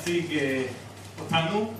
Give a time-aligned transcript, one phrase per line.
[0.00, 0.38] להציג
[1.20, 1.72] אותנו.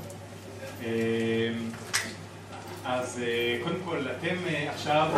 [2.84, 3.20] אז
[3.64, 4.36] קודם כל, אתם
[4.74, 5.08] עכשיו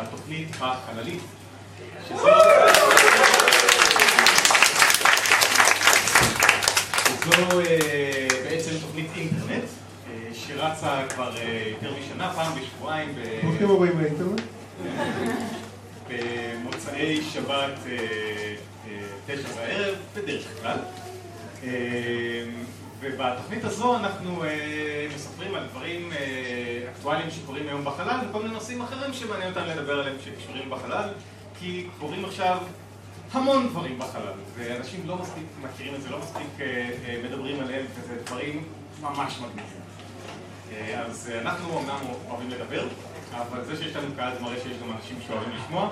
[0.00, 1.20] בתוכנית החללית,
[2.08, 2.26] שזו
[8.44, 9.64] בעצם תוכנית אינטרנט
[10.32, 11.34] שרצה כבר
[11.66, 14.40] יותר משנה, פעם בשבועיים ברוכים הבאים לאינטרנט.
[16.08, 17.78] במוצאי שבת
[19.26, 20.78] תשע בערב, בדרך כלל
[23.00, 24.42] ובתוכנית הזו אנחנו
[25.14, 26.10] מספרים על דברים
[26.90, 31.08] אקטואליים שקורים היום בחלל וכל מיני נושאים אחרים שמעניין אותנו לדבר עליהם שקשורים בחלל
[31.58, 32.58] כי קורים עכשיו
[33.32, 36.66] המון דברים בחלל ואנשים לא מספיק מכירים את זה, לא מספיק
[37.24, 38.64] מדברים עליהם וזה דברים
[39.02, 39.82] ממש מגניבים.
[40.94, 42.86] אז אנחנו אמנם אוהבים לדבר
[43.32, 45.90] אבל זה שיש לנו קהל זה מראה שיש גם אנשים שאוהבים לשמוע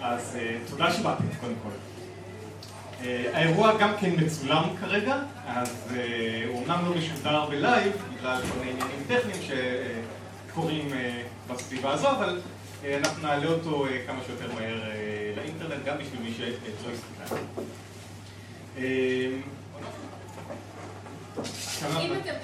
[0.00, 0.38] אז
[0.70, 1.91] תודה שבאתם קודם כל
[3.32, 5.88] האירוע גם כן מצולם כרגע אז
[6.48, 9.62] הוא אומנם לא משודר בלייב בגלל כל מיני עניינים טכניים
[10.48, 10.88] שקורים
[11.48, 12.40] בסביבה הזו אבל
[12.84, 14.80] אנחנו נעלה אותו כמה שיותר מהר
[15.36, 16.46] לאינטרנט גם בשביל מי שלא
[16.92, 17.34] הסתכל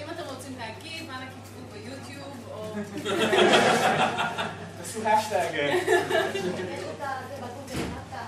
[0.03, 2.75] אם אתם רוצים להגיב, אנא כתבו ביוטיוב או...
[4.89, 5.47] תעשו השטג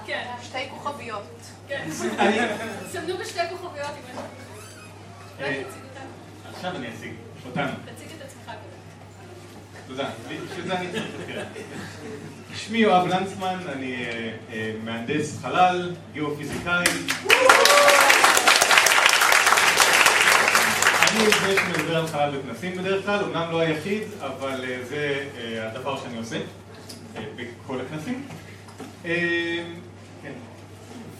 [0.06, 0.26] כן.
[0.42, 1.22] שתי כוכביות.
[1.68, 1.88] כן.
[2.92, 4.20] סמנו בשתי כוכביות אם
[5.40, 5.64] יש...
[5.64, 6.10] אותנו.
[6.54, 7.12] עכשיו אני אציג
[7.46, 8.56] אותנו תציג את עצמך כזה.
[9.86, 11.44] תודה, בשביל זה אני צריך להזכיר.
[12.54, 14.06] שמי יואב לנצמן, אני
[14.84, 16.84] מהנדס חלל, גיאופיזיקאי
[21.10, 25.24] אני זה שמדבר על חלל בכנסים בדרך כלל, אומנם לא היחיד, אבל זה
[25.62, 26.36] הדבר שאני עושה
[27.14, 28.26] בכל הכנסים.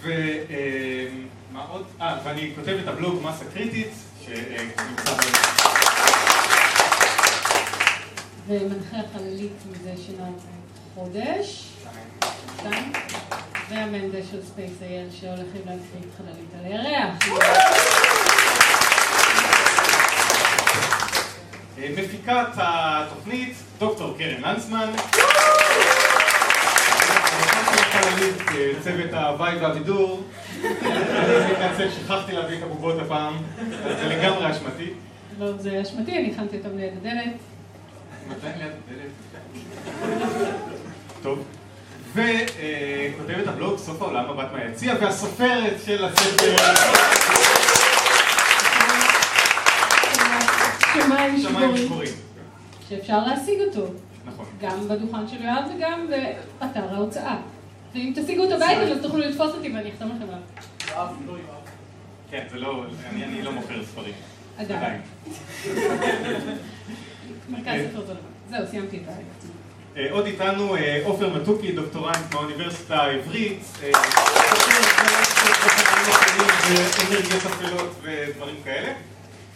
[0.03, 1.84] ומה עוד?
[2.00, 3.92] אה, ואני כותב את הבלוג מסה קריטית
[4.25, 5.20] שנמצא ב...
[8.47, 10.28] ומנחה חללית מזה שנה
[10.94, 11.72] חודש,
[12.56, 12.92] שתיים,
[13.70, 18.59] והמהנדס של SpaceIL שהולכים להנחית חללית על הירח.
[21.88, 24.91] מפיקת התוכנית, דוקטור קרן לנצמן.
[28.84, 30.22] צוות ההוואי והבידור.
[30.62, 33.36] אני מתנצל, שכחתי להביא את הבובות הפעם,
[33.84, 34.91] זה לגמרי אשמתי.
[35.38, 37.34] לא, זה אשמתי, אני הכנתי אותם ליד הדלת.
[38.28, 39.10] מתי ליד הדלת?
[41.22, 41.44] טוב.
[42.14, 46.56] וכותבת הבלוג סוף העולם מבט מהיציע, והסופרת של הספר...
[50.95, 52.12] שמיים שבורים.
[52.89, 53.87] שאפשר להשיג אותו,
[54.27, 54.47] נכון.
[54.61, 56.06] גם בדוכן של יואב וגם
[56.61, 57.37] באתר ההוצאה.
[57.95, 61.09] ואם תשיגו אותו באייטם אז תוכלו לתפוס אותי ואני אחתום לכם עליו.
[62.31, 62.84] כן, זה לא...
[63.12, 64.15] אני לא מוכר ספרים.
[64.59, 65.01] עדיין.
[67.49, 68.15] מרכז ספר דבר.
[68.51, 69.03] זהו, סיימתי את.
[69.97, 73.62] אה, עוד איתנו אה, עופר מתוקי, דוקטורנט מהאוניברסיטה העברית.
[73.83, 73.91] אה,
[76.71, 78.93] ואנרגיות אפלות ודברים כאלה.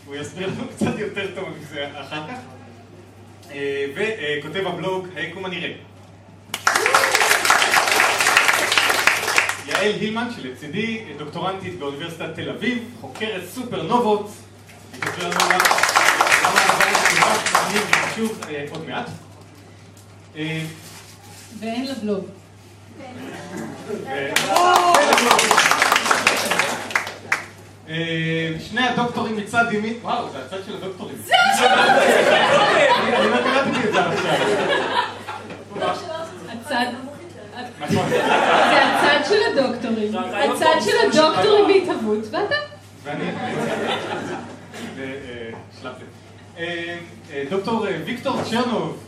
[0.06, 2.38] הוא יסביר לנו קצת יותר טוב מזה אחר כך.
[3.50, 5.72] אה, וכותב הבלוג היקום הנראה.
[9.66, 14.31] יעל הילמן שלצידי, דוקטורנטית באוניברסיטת תל אביב, חוקרת סופרנובות.
[14.92, 15.56] היא תסביר לנו למה
[16.65, 17.26] הדבר
[17.66, 19.06] הזה עוד מעט.
[20.36, 20.60] אה,
[21.60, 22.25] ואין לה בלוג.
[24.06, 24.32] אה,
[28.69, 31.17] שני הדוקטורים מצד ימין, וואו, זה הצד של הדוקטורים.
[33.09, 34.34] אני לא קלטתי את זה עכשיו.
[36.49, 36.87] הצד...
[37.81, 38.09] נכון.
[38.09, 38.25] זה
[38.84, 40.12] הצד של הדוקטורים.
[40.17, 42.55] הצד של הדוקטורים בהתהוות, ואתה.
[43.04, 43.25] ואני...
[43.25, 43.53] אה,
[45.83, 45.91] זה.
[46.59, 46.97] אה,
[47.33, 49.04] אה, דוקטור אה, ויקטור צ'רנוב.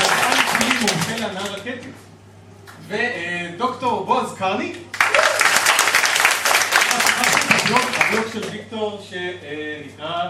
[0.00, 1.94] מדען כלי מומחה להנעה רקטית.
[2.88, 4.72] ודוקטור בועז קרני.
[7.76, 10.28] הבלוג של ויקטור שנקרא...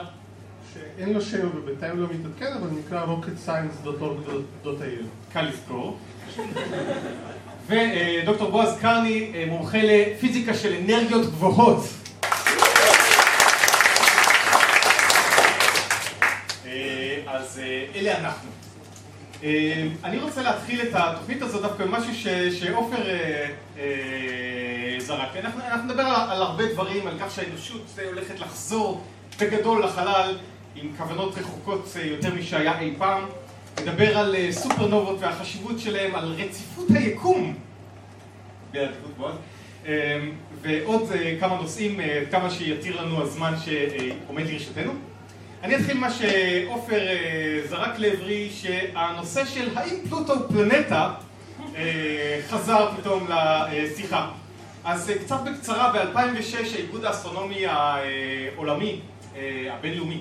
[0.75, 5.99] שאין לו שם ובינתיים לא מתעדכן, אבל נקרא rocketscience.org.il קל לזכור.
[7.67, 11.85] ודוקטור בועז קרני, אה, מומחה לפיזיקה של אנרגיות גבוהות.
[16.67, 18.60] אה, אז אה, אלה אנחנו.
[19.45, 22.15] אה, אני רוצה להתחיל את התוכנית הזאת דווקא במשהו
[22.51, 23.47] שעופר אה,
[23.79, 25.37] אה, זרק.
[25.37, 29.05] אנחנו נדבר על הרבה דברים, על כך שהאנושות הולכת לחזור
[29.41, 30.37] בגדול לחלל
[30.77, 33.23] עם כוונות רחוקות יותר משהיה אי פעם.
[33.83, 37.55] נדבר על סופרנובות והחשיבות שלהם, על רציפות היקום.
[40.63, 41.03] ועוד
[41.41, 42.01] כמה נושאים,
[42.31, 45.10] כמה שיתיר לנו הזמן שעומד לרשותנו.
[45.63, 47.01] אני אתחיל מה שעופר
[47.69, 51.15] זרק לעברי, שהנושא של האם פלוטו פלנטה
[52.49, 54.31] חזר פתאום לשיחה.
[54.85, 59.01] אז קצת בקצרה, ב-2006 האיגוד האסטרונומי העולמי,
[59.71, 60.21] הבינלאומי,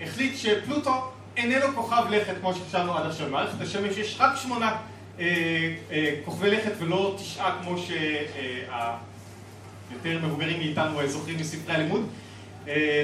[0.00, 3.26] החליט שפלוטו איננו כוכב לכת כמו שחשבנו עד עכשיו.
[3.26, 4.76] במערכת השמש יש רק שמונה
[6.24, 8.98] כוכבי לכת ולא תשעה כמו שהיותר
[10.26, 12.08] מבוגרים מאיתנו זוכרים מספרי הלימוד.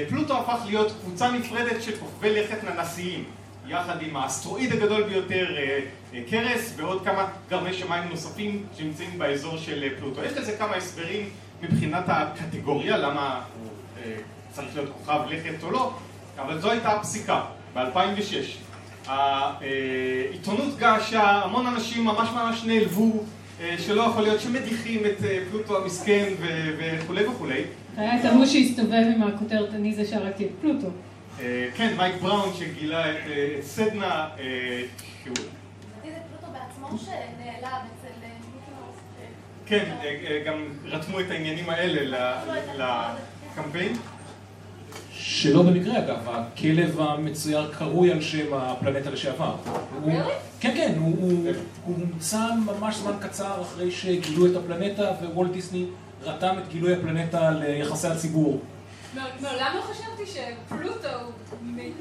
[0.09, 3.23] פלוטו הפך להיות קבוצה נפרדת של כוכבי לכת ננסיים,
[3.67, 5.47] יחד עם האסטרואיד הגדול ביותר,
[6.29, 10.23] קרס, ועוד כמה גרמי שמיים נוספים שנמצאים באזור של פלוטו.
[10.23, 11.29] יש לזה כמה הסברים
[11.61, 13.69] מבחינת הקטגוריה, למה הוא
[14.51, 15.93] צריך להיות כוכב לכת או לא,
[16.37, 17.41] אבל זו הייתה הפסיקה.
[17.73, 19.07] ב-2006.
[19.07, 23.23] העיתונות געשה, המון אנשים ממש ממש נעלבו,
[23.77, 25.17] שלא יכול להיות שמדיחים את
[25.51, 26.33] פלוטו המסכן
[26.77, 27.63] וכולי וכולי.
[27.97, 30.87] היה את ההוא שהסתובב עם הכותרת אני זה שהרגתי את פלוטו.
[31.75, 33.17] כן, מייק בראון שגילה את
[33.61, 34.27] סדנה,
[35.23, 35.35] שהוא...
[35.35, 38.15] זה פלוטו בעצמו שנעלב אצל
[39.65, 39.95] כן,
[40.45, 42.35] גם רתמו את העניינים האלה
[43.53, 43.93] לקמפיין.
[45.11, 49.55] שלא במקרה אגב, הכלב המצויר קרוי על שם הפלנטה לשעבר.
[50.05, 50.25] באמת?
[50.59, 51.51] כן, כן, הוא
[51.85, 55.85] הומצא ממש זמן קצר אחרי שגילו את הפלנטה ווולט דיסני
[56.25, 58.61] רתם את גילוי הפלנטה ליחסי הציבור.
[59.13, 61.07] מעולם לא חשבתי שפלוטו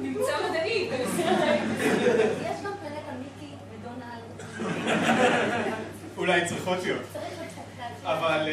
[0.00, 0.88] נמצא מדעי.
[0.90, 4.24] יש גם פלנטה מיקי ודונלד.
[6.16, 7.02] אולי צריכות להיות.
[8.04, 8.48] אבל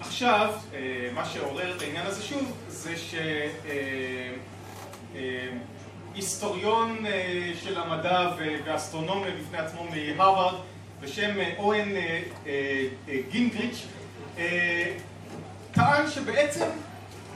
[0.00, 0.54] עכשיו,
[1.14, 2.94] מה שעורר את העניין הזה שוב, זה
[6.14, 7.04] שהיסטוריון
[7.62, 8.30] של המדע
[8.64, 10.54] ואסטרונומיה בפני עצמו מהרווארד
[11.04, 11.88] בשם אוהן
[13.30, 13.86] גינגריץ'
[15.72, 16.66] טען שבעצם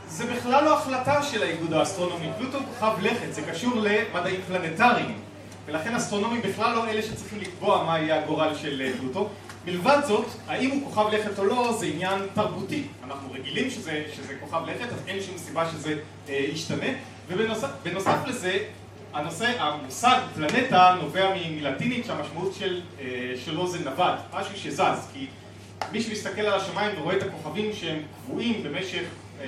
[0.08, 5.18] זה בכלל לא החלטה של האיגוד האסטרונומי, פלוטו כוכב לכת, זה קשור למדעים פלנטריים
[5.66, 9.28] ולכן אסטרונומים בכלל לא אלה שצריכים לקבוע מה יהיה הגורל של פלוטו
[9.66, 12.82] מלבד זאת, האם הוא כוכב לכת או לא, זה עניין תרבותי.
[13.04, 15.94] אנחנו רגילים שזה, שזה כוכב לכת, אז אין שום סיבה שזה
[16.28, 16.86] אה, ישתנה.
[17.28, 18.58] ובנוסף לזה,
[19.12, 25.08] הנושא, המושג פלנטה נובע מלטינית שהמשמעות של, אה, שלו זה נווד, משהו שזז.
[25.12, 25.26] כי
[25.92, 29.02] מי שמסתכל על השמיים ורואה את הכוכבים שהם קבועים במשך
[29.40, 29.46] אה,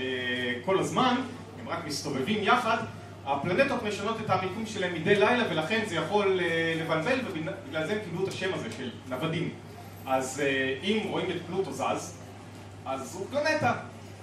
[0.65, 1.15] כל הזמן,
[1.61, 2.77] הם רק מסתובבים יחד,
[3.27, 7.99] הפלנטות משנות את המיקום שלהם מדי לילה ולכן זה יכול אה, לבלבל ובגלל זה הם
[8.05, 9.51] קיבלו את השם הזה של נוודים.
[10.07, 10.43] אז
[10.83, 12.19] אם רואים את פלוטו זז,
[12.87, 13.73] אז הוא פלנטה.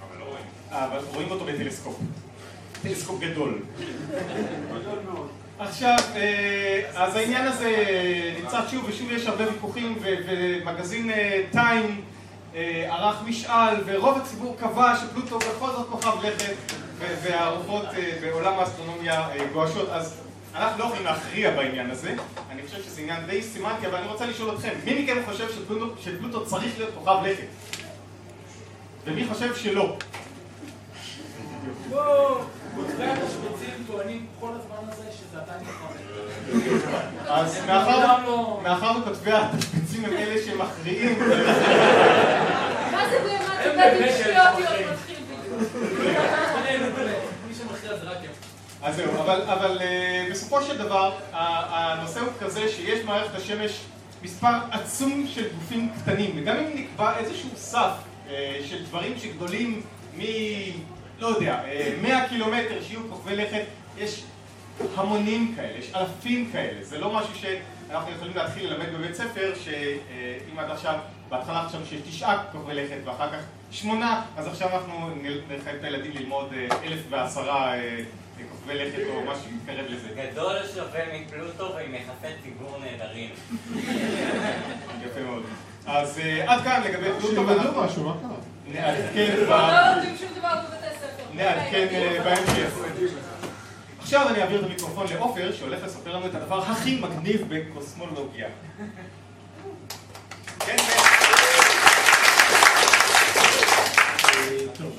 [0.08, 0.44] אבל לא רואים.
[0.70, 1.96] אבל רואים אותו בטלסקופ.
[2.82, 3.58] טלסקופ גדול.
[4.80, 5.28] גדול מאוד.
[5.58, 5.96] עכשיו,
[6.94, 7.74] אז העניין הזה
[8.42, 11.10] נמצא שוב ושוב יש הרבה ויכוחים ומגזין
[11.52, 12.00] טיים
[12.90, 16.54] ערך משאל ורוב הציבור קבע שפלוטו בכל זאת כוכב לכת
[17.22, 17.84] והרוחות
[18.20, 20.20] בעולם האסטרונומיה גועשות אז
[20.54, 22.14] אנחנו לא יכולים להכריע בעניין הזה,
[22.50, 25.46] אני חושב שזה עניין די סימנטי, אבל אני רוצה לשאול אתכם, מי מכם חושב
[26.00, 27.46] שפלוטו צריך להיות כוכב לכת?
[29.04, 29.96] ומי חושב שלא?
[37.28, 37.58] אז
[38.62, 41.18] מאחר וכותבי התשפיצים הם אלה שמכריעים.
[42.92, 43.18] מה זה
[43.64, 45.16] באמת שטויות להיות מתחיל
[48.82, 49.12] אז זהו,
[49.46, 49.78] אבל
[50.30, 53.80] בסופו של דבר הנושא הוא כזה שיש מערכת השמש
[54.22, 57.92] מספר עצום של גופים קטנים וגם אם נקבע איזשהו סף
[58.64, 59.82] של דברים שגדולים
[60.18, 60.22] מ...
[61.18, 61.60] לא יודע,
[62.02, 63.62] 100 קילומטר שיהיו כוכבי לכת
[63.98, 64.24] יש
[64.96, 70.58] המונים כאלה, יש אלפים כאלה זה לא משהו שאנחנו יכולים להתחיל ללמד בבית ספר שאם
[70.58, 70.94] עד עכשיו,
[71.28, 73.38] בהתחלה חשבנו שיש תשעה כוכבי לכת ואחר כך
[73.70, 75.10] שמונה אז עכשיו אנחנו
[75.48, 76.52] נחייב את הילדים ללמוד
[76.84, 77.72] אלף ועשרה
[78.50, 80.08] כוכבי לכת או משהו מתקרב לזה.
[80.16, 83.30] גדול שווה מפלוטו ועם יחסי ציבור נהדרים.
[85.04, 85.42] יפה מאוד.
[85.86, 87.28] אז עד כאן לגבי פלוטו.
[87.28, 88.36] שילמדו משהו, מה קרה?
[88.72, 90.77] נעדכן לא
[91.38, 91.86] נעדכן
[92.24, 92.72] בהמשך.
[94.00, 98.48] עכשיו אני אעביר את המיקרופון לעופר שהולך לספר לנו את הדבר הכי מגניב בקוסמולוגיה.
[100.60, 100.76] כן,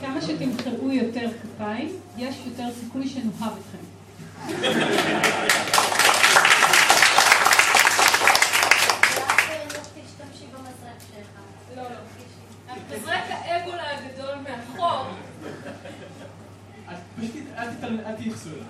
[0.02, 3.84] כמה שתמחאו יותר כפיים, יש יותר סיכוי שנאהב אתכם.
[11.76, 11.90] לא, לא.
[12.92, 15.06] מזרק האבולה הגדול מאחור.
[17.20, 18.66] פשוט אל תייחסו אליו.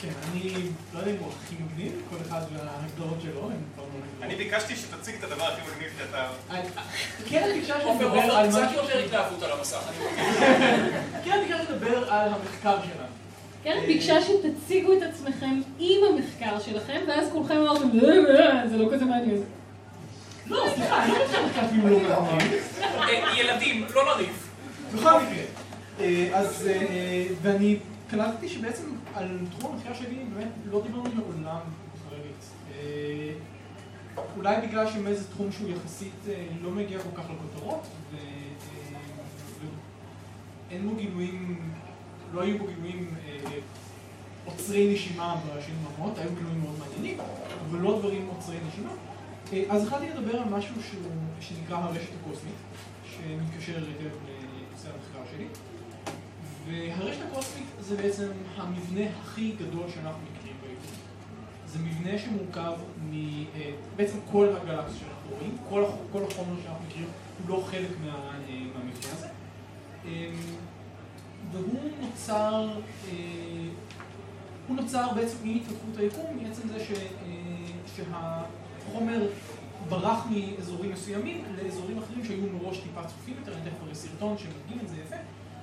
[0.00, 0.50] כן, אני
[0.94, 4.22] לא יודע אם הוא הכי מגניב, כל אחד וההגדרות שלו, הם כבר לא מגניבים.
[4.22, 6.28] אני ביקשתי שתציג את הדבר הכי מגניב שאתה...
[7.28, 8.82] כן, ביקשה עופר, שנדבר עופר, על קצת משהו...
[8.82, 9.78] יותר התלהבות על המסך.
[11.24, 13.14] כן, ביקשה שנדבר על המחקר שלנו.
[13.64, 18.88] קרן ביקשה שתציגו את עצמכם עם המחקר שלכם, ואז כולכם אמרתם, "אה, אה, זה לא
[18.92, 19.42] כזה מעניין.
[20.46, 22.50] לא, סליחה, אני לא חושב שהמחקר הוא לא מעניין.
[22.82, 24.48] אה, ילדים, לא לריב.
[24.94, 25.44] בכל מקרה.
[26.00, 27.78] אה, אז, אה, ואני
[28.10, 28.84] קלטתי שבעצם
[29.14, 31.60] על תחום המחקר שלי באמת לא דיברנו מעולם
[31.94, 32.50] בחרדית.
[32.74, 33.32] אה,
[34.36, 36.24] אולי בגלל שמאיזה תחום שהוא יחסית
[36.62, 37.86] לא מגיע כל כך לכותרות,
[40.70, 41.70] ואין בו גילויים,
[42.32, 43.14] לא היו בו גילויים
[44.44, 47.18] עוצרי נשימה בשנים האחרונות, היו גילויים מאוד מעניינים,
[47.70, 48.90] אבל לא דברים עוצרי נשימה.
[49.68, 50.74] אז החלטתי לדבר על משהו
[51.40, 52.54] שנקרא הרשת הקוסמית,
[53.10, 55.46] שמתקשר היטב לנושא המחקר שלי.
[56.66, 60.96] והרשת הקוסמית זה בעצם המבנה הכי גדול שאנחנו מכירים ביקום.
[61.66, 62.72] זה מבנה שמורכב
[63.10, 63.12] מ...
[63.54, 68.14] אה, בעצם כל הגלקסיה שאנחנו רואים, כל, כל החומר שאנחנו מכירים הוא לא חלק מה,
[68.48, 69.28] אה, מהמבנה הזה.
[70.06, 70.30] אה,
[71.52, 72.68] והוא נוצר,
[73.08, 73.14] אה,
[74.68, 76.92] הוא נוצר בעצם עם התפתחות היקום, מעצם זה ש,
[77.96, 79.28] שהחומר
[79.88, 84.78] ברח מאזורים מסוימים לאזורים אחרים שהיו מראש טיפה צפופים יותר, אני תכף אראה סרטון שמדגים
[84.84, 85.16] את זה יפה.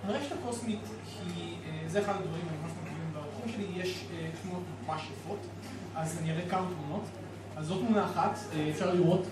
[0.07, 0.79] הרשת הקוסמית
[1.25, 5.39] היא, אה, זה אחד הדברים הממש מגניבים בתחום שלי, יש אה, תמונות ממש יפות,
[5.95, 7.03] אז אני אראה כמה תמונות.
[7.57, 9.27] אז זו תמונה אחת, אה, אפשר לראות,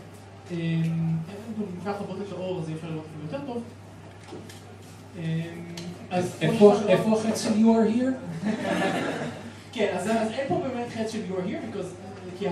[0.51, 1.13] אם
[1.77, 3.63] ניקח לכבות את האור אז אפשר לראות יותר טוב.
[6.87, 8.45] איפה החץ של you are here?
[9.73, 11.85] כן, אז, אין פה באמת חץ של you're here, because,
[12.39, 12.45] כי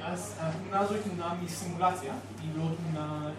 [0.00, 3.30] התמונה הזו היא תמונה מסימולציה, היא לא תמונה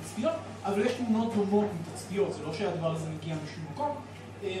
[0.00, 0.34] מתצפיות,
[0.64, 3.96] אבל יש תמונות דומות מתצפיות, זה לא שהדבר הזה מגיע משום מקום.
[4.44, 4.56] אה,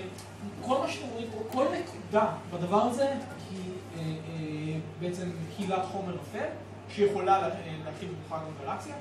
[0.62, 3.08] כל מה שאתם רואים פה, כל נקודה בדבר הזה
[3.50, 3.60] היא
[3.96, 5.22] אה, אה, בעצם
[5.56, 6.44] קהילת חומר אפל,
[6.94, 7.48] שיכולה לה-
[7.84, 8.94] להכיל בתוכה גם גלקסיה.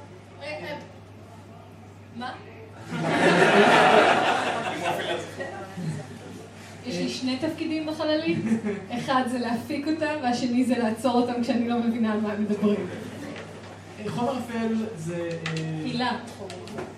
[2.16, 2.32] מה?
[6.86, 8.38] יש לי שני תפקידים בחללית,
[8.98, 12.88] אחד זה להפיק אותם, והשני זה לעצור אותם כשאני לא מבינה על מה הם מדברים.
[14.10, 15.30] חומר אפל זה...
[15.48, 16.20] אה, הילה.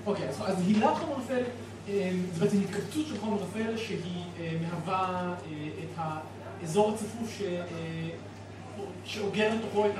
[0.05, 1.43] אוקיי, אז, הילת חומר אפל
[1.89, 5.33] אה, זה בעצם התכווצות של חומר אפל שהיא אה, מהווה
[5.83, 5.99] את
[6.61, 7.41] האזור הצפוף
[9.05, 9.91] שאוגר לתוכו את,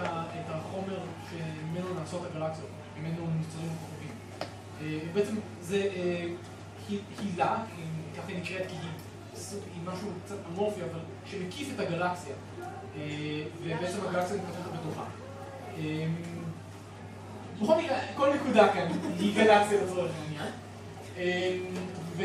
[0.50, 0.98] החומר
[1.30, 4.10] שממנו נעשות הגלקסיות, ממנו נוצרים הכוכבים.
[5.14, 5.88] בעצם זה
[6.90, 7.58] הי- הילה,
[8.18, 12.34] ככה היא נקראת כי היא, משהו קצת אמורפי, אבל שמקיף את הגלקסיה,
[13.64, 15.04] ובעצם הגלקסיה מתפתחת בתוכה.
[17.62, 18.88] בכל מקרה, כל נקודה כאן
[19.20, 20.52] היא גלקסיה לצורך העניין.
[21.18, 22.24] אמ,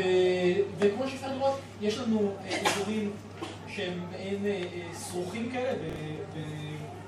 [0.79, 3.11] וכמו שאפשר לראות, יש לנו אה, אזורים
[3.67, 5.73] שהם מעין אה, אה, שרוכים כאלה,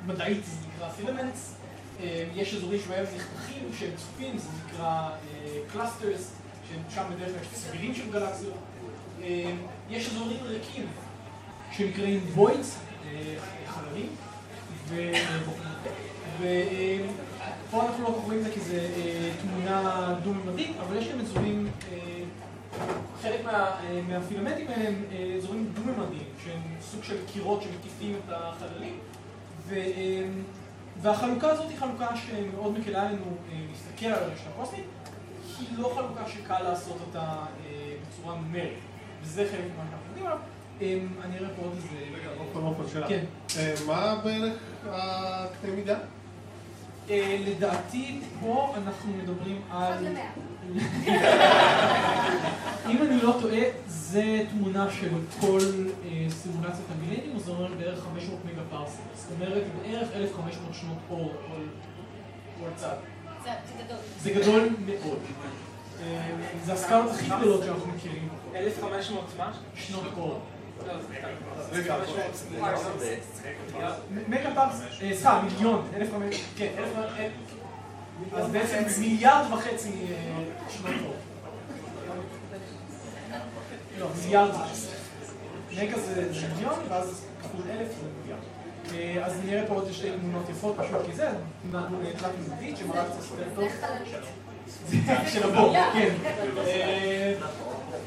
[0.06, 1.54] במדעית זה נקרא filaments.
[2.36, 5.10] יש אזורים שבהם נחתכים שהם צפופים, זה נקרא
[5.74, 6.32] clusters,
[6.70, 8.54] ששם בדרך כלל יש צבירים של גלקסיות.
[9.22, 9.58] אמ,
[9.90, 10.86] יש אזורים ריקים
[11.72, 12.78] שנקראים voids,
[13.68, 14.10] חללים,
[17.68, 21.68] ופה אנחנו לא רואים את זה כי זה אה, תמונה דו-ממדית, אבל יש גם אזורים,
[21.92, 21.98] אה,
[23.22, 25.04] חלק מה, אה, מהפילמנטים האלה הם
[25.38, 29.00] אזורים דו-ממדיים, שהם סוג של קירות שמקיפים את החללים,
[31.02, 33.26] והחלוקה הזאת היא חלוקה שמאוד מקלה עלינו
[33.72, 34.86] להסתכל על הרשת הקוסמית,
[35.60, 37.36] היא לא חלוקה שקל לעשות אותה
[38.10, 38.74] בצורה נומרית,
[39.24, 40.40] וזה חלק ממה שאנחנו יודעים עליו.
[41.24, 42.20] אני אראה פה עוד איזה...
[42.20, 43.08] רגע, עופר עופר שאלה.
[43.08, 43.26] כן.
[43.88, 44.54] מה בערך
[44.86, 45.98] הקנה מידה?
[47.10, 50.08] אה, לדעתי, פה אנחנו מדברים על...
[52.92, 55.10] אם אני לא טועה, זה תמונה של
[55.42, 55.60] כל
[56.06, 59.00] אה, סימולציית המילניום, זה אומר בערך 500 מגה פרסק.
[59.16, 61.62] זאת אומרת, בערך 1,500 שנות אור כל
[62.60, 62.96] כל צד.
[63.44, 63.50] זה
[63.84, 63.98] גדול.
[64.22, 65.20] זה גדול מאוד.
[66.04, 66.30] אה,
[66.66, 68.30] זה הסקלות הכי גדולות שאנחנו מכירים.
[68.56, 69.52] 1,500 מה?
[69.76, 70.40] שנות אור.
[71.72, 71.96] רגע,
[74.12, 77.06] מ- מגה פרס, אה, סליחה, מיליון, 1,500, כן, 1,500,
[78.36, 79.92] אז בעצם מיליארד וחצי
[80.70, 81.14] שנות אור.
[84.00, 84.88] לא, מיליארד וחצי.
[85.72, 88.42] מגה זה מיליון, ואז כפול אלף זה מיליארד.
[89.26, 91.30] אז נראה פה עוד שתי תמונות יפות, פשוט כי זה,
[91.72, 93.64] תלת מימדית שמראה קצת יותר טוב.
[95.28, 96.16] של הבור, כן.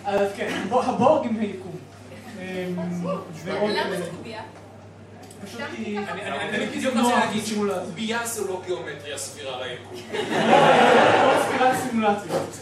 [0.05, 1.77] אז כן, הבור- הבור עם היקום.
[2.41, 2.67] אה,
[3.45, 3.71] ועוד...
[3.71, 4.43] למה זה קובייה?
[5.45, 5.99] פשוט כי...
[5.99, 7.45] אני- כי בדיוק רוצה להגיד.
[7.45, 9.95] שקובייה זו לא גיאומטריה סבירה ליקום.
[11.27, 12.59] לא ספירת סימולציות.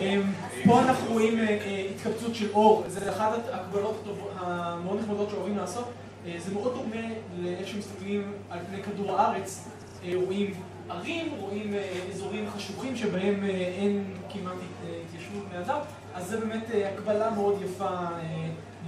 [0.00, 0.22] אמ,
[0.64, 4.04] פה אנחנו רואים אה, אה, התקבצות של אור, זה אחת ההקבלות
[4.36, 5.84] המאוד נחמדות שאוהבים לעשות.
[6.26, 7.06] אה, זה מאוד דומה
[7.38, 9.68] לאיך שמסתכלים על פני כדור הארץ,
[10.14, 10.54] רואים
[10.90, 11.74] ערים, רואים
[12.14, 13.44] אזורים חשוכים שבהם
[13.78, 15.78] אין כמעט התיישבות בני אדם,
[16.14, 17.88] אז זה באמת הקבלה מאוד יפה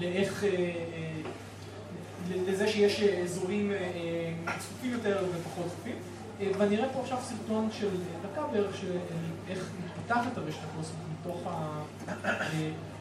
[0.01, 1.21] לאיך, אה, אה,
[2.47, 3.73] לזה שיש אה, אזורים
[4.59, 5.97] צפופים יותר ופחות צפופים.
[6.59, 7.89] ואני אראה פה עכשיו סרטון של
[8.23, 8.99] דקה בערך, של
[9.49, 11.83] איך מתפתחת הרשת הקוסמית מתוך, ה,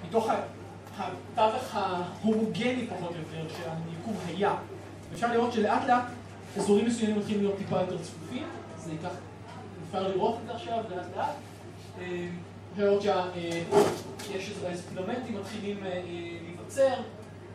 [0.08, 0.30] מתוך
[0.98, 4.56] התווך ההומוגני פחות או יותר שהיקום היה.
[5.14, 6.04] אפשר לראות שלאט לאט
[6.58, 8.44] אזורים מסוימים מתחילים להיות טיפה יותר צפופים,
[8.78, 9.10] זה ייקח,
[9.88, 11.36] אפשר לראות את זה עכשיו לאט לאט.
[12.74, 13.02] אפשר לראות
[14.24, 15.84] שיש איזה פילמנטים מתחילים
[16.78, 17.02] להיווצר,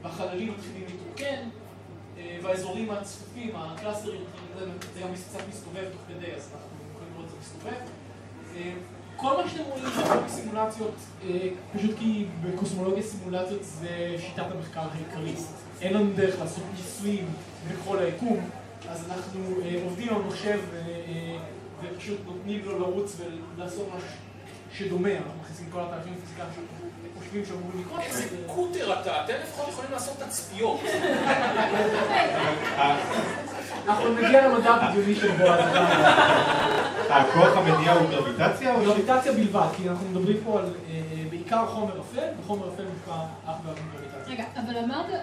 [0.02, 1.48] והחללים מתחילים להתרוקן.
[2.18, 4.20] אה, והאזורים הצפופים, הקלאסטרים,
[4.94, 7.80] זה גם קצת מסתובב תוך כדי, אז אנחנו יכולים לראות את זה מסתובב.
[8.56, 8.72] אה,
[9.16, 10.94] כל מה שאתם רואים זה בסימולציות,
[11.24, 15.38] אה, פשוט כי בקוסמולוגיה סימולציות זה שיטת המחקר העיקרית.
[15.80, 17.26] אין לנו דרך לעשות ניסויים
[17.72, 18.50] בכל היקום,
[18.88, 19.40] אז אנחנו
[19.84, 20.60] עובדים על מחשב
[21.82, 23.16] ופשוט נותנים לו לרוץ
[23.56, 24.08] ולעשות משהו
[24.72, 26.50] שדומה, אנחנו מכניסים כל התהליכים הפיזיקליים
[27.40, 28.00] חושבים שאמורים לקרות.
[28.00, 30.80] איזה אז, אה, קוטר אתה, אתם לפחות יכולים לעשות תצפיות.
[33.88, 35.64] אנחנו נגיע למדע הבדיוני של בועז.
[37.10, 38.74] הכוח המניע הוא גרביטציה.
[38.84, 41.00] גרביטציה בלבד, כי אנחנו מדברים פה על אה,
[41.30, 44.34] בעיקר חומר אפל, וחומר אפל מושפע אך ורק מגרביטציה.
[44.34, 45.20] רגע, אבל אמרת,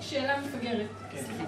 [0.00, 0.86] שאלה מפגרת.
[1.10, 1.18] כן.
[1.18, 1.44] סליחה.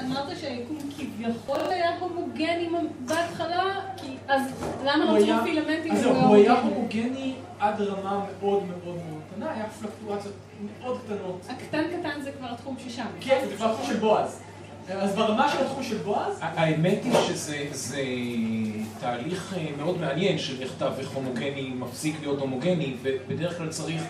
[0.00, 2.68] אמרת שהיקום כביכול היה הומוגני
[3.06, 3.64] בהתחלה,
[3.96, 4.42] כי אז
[4.84, 7.34] למה נוצרו היה- פילמנטים אז הוא היה הומוגני?
[7.60, 10.34] עד רמה מאוד מאוד מאוד קטנה, היה פלקטואציות
[10.80, 11.40] מאוד קטנות.
[11.48, 13.04] הקטן קטן זה כבר התחום ששם.
[13.20, 14.40] כן, זה כבר התחום של בועז.
[14.88, 18.02] אז ברמה של התחום של בועז, האמת היא שזה זה
[19.00, 24.02] תהליך אה, מאוד מעניין של איך תווך הומוגני מפסיק להיות הומוגני, ובדרך כלל צריך,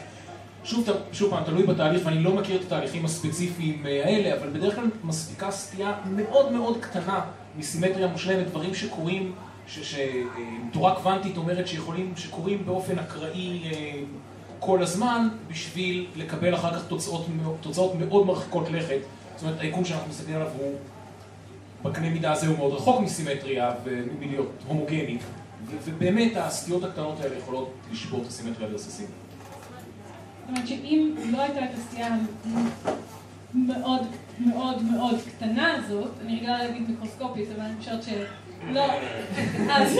[0.66, 4.74] שוב, שוב פעם, תלוי בתהליך, ואני לא מכיר את התהליכים הספציפיים אה, האלה, אבל בדרך
[4.74, 7.20] כלל מספיקה סטייה מאוד מאוד קטנה
[7.59, 9.33] מסימטריה מושלמת, דברים שקורים,
[9.66, 13.92] שתורה קוונטית אומרת שיכולים, שקורים באופן אקראי אה,
[14.61, 17.26] כל הזמן, בשביל לקבל אחר כך תוצאות,
[17.61, 18.98] תוצאות מאוד מרחיקות לכת.
[19.37, 20.74] זאת אומרת, היקום שאנחנו מסתכלים עליו הוא
[21.83, 25.18] בקנה מידה הזה הוא מאוד רחוק מסימטריה ומלהיות הומוגני,
[25.85, 29.07] ובאמת הסטיות הקטנות האלה יכולות לשבור את הסימטריה לרסיסים.
[30.46, 32.09] זאת אומרת שאם לא הייתה את הסטייה
[33.54, 34.00] המאוד
[34.38, 38.82] מאוד מאוד קטנה הזאת, אני רגילה להגיד מיקרוסקופית, אבל אני חושבת שלא,
[39.70, 39.98] אז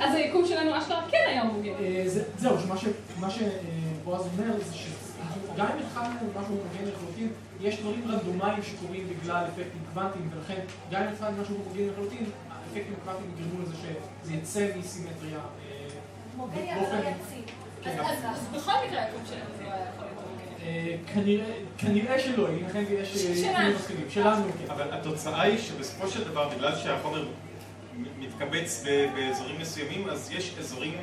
[0.00, 1.70] אז היקום שלנו אשכרה כן היה הומוגני.
[1.70, 2.84] אה, זה- זהו, שמה ש-
[3.20, 6.08] מה שבועז אומר זה שגם אם התחלנו
[6.40, 7.28] משהו הומוגני לחלוטין,
[7.60, 12.92] יש דברים רנדומליים שקורים בגלל אפקטים קוונטיים, ולכן גם אם התחלנו משהו הומוגני לחלוטין, האפקטים
[13.00, 13.74] הקוונטיים יגרמו לזה
[14.22, 15.88] שזה יצא מסימטריה אה,
[16.36, 16.96] הומוגני אבל באופן...
[17.86, 18.00] לא יציב.
[18.00, 20.66] אז- אז אז בכל מקרה היקום שלנו זה לא היה יכול להיות הומוגני.
[20.66, 20.96] אה,
[21.78, 23.48] כנראה- שלא, ייתכן ויש אה, שלנו.
[23.56, 24.10] עדכונים מסכימים.
[24.10, 24.70] שלנו, כן.
[24.72, 27.26] אבל התוצאה היא שבסופו של דבר, בגלל שהחומר
[28.18, 30.94] מתקבץ באזורים מסוימים, אז יש אזורים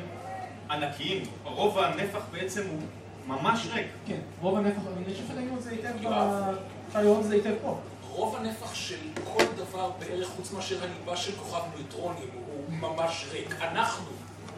[0.70, 1.22] ענקיים.
[1.44, 2.80] רוב הנפח בעצם הוא
[3.26, 3.86] ממש ריק.
[4.06, 6.54] כן, רוב הנפח, אני חושב שראינו את זה היטב, ב-
[6.88, 7.78] אפשר לראות את זה היטב פה.
[8.10, 13.54] רוב הנפח של כל דבר בערך חוץ מאשר הליבה של כוכב ניוטרונים הוא ממש ריק.
[13.62, 14.04] אנחנו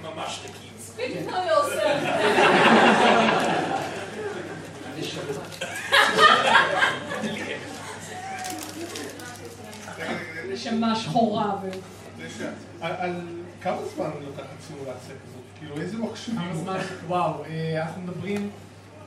[0.03, 0.71] ממש ריקים.
[1.27, 1.99] מה הוא עושה.
[10.53, 11.69] נשמה שחורה ו...
[12.81, 13.21] על-
[13.63, 15.43] כמה זמן לוקחת סימולציה כזאת?
[15.59, 16.37] כאילו איזה מחשבים?
[16.39, 18.51] כמה זמן, וואו, אה, אנחנו מדברים,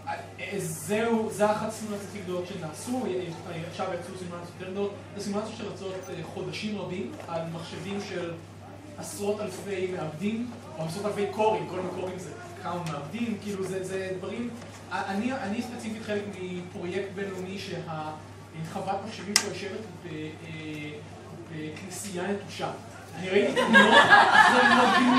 [0.07, 0.13] אה,
[0.57, 3.23] זהו, זה אחת הסימולציות הכי גדולות שנעשו, אה,
[3.69, 8.31] עכשיו יצאו סימולציות יותר גדולות, זה סימולציות שרצות חודשים רבים על מחשבים של
[8.97, 12.29] עשרות אלפי מעבדים, או עשרות אלפי קורים, כל מיני קורים זה
[12.63, 14.49] כמה מעבדים, כאילו זה, זה דברים,
[14.91, 20.11] אה, אני, אני ספציפית חלק מפרויקט בינלאומי שהחוות מחשבים פה יושבת אה,
[21.51, 22.71] בכנסייה נטושה.
[23.15, 23.95] אני ראיתי תמונות,
[24.53, 25.13] זה מדהים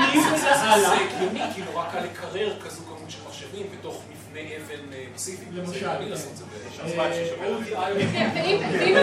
[0.45, 0.79] לאללה.
[0.79, 3.24] זה הגיוני, כי נורא קל לקרר כזו כמות של
[3.55, 5.45] מחשבים בתוך מבנה אבן אה, מסיבי.
[5.53, 6.15] למשל, כן.
[6.15, 6.29] זה.
[8.13, 8.93] כן,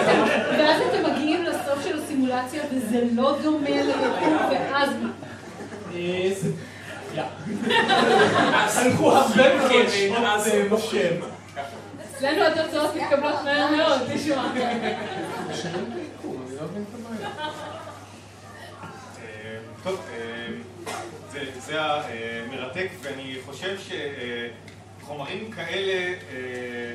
[0.58, 5.10] ואז אתם מגיעים לסוף של הסימולציה וזה לא דומה ליקום, ואז מה?
[5.94, 6.32] אה.
[8.76, 11.14] הלכו הרבה מאוד שעות אז אה, מחשב.
[12.16, 14.52] אצלנו התוצאות מתקבלות מהר מאוד, תשמע.
[14.54, 14.62] לא.
[19.18, 20.46] אה, טוב, אה,
[21.32, 23.76] זה- זה המרתק, ואני חושב
[25.00, 25.92] שחומרים כאלה,
[26.32, 26.94] אה,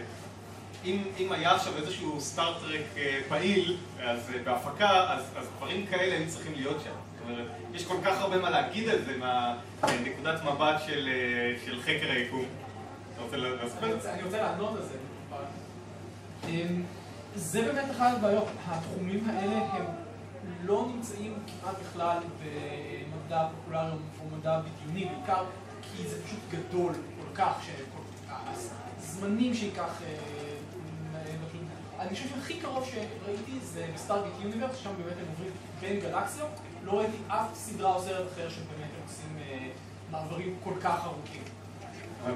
[0.85, 6.15] אם אם היה עכשיו איזשהו סטארט-טרק אה, פעיל, אז אה, בהפקה, אז אז דברים כאלה
[6.15, 6.89] היו צריכים להיות שם.
[6.89, 11.09] זאת אומרת, יש כל כך הרבה מה להגיד על זה מהנקודת מבט של,
[11.65, 12.45] של חקר היקום.
[13.13, 13.83] אתה רוצה להסביר?
[13.85, 14.97] אני רוצה- אני רוצה לענות על זה.
[16.47, 16.83] אמ,
[17.35, 18.47] זה באמת אחת הבעיות.
[18.67, 19.83] התחומים האלה הם
[20.65, 22.17] לא נמצאים כמעט בכלל
[23.27, 25.43] במדע פופולרי או מדע בדיוני, בעיקר
[25.81, 27.53] כי זה פשוט גדול כל כך,
[28.99, 30.01] שהזמנים שייקח...
[30.05, 30.13] אה,
[31.99, 36.49] אני חושב שהכי קרוב שראיתי זה בסטארגט יוניברס, שם באמת הם עוברים בין גלקסיות.
[36.83, 39.67] לא ראיתי אף סדרה או סרט אחר שבאמת הם עושים אה,
[40.11, 41.41] מעברים כל כך ארוכים.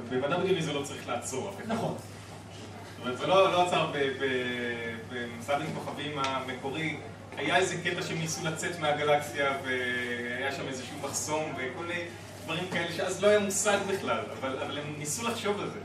[0.09, 1.71] במדע בדיוני זה לא צריך לעצור אף אחד.
[1.71, 1.95] נכון.
[1.97, 6.97] זאת אומרת, זה לא, לא עצר ב- ב- במסע בין כוכבים המקורי.
[7.37, 11.99] היה איזה קטע שהם ניסו לצאת מהגלקסיה והיה שם איזשהו מחסום וכל מיני
[12.45, 15.79] דברים כאלה שאז לא היה מושג בכלל, אבל, אבל הם ניסו לחשוב על זה.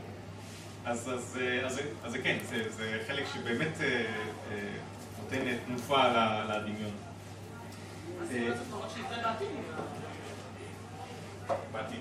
[0.85, 4.57] אז, אז, אה, אז, זה- אז זה כן, זה, זה חלק שבאמת אה, אה,
[5.23, 6.91] נותן תנופה ל- לדמיון.
[8.31, 8.53] אה,
[11.71, 11.99] בעתיד.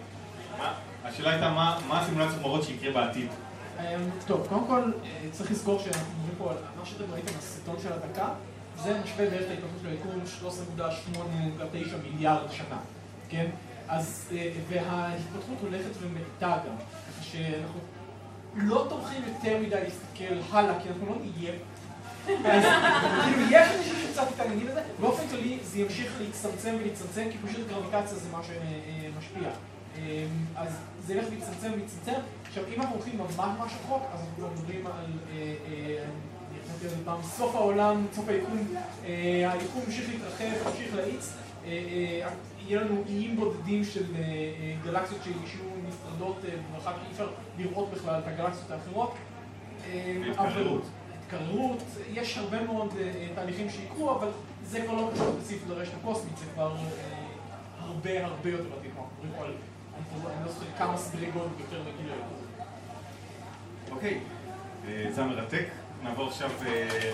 [0.58, 0.74] מה?
[1.04, 3.28] השאלה הייתה מה מה הסימולציות מראות שיקרה בעתיד.
[3.80, 3.84] אמ,
[4.26, 7.92] טוב, קודם כל אה, צריך לזכור שאנחנו מדברים פה על מה שאתם ראיתם בסרטון של
[7.92, 8.28] הדקה,
[8.82, 10.20] זה משווה בערך את ההתפתחות של היקום
[10.80, 12.78] 13.8.9 מיליארד שנה,
[13.28, 13.46] כן?
[13.88, 17.80] אז, אה, וההתפתחות הולכת ומתה גם, ככה שאנחנו
[18.54, 21.52] לא טורחים יותר מדי להסתכל הלאה, כי אנחנו לא נהיה.
[23.24, 28.18] כאילו יש אנשים שקצת מתעניינים בזה, באופן כללי זה ימשיך להצטמצם ולהצטמצם, כי פשוט גרביטציה
[28.18, 29.50] זה מה שמשפיע.
[29.96, 30.02] אמ,
[30.56, 32.20] אז זה ילך ויצטמצם ויצטמצם.
[32.48, 35.06] עכשיו, אם אנחנו הולכים ממש ממש רחוק, אז אנחנו מדברים על,
[36.84, 38.58] אה, אה, אני חשבתי על זה פעם, סוף העולם, סוף היקום,
[39.04, 41.32] אה, היקום ימשיך להתרחב, ימשיך להאיץ,
[41.64, 42.28] אה, אה,
[42.66, 44.04] יהיה לנו איים בודדים של
[44.84, 45.36] גלקסיות שיהיו
[45.88, 46.36] נפרדות
[46.70, 49.14] במרחק שאי אפשר לראות בכלל את הגלקסיות האחרות.
[50.26, 50.36] והתקררות.
[50.38, 50.80] אבל-
[51.24, 52.94] התקררות, יש הרבה מאוד
[53.34, 54.28] תהליכים שיקרו, אבל
[54.64, 56.76] זה כבר לא קשור ספציפית לרשת הקוסמית, זה כבר
[57.80, 59.52] הרבה הרבה יותר עתיד, אנחנו מדברים על,
[59.94, 62.66] אני לא- אני לא זוכר כמה סדרי גודל יותר מגיל היקום.
[63.90, 64.20] אוקיי,
[65.12, 65.64] זה המרתק.
[66.02, 66.50] נעבור עכשיו...
[66.66, 67.10] אה,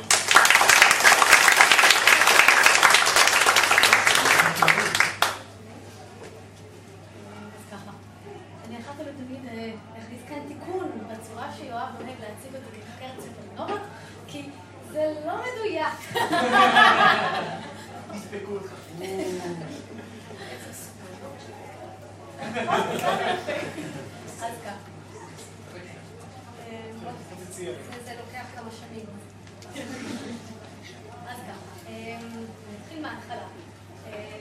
[24.40, 24.76] אז ככה.
[27.52, 27.70] תציע.
[28.04, 29.04] זה- לוקח כמה שנים.
[31.28, 32.18] אז ככה, אה,
[32.80, 33.46] נתחיל מההתחלה.
[34.06, 34.36] אה,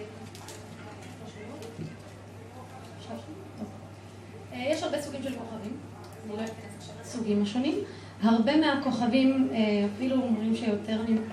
[4.54, 5.78] אה, יש הרבה סוגים של כוכבים,
[6.26, 7.76] אני לא אכנס עכשיו לסוגים השונים.
[8.21, 9.58] הרבה מהכוכבים, אה,
[9.95, 11.26] אפילו אומרים שיותר נמצאים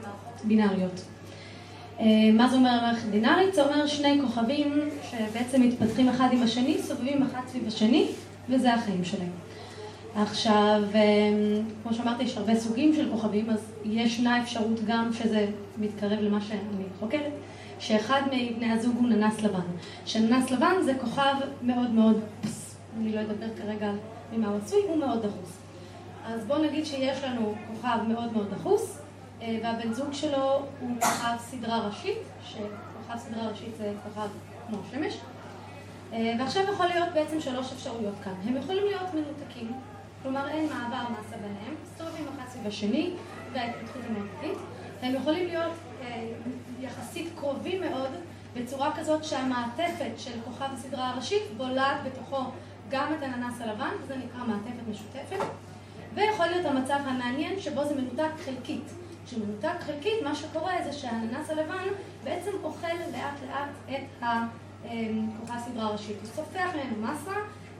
[0.00, 1.00] במערכות בינאריות.
[2.32, 3.54] מה זה אומר מערכת בינארית?
[3.54, 4.74] זה אומר שני כוכבים
[5.10, 8.08] שבעצם מתפתחים אחד עם השני, סובבים אחד סביב השני,
[8.48, 9.45] וזה החיים שלהם.
[10.22, 11.00] עכשיו, אה,
[11.82, 15.46] כמו שאמרתי, יש הרבה סוגים של כוכבים, אז ישנה אפשרות גם שזה
[15.78, 17.32] מתקרב למה שאני חוקרת,
[17.78, 19.66] שאחד מבני הזוג הוא ננס לבן.
[20.06, 23.90] שננס לבן זה כוכב מאוד מאוד, פס, אני לא אדבר כרגע
[24.32, 25.58] ממה הוא עשוי, הוא מאוד דחוס.
[26.26, 28.98] אז בואו נגיד שיש לנו כוכב מאוד מאוד דחוס,
[29.42, 34.28] אה, והבן זוג שלו הוא כוכב סדרה ראשית, שכוכב סדרה ראשית זה כוכב
[34.68, 35.18] כמו שמש.
[36.12, 38.34] אה, ועכשיו יכול להיות בעצם שלוש אפשרויות כאן.
[38.44, 39.72] הם יכולים להיות מנותקים,
[40.22, 43.14] כלומר אין מעבר מסה ביניהם, מסתובבים אחד סביב השני,
[43.52, 44.02] וההתפתחות
[44.42, 44.58] איטית.
[45.02, 46.28] הם יכולים להיות אה,
[46.80, 48.10] יחסית קרובים מאוד,
[48.56, 52.36] בצורה כזאת שהמעטפת של כוכב הסדרה הראשית בולעת בתוכו
[52.88, 55.44] גם את הננס הלבן, וזה נקרא מעטפת משותפת.
[56.14, 58.92] ויכול להיות המצב המעניין שבו זה מנותק חלקית.
[59.26, 61.84] כשמנותק חלקית, מה שקורה זה שהננס הלבן
[62.24, 66.16] בעצם אוכל לאט לאט את הכוכב הסדרה הראשית.
[66.22, 67.34] הוא סופח ממנו מסה,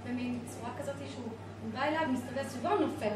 [0.05, 1.29] במין צורה כזאת שהוא
[1.73, 3.15] בא אליו, מסתובב סביבו, נופל.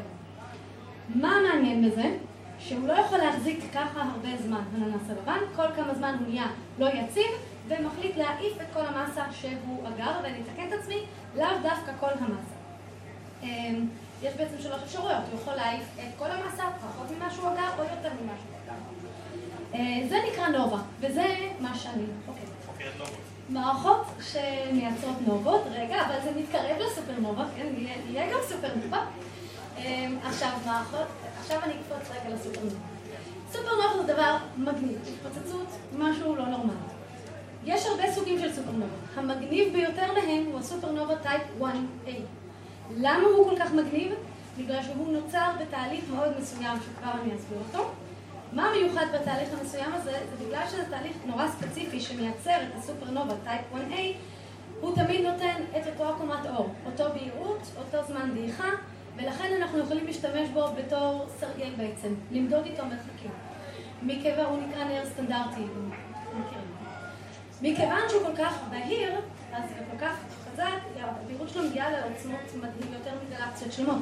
[1.15, 2.17] מה מעניין בזה?
[2.59, 6.47] שהוא לא יכול להחזיק ככה הרבה זמן, הננס הלבן, כל כמה זמן הוא נהיה
[6.79, 7.27] לא יציב,
[7.67, 11.03] ומחליט להעיף את כל המסה שהוא אגר, ואני אתקן את עצמי,
[11.35, 12.55] לאו דווקא כל המסה.
[13.43, 13.87] אמ,
[14.23, 17.83] יש בעצם שלוש אפשרויות, הוא יכול להעיף את כל המסה, פחות ממה שהוא אגר, או
[17.83, 18.79] יותר ממה שהוא אגר.
[19.73, 21.25] אה, זה נקרא נובה, וזה
[21.59, 23.30] מה שאני חוקרת.
[23.51, 27.67] מערכות שמייצרות נובות, רגע, אבל זה מתקרב לסופרנובה, כן,
[28.09, 29.05] יהיה גם סופרנובה.
[29.77, 31.07] אמ, עכשיו, מערכות,
[31.39, 32.75] עכשיו אני אקפוץ רגע לסופרנובה.
[33.51, 36.75] סופרנובה זה דבר מגניב, התפוצצות, משהו לא נורמלי.
[37.65, 38.95] יש הרבה סוגים של סופרנובה.
[39.15, 42.11] המגניב ביותר מהם הוא הסופרנובה type 1A.
[42.97, 44.13] למה הוא כל כך מגניב?
[44.57, 47.91] בגלל שהוא נוצר בתהליך מאוד מסוים שכבר אני אסביר אותו.
[48.51, 50.11] מה מיוחד בתהליך המסוים הזה?
[50.11, 53.99] זה בגלל שזה תהליך נורא ספציפי שמייצר את הסופרנובה טייפ 1A,
[54.81, 58.69] הוא תמיד נותן את אותו עקומת אור, אותו בהירות, אותו זמן דעיכה,
[59.15, 63.31] ולכן אנחנו יכולים להשתמש בו בתור סרגל בעצם, למדוד איתו מרחקים.
[64.03, 65.61] מכיוון הוא נקרא נר סטנדרטי,
[67.61, 69.11] מכיוון שהוא כל כך בהיר,
[69.53, 74.01] אז הוא כל כך חזק, הבהירות שלו מגיעה לעוצמות מדהים יותר מגלקסיות שלמות.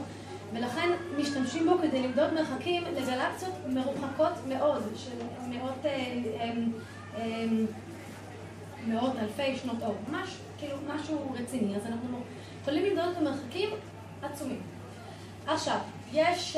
[0.53, 5.91] ולכן משתמשים בו כדי למדוד מרחקים לגלקסיות מרוחקות מאוד, של מאות, אה,
[6.39, 6.51] אה,
[7.17, 7.45] אה,
[8.88, 12.21] מאות אלפי שנות אור, ממש כאילו משהו רציני, אז אנחנו
[12.62, 13.69] יכולים למדוד את המרחקים
[14.21, 14.62] עצומים.
[15.47, 15.77] עכשיו,
[16.13, 16.57] יש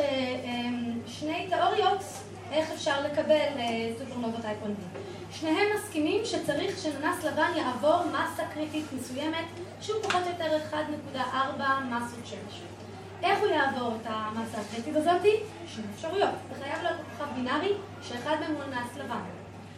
[1.07, 2.03] שני תיאוריות
[2.51, 3.47] איך אפשר לקבל
[3.99, 4.69] סופרנובה טייפ 1
[5.31, 9.45] שניהם מסכימים שצריך שננס לבן יעבור מסה קריטית מסוימת
[9.81, 12.61] שהוא פחות או יותר 1.4 מסות שמש.
[13.23, 15.21] איך הוא יעבור את המסה הקריטית הזאת?
[15.67, 16.29] שני אפשרויות.
[16.49, 19.21] זה חייב להיות כוכב בינארי שאחד מהם הוא ננס לבן.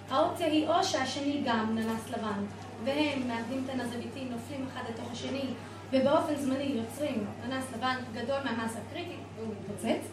[0.10, 2.46] האופציה היא או שהשני גם ננס לבן
[2.84, 5.46] והם מאבדים את הנזביטים, נופלים אחד לתוך השני
[5.92, 10.08] ובאופן זמני יוצרים ננס לבן גדול מהמסה הקריטית והוא מתפוצץ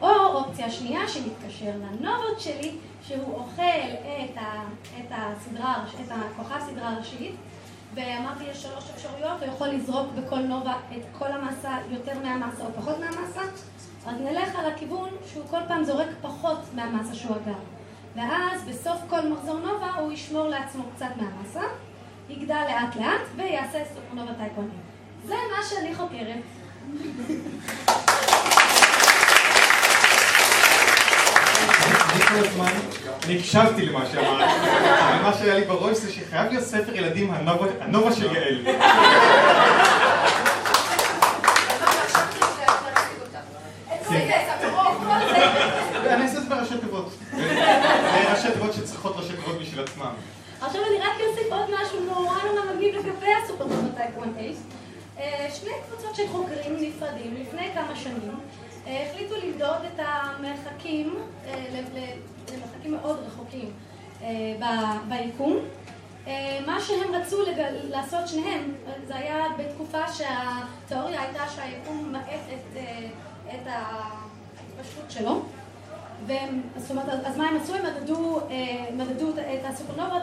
[0.00, 3.62] או אופציה שנייה שמתקשר לנובות שלי שהוא אוכל
[4.24, 4.62] את, ה,
[4.98, 7.34] את, הסדרה, את הכוכב סדרה הראשית
[7.94, 12.72] ואמרתי יש שלוש אפשרויות, הוא יכול לזרוק בכל נובה את כל המסה יותר מהמסה או
[12.76, 13.42] פחות מהמסה
[14.06, 17.58] אז נלך על הכיוון שהוא כל פעם זורק פחות מהמסה שהוא אגר
[18.16, 21.62] ואז בסוף כל מחזור נובה הוא ישמור לעצמו קצת מהמסה
[22.28, 24.80] יגדל לאט לאט ויעשה סופרנובה טייקונים.
[25.26, 26.42] זה מה שאני חוקרת
[32.20, 32.72] כל הזמן,
[33.24, 34.50] אני הקשבתי למה שאמרת,
[35.20, 37.34] ומה שהיה לי בראש זה שחייב להיות ספר ילדים
[37.80, 38.58] הנובה של יעל.
[46.06, 47.12] אני אעשה את זה בראשי תיבות.
[48.30, 50.12] ראשי תיבות שצריכות ראשי תיבות בשביל עצמם.
[50.60, 55.24] עכשיו אני רק אוסיף עוד משהו נורא נורא מגניב לגבי הסופרנובה טייפ 1
[55.54, 58.34] שני קבוצות של חוקרים נפרדים לפני כמה שנים
[58.86, 61.14] החליטו למדוד את המרחקים
[62.52, 63.70] למרחקים מאוד רחוקים
[65.08, 65.58] ביקום.
[66.66, 67.36] מה שהם רצו
[67.90, 68.74] לעשות שניהם,
[69.06, 72.40] זה היה בתקופה שהתיאוריה הייתה שהיקום מאט
[73.48, 75.42] את ההתפשטות שלו.
[76.26, 77.74] והם, זאת אומרת, אז מה הם עשו?
[77.74, 78.40] הם מדדו,
[78.96, 80.22] מדדו את הסופרנובות,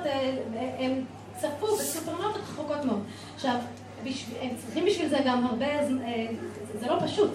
[0.79, 1.05] הם
[1.37, 3.03] צפו בסופרנובות רחוקות מאוד.
[3.35, 3.55] עכשיו,
[4.41, 5.87] הם צריכים בשביל זה גם הרבה,
[6.79, 7.31] זה לא פשוט.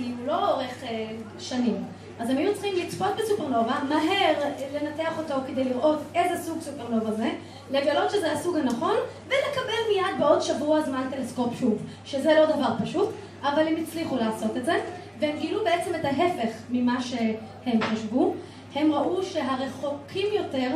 [0.00, 1.06] כי הוא לא אורך אה,
[1.38, 1.84] שנים.
[2.18, 4.34] אז הם היו צריכים לצפות בסופרנובה, מהר
[4.74, 7.30] לנתח אותו כדי לראות איזה סוג סופרנובה זה,
[7.70, 8.94] לגלות שזה הסוג הנכון,
[9.26, 13.08] ולקבל מיד בעוד שבוע זמן טלסקופ שוב, שזה לא דבר פשוט,
[13.42, 14.80] אבל הם הצליחו לעשות את זה,
[15.20, 18.34] והם גילו בעצם את ההפך ממה שהם חשבו.
[18.74, 20.70] הם ראו שהרחוקים יותר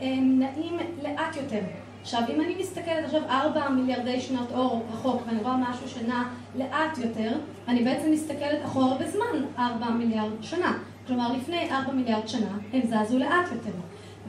[0.00, 1.60] הם נעים לאט יותר.
[2.02, 6.22] עכשיו, אם אני מסתכלת עכשיו ארבע מיליארדי שנות אור רחוק ואני רואה משהו שנע
[6.54, 7.32] לאט יותר,
[7.68, 10.78] אני בעצם מסתכלת אחורה בזמן ארבע מיליארד שנה.
[11.06, 13.70] כלומר, לפני ארבע מיליארד שנה הם זזו לאט יותר.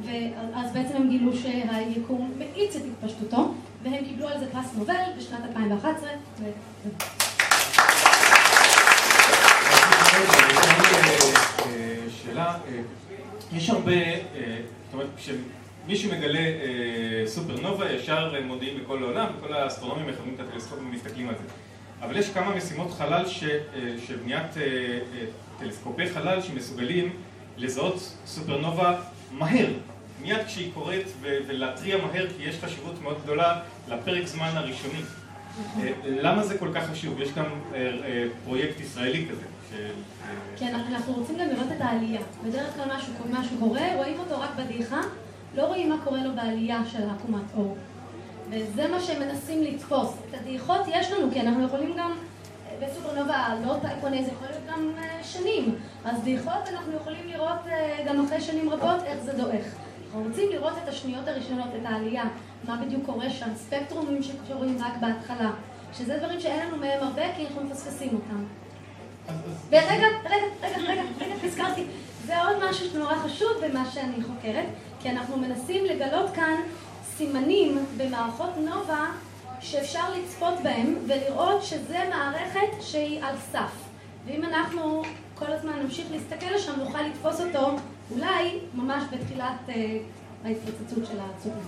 [0.04, 5.40] ואז בעצם הם גילו שהיקום מאיץ את התפשטותו, והם קיבלו על זה פרס נובל בשנת
[5.50, 6.10] 2011.
[12.24, 12.56] שאלה,
[13.54, 15.08] יש הרבה, זאת אומרת,
[15.88, 21.36] מי שמגלה אה, סופרנובה ישר מודיעים בכל העולם, וכל האסטרונומים מכוונים את הטלסקופים ומסתכלים על
[21.36, 21.44] זה.
[22.02, 23.60] אבל יש כמה משימות חלל ש, אה,
[24.08, 25.00] שבניית אה, אה,
[25.60, 27.10] טלסקופי חלל שמסוגלים
[27.58, 29.68] לזהות סופרנובה מהר,
[30.22, 35.02] מיד כשהיא קורית ולהתריע מהר, כי יש חשיבות מאוד גדולה לפרק זמן הראשוני.
[35.80, 37.22] אה, למה זה כל כך חשוב?
[37.22, 39.42] יש גם אה, אה, פרויקט ישראלי כזה.
[40.58, 42.22] כן, אנחנו רוצים גם לראות את העלייה.
[42.46, 42.98] בדרך כלל
[43.32, 45.02] משהו קורה, רואים אותו רק בדעיכה.
[45.56, 47.78] לא רואים מה קורה לו בעלייה של עקומת אור.
[48.50, 50.14] וזה מה שהם מנסים לתפוס.
[50.30, 52.14] את הדעיכות יש לנו, כי אנחנו יכולים גם,
[52.82, 55.76] בסופרנובה לא טייפוני, זה יכול להיות גם אה, שנים.
[56.06, 59.66] אז דעיכות אנחנו יכולים לראות אה, גם אחרי שנים רבות איך זה דועך.
[60.06, 62.24] אנחנו רוצים לראות את השניות הראשונות, את העלייה,
[62.68, 65.52] מה בדיוק קורה שם, ספקטרומים שקורים רק בהתחלה.
[65.98, 68.44] שזה דברים שאין לנו מהם הרבה כי אנחנו מפספסים אותם.
[69.70, 71.86] ורגע, רגע, רגע, רגע, רגע, הזכרתי.
[72.26, 74.66] זה עוד משהו שנורא חשוב במה שאני חוקרת.
[75.04, 76.62] כי אנחנו מנסים לגלות כאן
[77.18, 79.06] סימנים במערכות נובה
[79.60, 83.72] שאפשר לצפות בהם ולראות שזה מערכת שהיא על סף.
[84.26, 85.04] ואם אנחנו
[85.36, 87.76] כל הזמן נמשיך להסתכל לשם, נוכל לתפוס אותו
[88.12, 89.98] אולי ממש בתחילת אה,
[90.46, 91.68] ההתפוצצות של העצורים.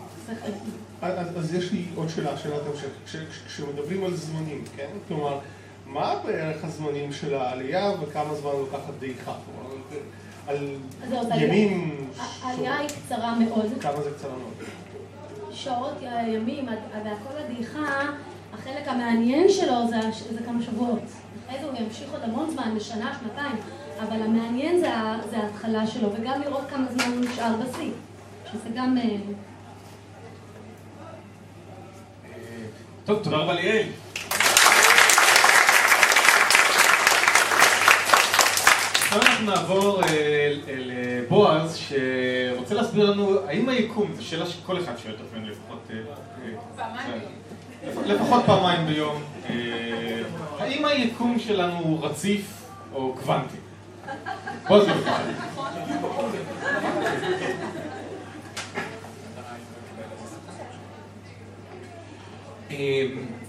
[1.02, 3.20] אז, אז יש לי עוד שאלה, שאלת המשך.
[3.48, 4.90] כשמדברים על זמנים, כן?
[5.08, 5.40] כלומר,
[5.86, 9.34] מה בערך הזמנים של העלייה וכמה זמן לוקחת דעיכה?
[10.48, 10.58] על
[11.42, 12.08] ימים,
[12.42, 13.66] העלייה היא קצרה מאוד.
[13.82, 14.54] כמה זה קצרה מאוד?
[15.52, 15.94] שעות,
[16.28, 16.68] ימים,
[17.04, 18.02] והכל הדעיכה,
[18.54, 21.00] החלק המעניין שלו זה, כמה שבועות.
[21.48, 23.56] אחרי זה הוא ימשיך עוד המון זמן, לשנה, שנתיים,
[24.00, 24.80] אבל המעניין
[25.30, 27.92] זה ההתחלה שלו, וגם לראות כמה זמן הוא נשאר בשיא,
[28.52, 28.98] שזה גם...
[28.98, 29.18] אה,
[33.06, 33.88] טוב, תודה רבה ליאל.
[39.16, 40.10] עכשיו אנחנו נעבור אה,
[40.68, 41.22] אל אה,
[41.76, 45.80] שרוצה להסביר לנו האם היקום, זו שאלה שכל אחד שואל את עצמנו לפחות...
[45.90, 45.96] אה,
[46.76, 47.32] פעמיים ביום.
[47.88, 49.24] לפ- לפחות פעמיים ביום.
[50.60, 52.62] האם היקום שלנו הוא רציף
[52.94, 53.58] או קוונטי?
[54.68, 55.18] בועז בבקשה.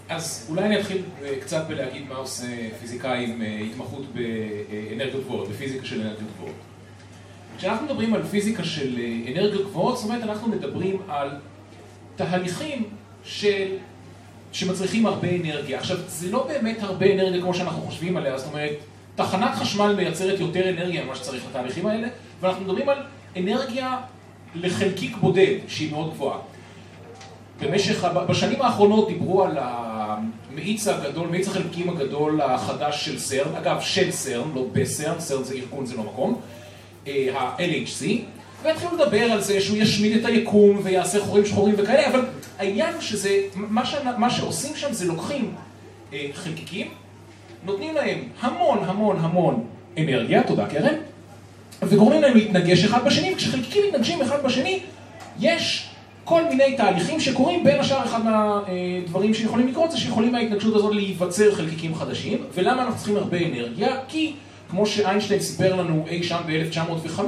[0.08, 2.46] אז אולי אני אתחיל אה, קצת בלהגיד מה עושה
[2.80, 6.54] פיזיקאי עם אה, התמחות באנרגיות גבוהות, בפיזיקה של אנרגיות גבוהות.
[7.58, 11.30] כשאנחנו מדברים על פיזיקה של אה, אנרגיות גבוהות, זאת אומרת אנחנו מדברים על
[12.16, 12.84] תהליכים
[13.24, 13.76] של...
[14.52, 15.78] שמצריכים הרבה אנרגיה.
[15.78, 18.76] עכשיו, זה לא באמת הרבה אנרגיה כמו שאנחנו חושבים עליה, זאת אומרת,
[19.14, 22.08] תחנת חשמל מייצרת יותר אנרגיה ממה שצריך לתהליכים האלה,
[22.40, 22.98] ואנחנו מדברים על
[23.36, 23.98] אנרגיה
[24.54, 26.38] לחלקיק בודד, שהיא מאוד גבוהה.
[27.60, 29.58] במשך, בשנים האחרונות דיברו על
[30.06, 35.54] המאיץ הגדול, מאיץ החלקיקים הגדול החדש של סרן, אגב של סרן, לא בסרן, סרן זה
[35.54, 36.40] ארגון, זה לא מקום,
[37.06, 38.04] אה, ה-LHC,
[38.62, 42.20] והתחילו לדבר על זה שהוא ישמיד את היקום ויעשה חורים שחורים וכאלה, אבל
[42.58, 45.54] העניין הוא שזה, מה, ש, מה שעושים שם זה לוקחים
[46.12, 46.88] אה, חלקיקים,
[47.64, 49.64] נותנים להם המון המון המון
[49.98, 50.94] אנרגיה, תודה קרן,
[51.82, 54.80] וגורמים להם להתנגש אחד בשני, וכשחלקיקים מתנגשים אחד בשני,
[55.40, 55.90] יש
[56.26, 61.54] כל מיני תהליכים שקורים, בין השאר אחד מהדברים שיכולים לקרות זה שיכולים מההתנגשות הזאת להיווצר
[61.54, 63.96] חלקיקים חדשים, ולמה אנחנו צריכים הרבה אנרגיה?
[64.08, 64.32] כי
[64.70, 67.20] כמו שאיינשטיין סיפר לנו אי שם ב-1905,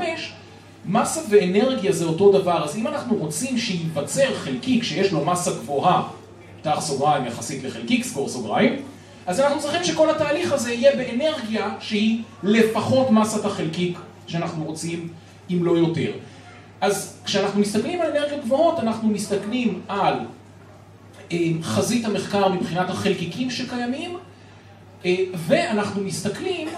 [0.86, 6.02] מסה ואנרגיה זה אותו דבר, אז אם אנחנו רוצים שייווצר חלקיק שיש לו מסה גבוהה,
[6.60, 8.76] פתח סוגריים יחסית לחלקיק, סגור סוגריים,
[9.26, 15.08] אז אנחנו צריכים שכל התהליך הזה יהיה באנרגיה שהיא לפחות מסת החלקיק שאנחנו רוצים,
[15.50, 16.10] אם לא יותר.
[16.80, 20.14] אז כשאנחנו מסתכלים על אנרגיות גבוהות, אנחנו מסתכלים על
[21.32, 24.18] אה, חזית המחקר מבחינת החלקיקים שקיימים,
[25.04, 26.68] אה, ואנחנו מסתכלים,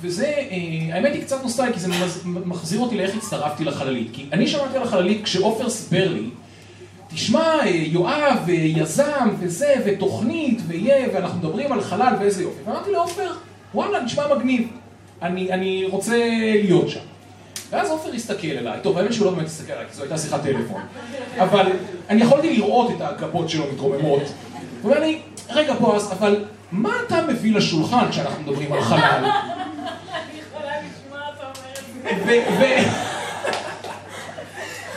[0.00, 1.88] וזה, אה, האמת היא קצת נוסטלגי, כי זה
[2.24, 4.08] מחזיר אותי לאיך הצטרפתי לחללית.
[4.12, 6.30] כי אני שמעתי על החללית כשעופר סיפר לי,
[7.08, 12.62] תשמע, יואב, יזם, וזה, ותוכנית, ויהיה, ואנחנו מדברים על חלל ואיזה יופי.
[12.64, 13.32] ואמרתי לעופר,
[13.74, 14.68] וואלה, נשמע מגניב,
[15.22, 16.16] אני, אני רוצה
[16.62, 17.00] להיות שם.
[17.70, 20.42] ואז עופר הסתכל אליי, טוב, האמת שהוא לא באמת הסתכל אליי, כי זו הייתה שיחת
[20.42, 20.82] טלפון,
[21.38, 21.72] אבל
[22.08, 24.22] אני יכולתי לראות את הגבות שלו מתרוממות.
[24.82, 28.98] הוא אומר לי, רגע בועז, אבל מה אתה מביא לשולחן כשאנחנו מדברים על חלל?
[29.24, 31.72] אני יכולה לשמוע אתה אומר
[32.10, 32.32] את זה.
[32.32, 33.16] ו- ו-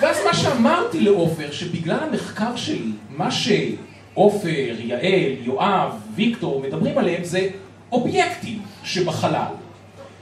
[0.01, 7.47] ואז מה שאמרתי לעופר, שבגלל המחקר שלי, מה שעופר, יעל, יואב, ויקטור מדברים עליהם זה
[7.91, 9.51] אובייקטים שבחלל.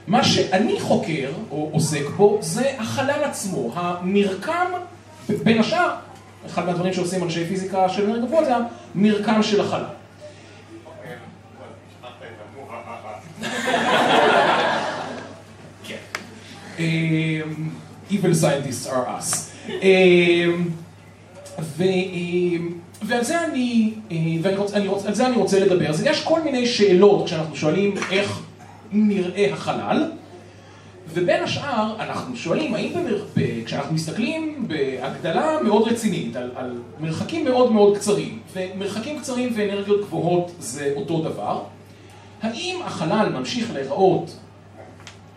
[0.08, 4.66] מה שאני חוקר, או עוסק בו, זה החלל עצמו, המרקם,
[5.28, 5.94] בין השאר,
[6.46, 8.52] אחד מהדברים שעושים אנשי פיזיקה של אנרגיה גבוהה זה
[8.94, 9.84] המרקם של החלל.
[15.84, 15.96] כן.
[16.78, 17.70] אמ,
[18.10, 19.36] Evil scientists are us.
[19.68, 20.68] אמ,
[21.80, 25.88] אמ, ועל אה, זה אני רוצה לדבר.
[25.88, 28.40] אז יש כל מיני שאלות כשאנחנו שואלים איך
[28.92, 30.10] נראה החלל,
[31.08, 33.24] ובין השאר אנחנו שואלים האם במר...
[33.36, 33.64] ב...
[33.64, 40.52] כשאנחנו מסתכלים בהגדלה מאוד רצינית על, על מרחקים מאוד מאוד קצרים, ומרחקים קצרים ואנרגיות גבוהות
[40.58, 41.62] זה אותו דבר,
[42.42, 44.36] האם החלל ממשיך להיראות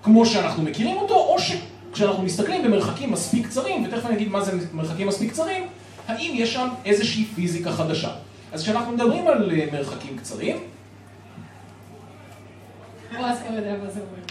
[0.04, 4.52] כמו שאנחנו מכירים אותו, או שכשאנחנו מסתכלים במרחקים מספיק קצרים, ותכף אני אגיד מה זה
[4.74, 5.64] מרחקים מספיק קצרים,
[6.08, 8.10] האם יש שם איזושהי פיזיקה חדשה.
[8.52, 10.58] אז כשאנחנו מדברים על אה, מרחקים קצרים,
[13.18, 14.22] בועז כבר יודע מה זה אומר.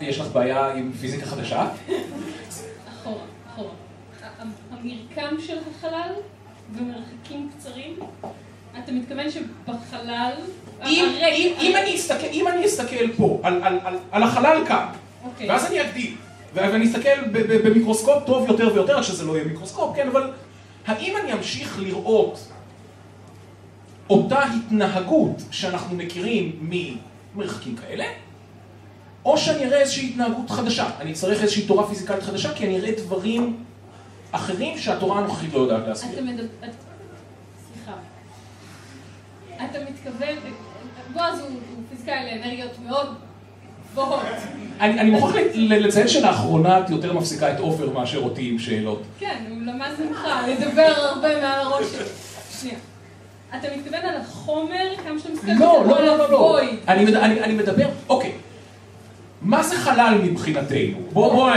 [0.00, 1.68] יש לך בעיה עם פיזיקה חדשה?
[3.00, 3.22] אחורה,
[3.52, 3.70] אחורה.
[4.70, 6.12] המרקם של החלל
[6.74, 7.96] ומרחקים קצרים,
[8.84, 10.32] אתה מתכוון שבחלל...
[10.86, 14.62] אם, הרגע- אם, אם, אני אסתכל, אם אני אסתכל פה על, על, על, על החלל
[14.68, 14.86] כאן,
[15.24, 15.50] אוקיי.
[15.50, 16.14] ואז אני אגדיל,
[16.54, 20.30] ואני אסתכל ב- ב- במיקרוסקופ טוב יותר ויותר, שזה לא יהיה מיקרוסקופ, כן, אבל
[20.86, 22.38] האם אני אמשיך לראות
[24.10, 26.68] אותה התנהגות שאנחנו מכירים
[27.34, 28.04] ממרחקים כאלה,
[29.24, 30.90] או שאני אראה איזושהי התנהגות חדשה.
[31.00, 33.64] אני אצטרך איזושהי תורה פיזיקלית חדשה, כי אני אראה דברים
[34.32, 36.12] אחרים שהתורה הנוכחית לא יודעת להסביר.
[36.12, 36.44] אתה מדבר...
[37.72, 37.92] סליחה.
[39.56, 40.36] אתה מתכוון...
[41.12, 41.48] בועז הוא
[41.90, 43.14] פיזיקאי לאנרגיות מאוד
[43.92, 44.20] גבוהות.
[44.80, 49.02] אני אני מוכרח לציין שלאחרונה את יותר מפסיקה את עופר מאשר אותי עם שאלות.
[49.18, 52.06] כן, הוא למד ממך לדבר הרבה מעל הראש שלו.
[52.60, 52.78] שנייה.
[53.58, 55.52] אתה מתכוון על החומר, כמה שאתה מסתכל?
[55.60, 56.38] לא, לא, לא, לא, לא.
[56.38, 56.76] אוי.
[56.88, 58.32] אני מד- אני אני מדבר, אוקיי.
[59.42, 60.98] מה זה חלל מבחינתנו?
[61.12, 61.50] בוא, בוא,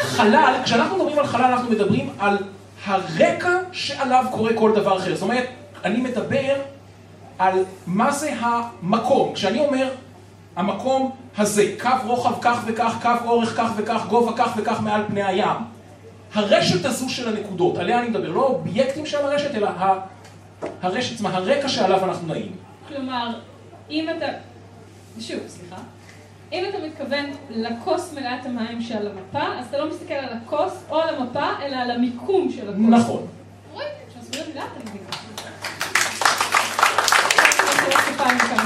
[0.00, 2.38] חלל, כשאנחנו מדברים על חלל אנחנו מדברים על
[2.86, 5.14] הרקע שעליו קורה כל דבר אחר.
[5.14, 5.46] זאת אומרת,
[5.84, 6.54] אני מדבר
[7.38, 9.32] על מה זה המקום.
[9.34, 9.88] כשאני אומר
[10.56, 15.22] המקום הזה, קו רוחב כך וכך, קו אורך כך וכך, גובה כך וכך מעל פני
[15.22, 15.56] הים.
[16.34, 19.98] הרשת הזו של הנקודות, עליה אני מדבר, לא האובייקטים של הרשת, אלא ה-
[20.82, 22.52] הרשת, אומרת, הרקע שעליו אנחנו נעים.
[22.88, 23.40] כלומר,
[23.90, 24.26] אם אתה...
[25.20, 25.76] שוב, סליחה.
[26.52, 31.00] אם אתה מתכוון לכוס מלאת המים שעל המפה, אז אתה לא מסתכל על הכוס או
[31.00, 32.84] על המפה, אלא על המיקום של הכוס.
[32.88, 33.26] נכון.
[33.72, 35.02] רואים, כשמסבירים מילה אתה מבין.
[38.20, 38.58] אני לא.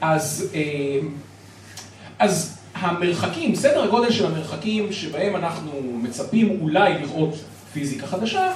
[0.00, 0.98] אז, אה,
[2.18, 5.70] אז המרחקים, סדר הגודל של המרחקים שבהם אנחנו
[6.02, 7.34] מצפים אולי לראות
[7.72, 8.52] פיזיקה חדשה,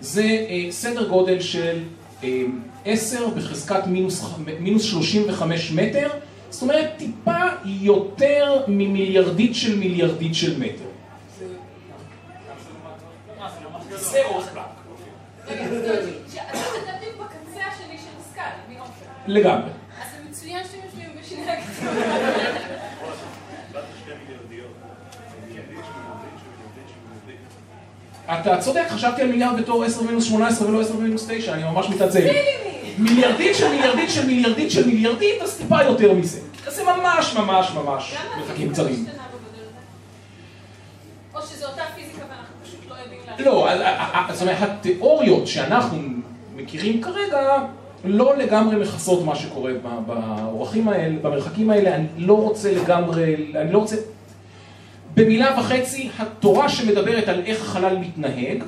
[0.00, 1.78] זה אה, סדר גודל של
[2.24, 2.42] אה,
[2.84, 4.24] 10 בחזקת מינוס,
[4.60, 6.08] מינוס 35 מטר,
[6.50, 10.84] זאת אומרת טיפה יותר ממיליארדית של מיליארדית של מטר.
[13.96, 14.66] זה אורך פלאק.
[19.26, 19.70] לגמרי.
[20.02, 22.55] אז זה מצוין שאתם יושבים בשני הקצות.
[28.26, 31.86] אתה צודק, חשבתי על מיליארד בתור 10 מינוס 18 ולא 10 מינוס 9, אני ממש
[31.88, 32.26] מתעצל.
[32.98, 36.40] מיליארדית של מיליארדית של מיליארדית של מיליארדית, אז טיפה יותר מזה.
[36.68, 39.06] זה ממש ממש ממש מרחקים קצרים.
[41.34, 43.46] או שזו אותה פיזיקה ואנחנו פשוט לא יודעים.
[43.46, 45.98] לא, אז, ה- ה- זאת אומרת, התיאוריות שאנחנו
[46.56, 47.58] מכירים כרגע
[48.04, 49.72] לא לגמרי מכסות מה שקורה
[50.06, 53.96] באורחים האלה, במרחקים האלה, אני לא רוצה לגמרי, אני לא רוצה...
[55.16, 58.62] במילה וחצי, התורה שמדברת על איך החלל מתנהג,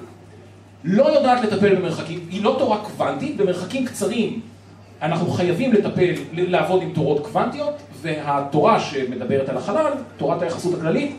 [0.84, 4.40] לא יודעת לטפל במרחקים, היא לא תורה קוונטית, במרחקים קצרים
[5.02, 11.16] אנחנו חייבים לטפל, ל- לעבוד עם תורות קוונטיות, והתורה שמדברת על החלל, תורת היחסות הכללית,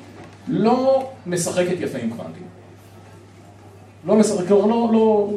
[0.47, 2.43] לא משחקת יפה עם קוונטים.
[4.05, 5.29] לא משחק, לא, לא, לא...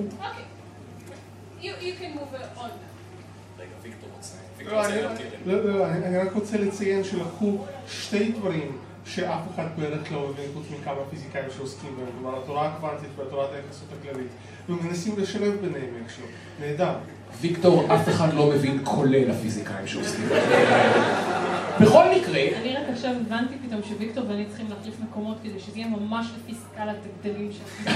[5.47, 7.57] לא, לא, אני רק רוצה לציין שלקחו
[7.89, 8.73] שתי דברים
[9.07, 13.89] שאף אחד בערך לא מבין חוץ מכמה פיזיקאים שעוסקים בהם, כלומר התורה הקוונטית והתורת היחסות
[14.01, 14.29] הכללית,
[14.69, 16.25] ומנסים לשלב ביניהם איכשהו.
[16.61, 16.95] נהדר.
[17.41, 20.29] ויקטור, אף אחד לא מבין, כולל הפיזיקאים שעוסקים.
[21.81, 25.89] בכל מקרה, אני רק עכשיו הבנתי פתאום שוויקטור ואני צריכים להחליף מקומות כדי שזה יהיה
[25.89, 27.91] ממש לפי סקלת הגדלים של...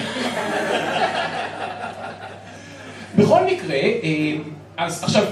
[3.19, 4.37] בכל מקרה, אה,
[4.77, 5.25] אז עכשיו,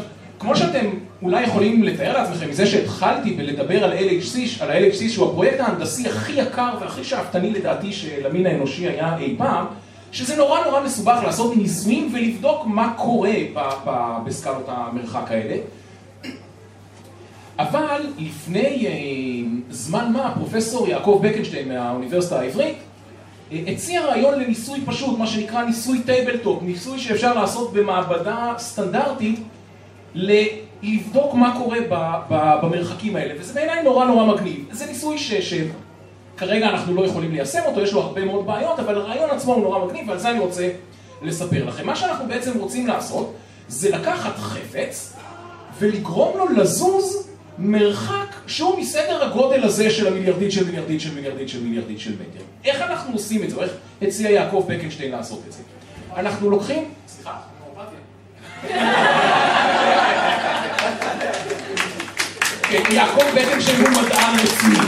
[0.45, 0.87] כמו שאתם
[1.23, 6.33] אולי יכולים לתאר לעצמכם מזה שהתחלתי בלדבר על LHC, על ה-LHC שהוא הפרויקט ההנדסי הכי
[6.33, 9.67] יקר והכי שאפתני לדעתי של המין האנושי היה אי פעם,
[10.13, 13.35] שזה נורא נורא מסובך לעשות ניסויים ולבדוק מה קורה
[14.27, 15.57] בסקלות המרחק האלה.
[17.59, 18.93] אבל לפני אה,
[19.71, 22.77] זמן מה, פרופסור יעקב בקנשטיין מהאוניברסיטה העברית
[23.53, 29.39] אה, הציע רעיון לניסוי פשוט, מה שנקרא ניסוי tabletop, ניסוי שאפשר לעשות במעבדה סטנדרטית
[30.83, 31.79] לבדוק מה קורה
[32.63, 34.65] במרחקים האלה, וזה בעיניי נורא נורא מגניב.
[34.71, 35.33] זה ניסוי ש...
[35.33, 39.63] שכרגע אנחנו לא יכולים ליישם אותו, יש לו הרבה מאוד בעיות, אבל הרעיון עצמו הוא
[39.63, 40.71] נורא מגניב, ועל זה אני רוצה
[41.23, 41.87] לספר לכם.
[41.87, 43.35] מה שאנחנו בעצם רוצים לעשות,
[43.69, 45.17] זה לקחת חפץ
[45.79, 51.63] ולגרום לו לזוז מרחק שהוא מסדר הגודל הזה של המיליארדית של מיליארדית של מיליארדית של
[51.63, 52.45] מיליארדית של מטר.
[52.65, 53.57] איך אנחנו עושים את זה?
[53.57, 55.63] או איך הציע יעקב בקנשטיין לעשות את זה?
[56.17, 56.91] אנחנו לוקחים...
[57.09, 57.37] סליחה?
[58.69, 59.51] כן,
[62.75, 64.87] יעקב בקנשטיין הוא מדען רציני.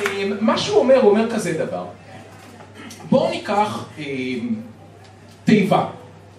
[0.00, 1.84] אה, מה שהוא אומר, הוא אומר כזה דבר.
[3.10, 4.04] בואו ניקח אה,
[5.44, 5.86] תיבה,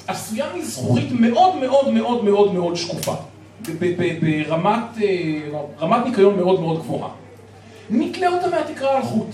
[0.08, 3.16] עשויה מזכוכית מאוד מאוד מאוד מאוד מאוד שקופה,
[4.22, 4.98] ברמת
[5.82, 7.10] אה, ניקיון מאוד מאוד גבוהה.
[7.90, 9.28] נתלה אותה מהתקרה על חוט.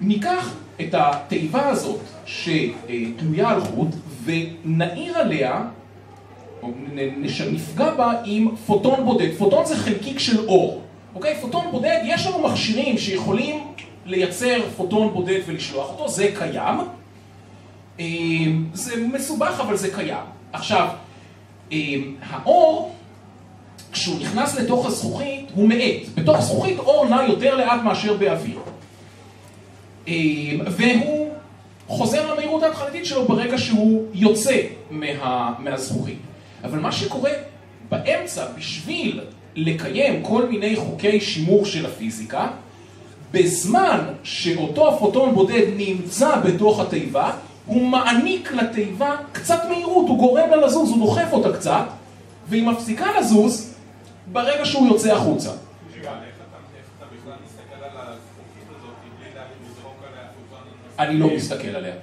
[0.00, 3.88] ניקח את התיבה הזאת שתלויה על חוט
[4.24, 5.62] ונעיר עליה,
[7.52, 9.34] נפגע בה עם פוטון בודד.
[9.38, 10.82] פוטון זה חלקיק של אור.
[11.14, 11.36] אוקיי?
[11.40, 13.60] פוטון בודד, יש לנו מכשירים שיכולים
[14.06, 16.78] לייצר פוטון בודד ולשלוח אותו, זה קיים.
[18.00, 18.04] אה,
[18.72, 20.24] זה מסובך אבל זה קיים.
[20.52, 20.88] עכשיו,
[21.72, 21.78] אה,
[22.30, 22.92] האור,
[23.92, 26.08] כשהוא נכנס לתוך הזכוכית, הוא מאט.
[26.14, 28.58] בתוך זכוכית אור נע יותר לאט מאשר באוויר.
[30.08, 30.14] אה,
[30.66, 31.30] והוא
[31.86, 34.60] חוזר למהירות ההתחלתית שלו ברגע שהוא יוצא
[34.90, 36.18] מה, מהזכוכית.
[36.64, 37.30] אבל מה שקורה
[37.88, 39.20] באמצע, בשביל
[39.54, 42.48] לקיים כל מיני חוקי שימור של הפיזיקה,
[43.32, 47.32] בזמן שאותו הפוטון בודד נמצא בתוך התיבה,
[47.66, 51.84] הוא מעניק לתיבה קצת מהירות, הוא גורם לה לזוז, הוא דוחף אותה קצת,
[52.48, 53.74] והיא מפסיקה לזוז
[54.32, 55.50] ברגע שהוא יוצא החוצה.
[60.98, 61.94] אני לא מסתכל עליה.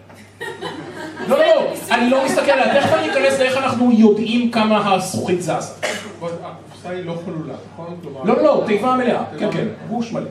[1.27, 5.53] לא, לא, אני לא מסתכל עליה, תכף אני אכנס לאיך אנחנו יודעים כמה הזכוכית זזה.
[6.19, 7.97] אבל הקופסה היא לא חלולה, נכון?
[8.25, 10.29] לא, לא, לא, תיבה מלאה, כן, כן, גוש מלא.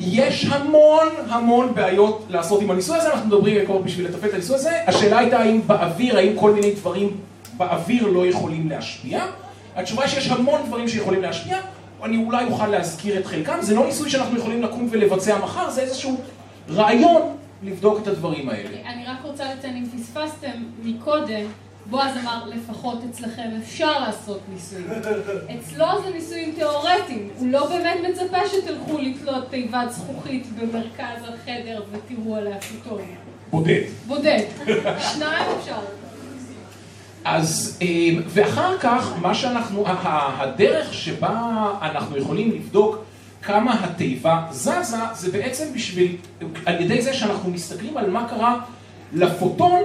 [0.00, 4.56] יש המון המון בעיות לעשות עם הניסוי הזה, אנחנו מדברים יקרות בשביל לטפל את הניסוי
[4.56, 4.70] הזה.
[4.86, 7.16] השאלה הייתה האם באוויר, האם כל מיני דברים
[7.56, 9.24] באוויר לא יכולים להשפיע.
[9.76, 11.58] התשובה היא שיש המון דברים שיכולים להשפיע,
[12.04, 13.58] אני אולי אוכל להזכיר את חלקם.
[13.60, 16.20] זה לא ניסוי שאנחנו יכולים לקום ולבצע מחר, זה איזשהו
[16.70, 18.92] רעיון לבדוק את הדברים האלה.
[18.92, 21.46] אני רק רוצה לציין, אם פספסתם מקודם,
[21.86, 24.86] בועז אמר, לפחות אצלכם אפשר לעשות ניסויים.
[25.58, 32.36] אצלו זה ניסויים תיאורטיים, הוא לא באמת מצפה שתלכו לתלות תיבת זכוכית במרכז החדר ותראו
[32.36, 33.00] עליה פוטון.
[33.50, 33.82] בודד.
[34.06, 34.42] בודד.
[35.12, 35.78] שניים אפשר.
[37.24, 37.86] אז, אה,
[38.26, 43.03] ואחר כך, מה שאנחנו, הדרך שבה אנחנו יכולים לבדוק
[43.46, 46.16] כמה התיבה זזה, זה בעצם בשביל,
[46.66, 48.56] על ידי זה שאנחנו מסתכלים על מה קרה
[49.12, 49.82] לפוטון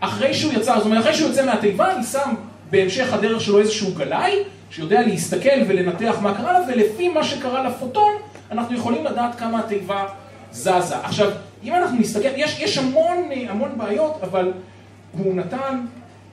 [0.00, 2.34] אחרי שהוא יצא, זאת אומרת, אחרי שהוא יוצא מהתיבה, אני שם
[2.70, 4.32] בהמשך הדרך שלו איזשהו גלאי,
[4.70, 8.12] שיודע להסתכל ולנתח מה קרה לה, ולפי מה שקרה לפוטון,
[8.50, 10.06] אנחנו יכולים לדעת כמה התיבה
[10.52, 10.98] זזה.
[11.02, 11.30] עכשיו,
[11.64, 14.52] אם אנחנו נסתכל, יש, יש המון, המון בעיות, אבל
[15.12, 15.80] הוא נתן,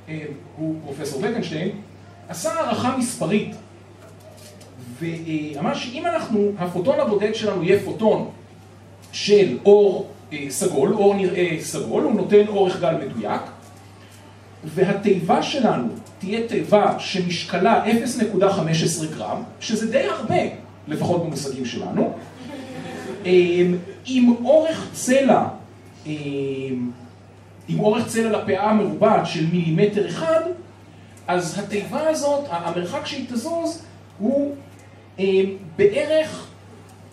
[0.10, 0.20] אה,
[0.58, 1.70] הוא פרופסור בקנשטיין,
[2.30, 3.56] עשה הערכה מספרית,
[5.00, 8.30] ואמר שאם אנחנו, הפוטון הבודד שלנו יהיה פוטון
[9.12, 13.42] של אור אה, סגול, אור נראה סגול, הוא נותן אורך גל מדויק,
[14.66, 15.88] והתיבה שלנו
[16.20, 20.42] תהיה תיבה שמשקלה 0.15 גרם, שזה די הרבה,
[20.88, 22.14] לפחות במושגים שלנו,
[23.26, 23.32] אה,
[24.06, 25.48] עם אורך צלע,
[26.08, 26.12] אה,
[27.68, 30.42] עם אורך צלע לפאה המרובעת של מילימטר אחד,
[31.28, 33.84] אז התיבה הזאת, המרחק שהיא תזוז,
[34.20, 34.56] הוא
[35.78, 36.46] בערך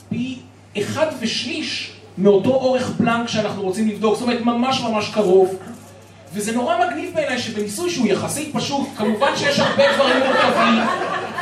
[0.08, 0.38] פי
[0.78, 5.54] אחד ושליש מאותו אורך פלנק שאנחנו רוצים לבדוק, זאת אומרת ממש ממש קרוב.
[6.34, 10.82] וזה נורא מגניב בעיניי שבניסוי שהוא יחסית פשוט, כמובן שיש הרבה דברים מורכבים,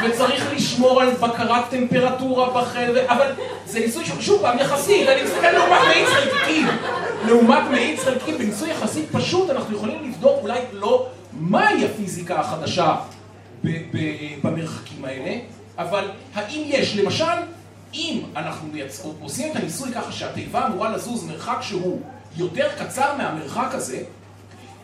[0.04, 3.32] וצריך לשמור על בקרת טמפרטורה בחדר, אבל
[3.66, 6.66] זה ניסוי שהוא שוב פעם יחסית, אני מסתכל לעומת מאיץ חלקיקים.
[7.26, 12.96] לעומת מאיץ חלקיקים, בניסוי יחסית פשוט אנחנו יכולים לבדוק אולי לא מהי הפיזיקה החדשה
[14.42, 15.36] במרחקים האלה,
[15.78, 17.24] אבל האם יש, למשל,
[17.94, 19.02] אם אנחנו מייצ...
[19.20, 22.00] עושים את הניסוי ככה שהתיבה אמורה לזוז מרחק שהוא
[22.36, 24.02] יותר קצר מהמרחק הזה,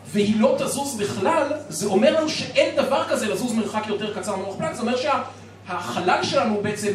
[0.07, 4.57] והיא לא תזוז בכלל, זה אומר לנו שאין דבר כזה לזוז מרחק יותר קצר מאורך
[4.57, 6.91] פלנק, זה אומר שהחלל שלנו בעצם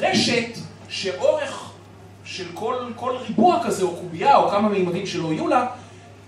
[0.00, 0.58] רשת
[0.88, 1.70] שאורך
[2.24, 5.66] של כל, כל ריבוע כזה, או קובייה, או כמה מימדים שלא יהיו לה,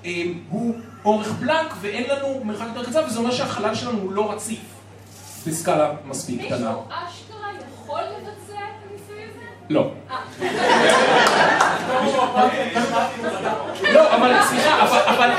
[0.05, 0.75] אה, הוא
[1.05, 4.80] אורך פלנק ואין לנו מרחק יותר קצר, וזה אומר שהחלל שלנו הוא לא רציף
[5.47, 6.57] בסקאלה מספיק קטנה.
[6.57, 9.41] מישהו אשכרה יכול לבצע את הניסוי הזה?
[9.71, 9.91] לא.
[13.93, 15.31] לא, אבל סליחה, אבל,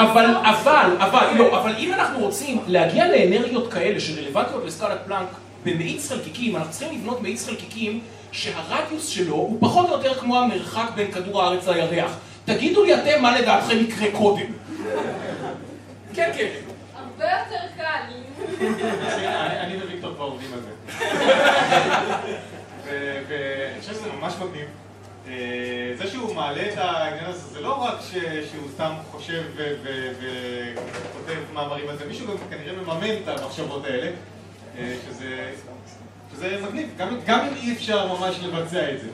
[0.00, 5.28] אבל, אבל, אבל, לא, אבל אם אנחנו רוצים להגיע לאנרגיות כאלה שרלוונטיות לסקלת פלנק
[5.64, 8.00] במאיץ חלקיקים, אנחנו צריכים לבנות מאיץ חלקיקים
[8.32, 12.16] שהרדיוס שלו הוא פחות או יותר כמו המרחק בין כדור הארץ לירח.
[12.44, 14.46] תגידו לי אתם מה לדעתכם יקרה קודם.
[16.14, 16.48] כן, כן.
[17.18, 18.02] הרבה יותר קל.
[19.60, 20.70] אני וויקטור כבר עובדים על זה.
[22.84, 24.66] ו- ואני חושב שזה ממש מגניב.
[25.28, 25.32] אה,
[25.98, 30.12] זה שהוא מעלה את העניין הזה, זה לא רק ש- שהוא סתם חושב ו- ו-
[30.20, 34.10] וכותב מאמרים על זה, מישהו גם כנראה מממן את המחשבות האלה,
[34.78, 34.94] אה,
[36.32, 36.88] שזה מגניב,
[37.26, 39.08] גם- אם אי אפשר ממש לבצע את זה.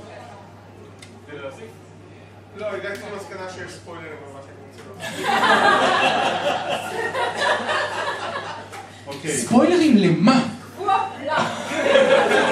[2.57, 5.05] לא, הגעתי למסקנה שיש ספוילרים על מה שאני רוצה לומר.
[7.41, 7.90] אוקיי.
[9.29, 10.47] ספוילרים למה?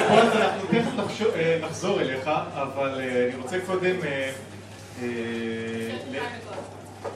[0.08, 1.16] בועז, אנחנו תכף
[1.62, 3.94] נחזור אליך, אבל אה, אני רוצה קודם...
[4.04, 4.30] אה,
[5.02, 5.08] אה,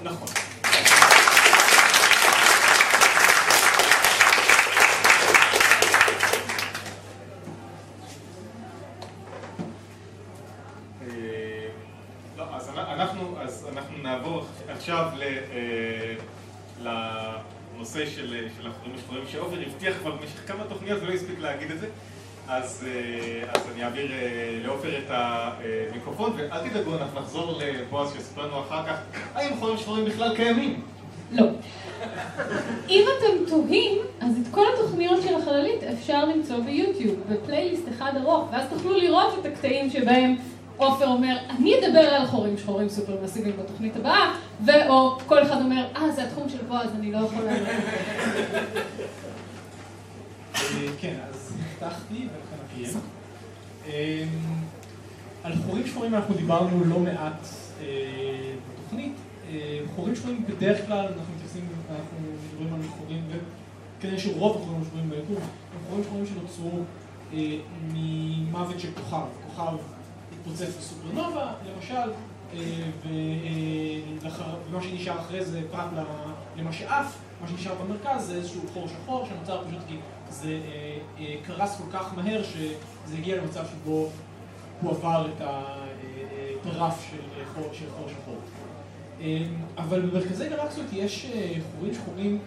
[0.03, 0.29] נכון.
[12.39, 15.07] לא, אז אנ- אנחנו, אז אנחנו נעבור עכשיו
[16.83, 16.89] ל,
[17.73, 21.71] אה, לנושא של, של החורים השחורים שעופר הבטיח כבר במשך כמה תוכניות ולא הספיק להגיד
[21.71, 21.87] את זה.
[22.49, 28.47] אז, אה, אז אני אעביר אה, לעופר את המיקרופון, ואל תדאגו, אנחנו נחזור לבועז שיספר
[28.47, 28.97] לנו אחר כך
[29.35, 30.81] האם חורים שחורים בכלל קיימים.
[31.33, 31.47] לא.
[32.89, 38.49] אם אתם תוהים, אז את כל התוכניות של החללית אפשר למצוא ביוטיוב, בפלייליסט אחד ארוך,
[38.53, 40.37] ואז תוכלו לראות את הקטעים שבהם
[40.85, 45.87] עופר אומר, אני אדבר על חורים שחורים סופר מסיביים בתוכנית הבאה, ואו כל אחד אומר,
[45.97, 47.69] אה, זה התחום של בועז, אני לא יכול לענות.
[50.55, 52.99] אה, כן, אז הבטחתי ולכן אקיים.
[53.87, 54.25] אה,
[55.43, 57.47] על חורים שחורים אנחנו דיברנו לא מעט
[57.81, 57.87] אה,
[58.73, 59.13] בתוכנית.
[59.95, 63.23] חורים שחורים בדרך כלל אנחנו מתייחסים, אנחנו מדברים על חורים,
[63.99, 66.83] וכנראה שרוב החורים השחורים ביקום הם חורים שחורים שנוצרו
[67.93, 69.25] ממוות של כוכב.
[69.47, 69.77] כוכב
[70.43, 72.59] התפוצץ בסופרנובה, למשל, אה,
[73.07, 74.31] אה,
[74.71, 75.91] ומה שנשאר אחרי זה, פרט
[76.57, 79.97] למה שעף, מה שנשאר במרכז זה איזשהו חור שחור שנוצר פשוט כי
[80.31, 80.61] זה
[81.19, 84.09] אה, קרס כל כך מהר שזה הגיע למצב שבו
[84.81, 85.43] הוא עבר את
[86.65, 87.17] הרף של
[87.55, 88.37] חור, שחור.
[89.79, 91.27] אבל במרכזי גלקסיות יש
[91.73, 92.39] חורים שחורים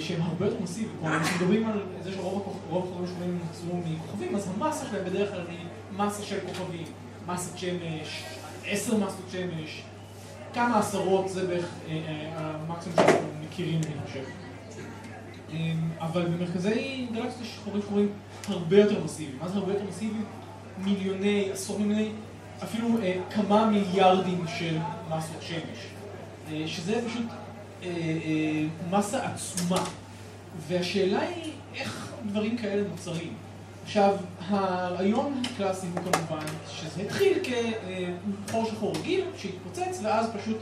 [0.00, 0.96] שהם הרבה יותר מסיביים.
[1.00, 5.44] כלומר, אנחנו מדברים על זה שרוב החורים שחורים נוצרו מכוכבים, אז המסה שלהם בדרך כלל
[5.48, 6.86] היא מסה של כוכבים,
[7.26, 8.22] מסת שמש,
[8.66, 9.82] עשר מסות שמש,
[10.54, 14.24] כמה עשרות זה בערך אה, אה, המקסימום שאנחנו מכירים, אני חושב.
[15.52, 18.08] אה, אבל במרכזי גלקסיות יש חורים שחורים
[18.48, 19.38] הרבה יותר מסיביים.
[19.40, 20.24] מה זה הרבה יותר מסיביים?
[20.78, 22.08] מיליוני, עשרות מיליוני,
[22.62, 25.86] אפילו אה, כמה מיליארדים של מסות שמש.
[26.66, 27.26] שזה פשוט
[28.90, 29.84] מסה עצומה.
[30.68, 33.32] והשאלה היא איך דברים כאלה נוצרים.
[33.92, 34.16] עכשיו,
[34.48, 37.38] הרעיון הקלאסי הוא כמובן שזה התחיל
[38.48, 40.56] כחור שחור רגיל שהתפוצץ ואז פשוט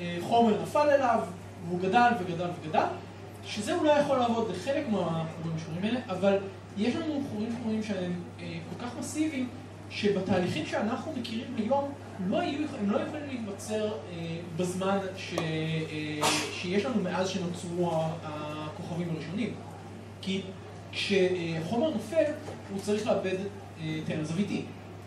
[0.00, 1.20] אה, חומר נפל אליו
[1.66, 2.86] והוא גדל וגדל וגדל
[3.44, 6.38] שזה אולי יכול לעבוד לחלק מהחורים השחורים האלה אבל
[6.76, 9.48] יש לנו חורים שחורים שהם אה, כל כך מסיביים
[9.90, 11.92] שבתהליכים שאנחנו מכירים היום
[12.28, 15.34] לא היו, הם לא יכולים להתבצר אה, בזמן ש,
[16.52, 19.54] שיש לנו מאז שנוצרו הכוכבים הראשונים.
[20.22, 20.42] כי
[20.94, 22.24] כשחומר נופל,
[22.72, 23.36] הוא צריך לאבד
[23.80, 24.62] אה, תדר זוויתי.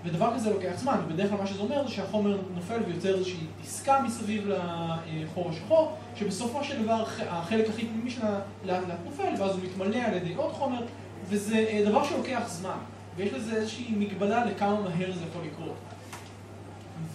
[0.05, 4.01] ודבר כזה לוקח זמן, ובדרך כלל מה שזה אומר זה שהחומר נופל ויוצר איזושהי דיסקה
[4.01, 9.51] מסביב לחור השחור, שבסופו של דבר הח- החלק הכי פנימי שלה לאט לאט נופל, ואז
[9.55, 10.81] הוא מתמלא על ידי עוד חומר,
[11.29, 12.77] וזה אה, דבר שלוקח זמן,
[13.15, 15.75] ויש לזה איזושהי מגבלה לכמה מהר זה יכול לקרות.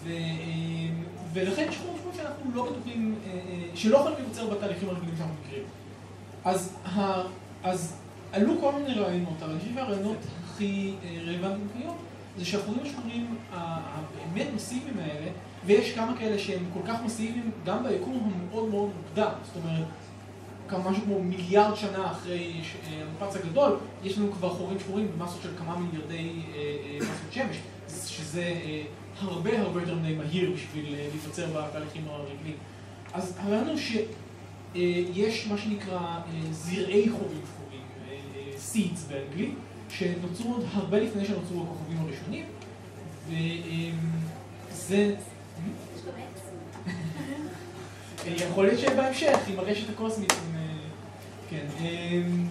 [0.03, 0.15] ו, אה,
[1.33, 3.15] ולכן יש חומר שחור שאנחנו לא בטוחים,
[3.75, 5.63] שלא יכולים להיווצר בתהליכים הרגילים שאנחנו מכירים.
[6.45, 7.21] אז, ה,
[7.63, 7.95] אז
[8.33, 11.97] עלו כל מיני רעיונות, אבל אני חושב שהרעיונות הכי אה, רלוונטיים כיום
[12.37, 15.31] זה שהחורים השחורים הבאמת מסיביים האלה,
[15.65, 19.85] ויש כמה כאלה שהם כל כך מסיביים גם ביקום המאוד מאוד מוקדם, זאת אומרת,
[20.67, 25.41] כמה משהו כמו מיליארד שנה אחרי אה, המפץ הגדול, יש לנו כבר חורים שחורים במסות
[25.41, 27.57] של כמה מיליארדי אה, מסות שמש,
[28.07, 28.53] שזה
[29.19, 32.55] הרבה הרבה יותר מדי מהיר בשביל להיווצר בתהליכים הרגילים.
[33.13, 33.77] אז הרעיון הוא
[34.73, 36.19] שיש מה שנקרא
[36.51, 37.62] זרעי חורים שחורים,
[38.73, 39.53] seeds באנגלית,
[39.89, 42.45] שנוצרו עוד הרבה לפני שנוצרו הכוכבים הראשונים,
[43.27, 45.15] וזה...
[48.25, 50.61] יכול להיות שבהמשך, עם הרשת הקוסמית, עם, אה,
[51.49, 51.65] כן.
[51.79, 52.47] אמ,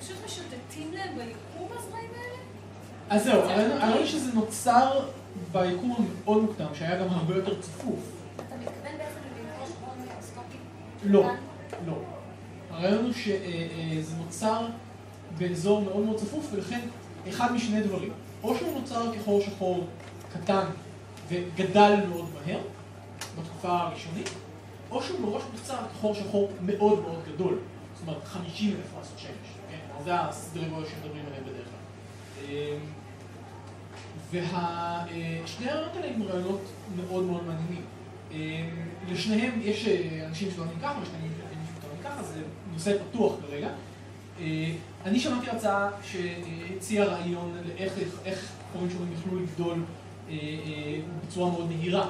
[0.00, 2.38] פשוט משוטטים להם ביקום הזרעים האלה?
[3.10, 5.00] אז זהו, הרעיון הרעיון שזה נוצר
[5.52, 8.00] ביקום המאוד מוקדם, שהיה גם הרבה יותר צפוף.
[8.36, 10.56] אתה מתכוון בעצם ללמוד חור מיקרוסקופי?
[11.04, 11.30] לא?
[11.86, 11.98] לא.
[12.70, 14.66] הרעיון הוא שזה נוצר
[15.38, 16.80] באזור מאוד מאוד צפוף, ולכן
[17.28, 18.12] אחד משני דברים.
[18.42, 19.86] או שהוא נוצר כחור שחור
[20.32, 20.64] קטן
[21.28, 22.58] וגדל מאוד מהר,
[23.38, 24.30] בתקופה הראשונית,
[24.90, 27.58] או שהוא מראש נוצר כחור שחור מאוד מאוד גדול.
[27.94, 29.28] זאת אומרת, 50 אלף מסות שמש.
[29.70, 30.04] כן?
[30.04, 31.76] זה הסדרי גודל שמדברים עליהם בדרך כלל.
[34.30, 36.60] ושני הרעיונות האלה הם רעיונות
[36.96, 37.82] מאוד מאוד מעניינים.
[38.30, 38.36] אמ,
[39.10, 43.68] לשניהם יש אה, אנשים שטוענים ככה ושניהם אנשים שטוענים ככה, זה נושא פתוח כרגע.
[45.06, 47.92] אני שמעתי הרצאה שהציעה רעיון לאיך
[48.24, 49.82] איך חורים שחורים יכלו לגדול
[50.28, 52.08] אה, אה, בצורה מאוד מהירה.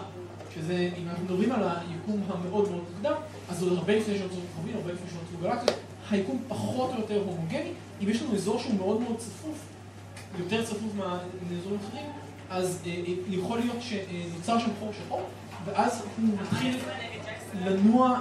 [0.54, 3.14] שזה, אם אנחנו מדברים על היקום המאוד מאוד מוקדם,
[3.48, 5.78] אז עוד הרבה לפני שנוצרו כוכבים, הרבה לפני שנוצרו גלקסיות,
[6.10, 7.72] היקום פחות או יותר הומוגני.
[8.02, 9.58] אם יש לנו אזור שהוא מאוד מאוד צפוף,
[10.38, 12.06] יותר צפוף מאזורים אחרים,
[12.50, 15.22] אז אה, יכול להיות שנוצר שם חור שחור,
[15.64, 16.76] ואז הוא מתחיל
[17.64, 18.20] לנוע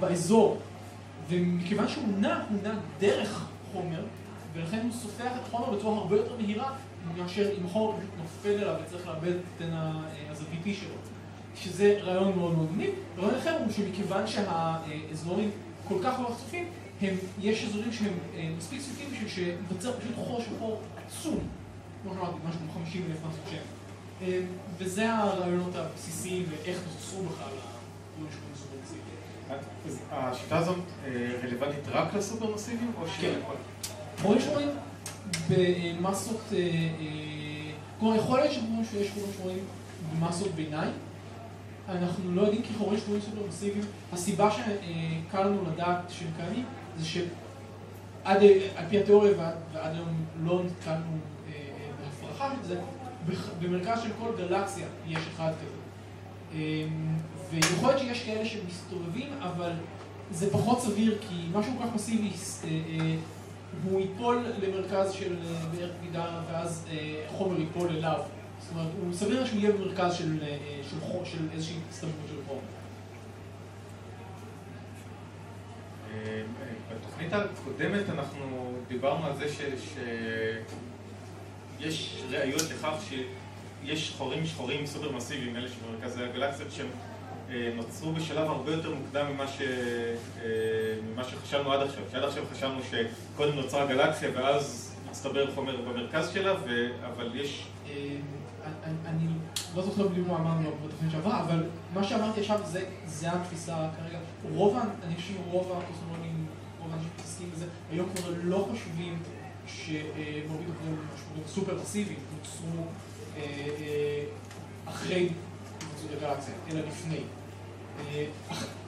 [0.00, 0.58] באזור.
[1.28, 4.04] ומכיוון שהוא נע, הוא נע דרך חומר,
[4.52, 6.74] ולכן הוא סופח את החומר בצורה הרבה יותר מהירה
[7.16, 9.70] מאשר אם החומר פשוט נופל אליו וצריך לאבד את התן
[10.30, 10.94] הזוויתי שלו.
[11.62, 12.90] שזה רעיון מאוד מאוד מגניב.
[13.18, 15.50] רעיון אחר הוא שמכיוון שהאזורים
[15.88, 16.64] כל כך לא צפופים,
[17.00, 21.38] הם, יש אזורים שהם אה, מספיק צפופים בשביל שייווצר פשוט חור שחור עצום,
[22.02, 23.62] כמו שאמרתי, משהו כמו 50 אלף מסות שם.
[24.22, 24.40] אה,
[24.78, 28.32] וזה הרעיונות הבסיסיים ואיך נוצרו בכלל הדברים
[30.10, 30.76] השיטה הזאת
[31.06, 33.10] אה, רלוונטית רק לסופרמסיביים או כן.
[33.20, 33.54] שהכל?
[34.22, 34.68] חורים שחורים
[35.48, 39.64] במסות, אה, אה, כלומר יכול להיות שאנחנו אומרים שיש חורים שחורים
[40.12, 40.92] במסות ביניים,
[41.88, 46.64] אנחנו לא יודעים כי חורים שחורים סופרמסיביים, הסיבה שקל לנו לדעת שהם קיימים
[46.98, 48.42] זה שעד
[48.76, 51.18] על פי התיאוריה ועד, ועד היום לא נתקלנו
[52.00, 52.80] בהפרחה של זה,
[53.62, 56.58] במרכז של כל גלקסיה יש אחד כזה.
[57.50, 59.72] ויכול להיות שיש כאלה שמסתובבים, אבל
[60.30, 62.30] זה פחות סביר כי משהו כל כך מסיבי,
[62.64, 63.16] אה, אה,
[63.84, 66.86] הוא ייפול למרכז של אה, בערך כבידה ואז
[67.28, 68.20] חומר ייפול אליו.
[68.60, 70.38] זאת אומרת, הוא סביר שהוא יהיה במרכז של,
[70.90, 72.60] של, חו- של איזושהי הסתברות של חומר.
[76.90, 79.48] בתוכנית הקודמת אנחנו דיברנו על זה
[81.80, 86.86] שיש ראיות לכך שיש חורים שחורים סופר מסיביים, אלה שבמרכז הגלקסיות, שהם
[87.76, 89.60] נוצרו בשלב הרבה יותר מוקדם ממה, ש...
[89.60, 90.46] אה,
[91.12, 92.02] ממה שחשבנו עד עכשיו.
[92.12, 96.88] שעד עכשיו חשבנו שקודם נוצרה גלקסיה ואז הצטבר חומר במרכז שלה, ו...
[97.06, 97.66] אבל יש...
[97.90, 98.16] אה,
[99.06, 99.26] אני,
[99.76, 104.18] לא זוכר בדיוק מה אמרנו בתוכנית שעברה, אבל מה שאמרתי עכשיו זה, זה התפיסה כרגע.
[104.54, 106.46] רוב, אני חושב שרוב הקוסמולוגים,
[106.80, 109.18] רוב האנשים שמתעסקים בזה, היום כבר לא חושבים
[109.66, 112.82] שמרבית החומרים משמעותיים סופר מסיביים נוצרו
[113.36, 113.42] אה,
[113.80, 114.24] אה,
[114.84, 115.28] אחרי
[115.78, 116.10] התפוצצות
[116.70, 117.20] אלא לפני.
[118.06, 118.24] אה,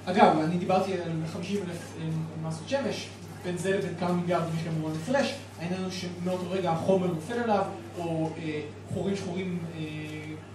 [0.05, 1.95] אגב, אני דיברתי על 50 אלף
[2.43, 3.09] מסות שמש,
[3.45, 7.65] בין זה לבין כמה מיליארדים יש כמובן הפרש, העניין הוא שמאותו רגע החומר נופל עליו,
[7.99, 8.61] או אה,
[8.95, 9.81] חורים שחורים אה,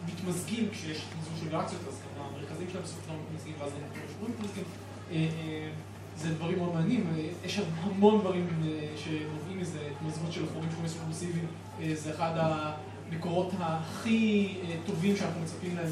[0.07, 4.33] מתמזגים כשיש תמזוג של גלקסיות, אז גם המרכזים שלהם של דבר מתמזגים ואז חורים שחורים
[4.39, 4.63] מתמזגים.
[5.11, 5.69] אה, אה,
[6.17, 11.47] זה דברים מאוד מעניינים, אה, יש המון דברים אה, שנובעים מזה, התמזגות של חורים שחורים
[11.81, 15.89] אה, זה אחד המקורות הכי אה, טובים שאנחנו מצפים להם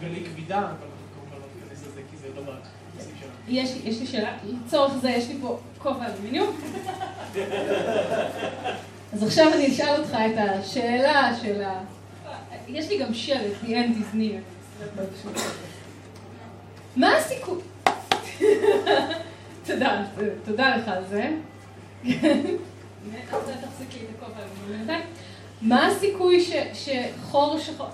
[0.00, 2.19] לגלי כבידה, אבל אנחנו כמובן לא ניכנס לזה כי זה לא בנושאים שלנו.
[3.48, 6.56] יש, יש לי שאלה, לצורך זה יש לי פה כובע אלומיניום.
[9.12, 11.80] אז עכשיו אני אשאל אותך את השאלה של ה...
[12.68, 14.40] יש לי גם שלט, The End is near.
[16.96, 17.58] מה הסיכוי?
[19.66, 20.04] תודה,
[20.44, 21.30] תודה לך על זה.
[25.62, 27.86] מה הסיכוי שחור שחור...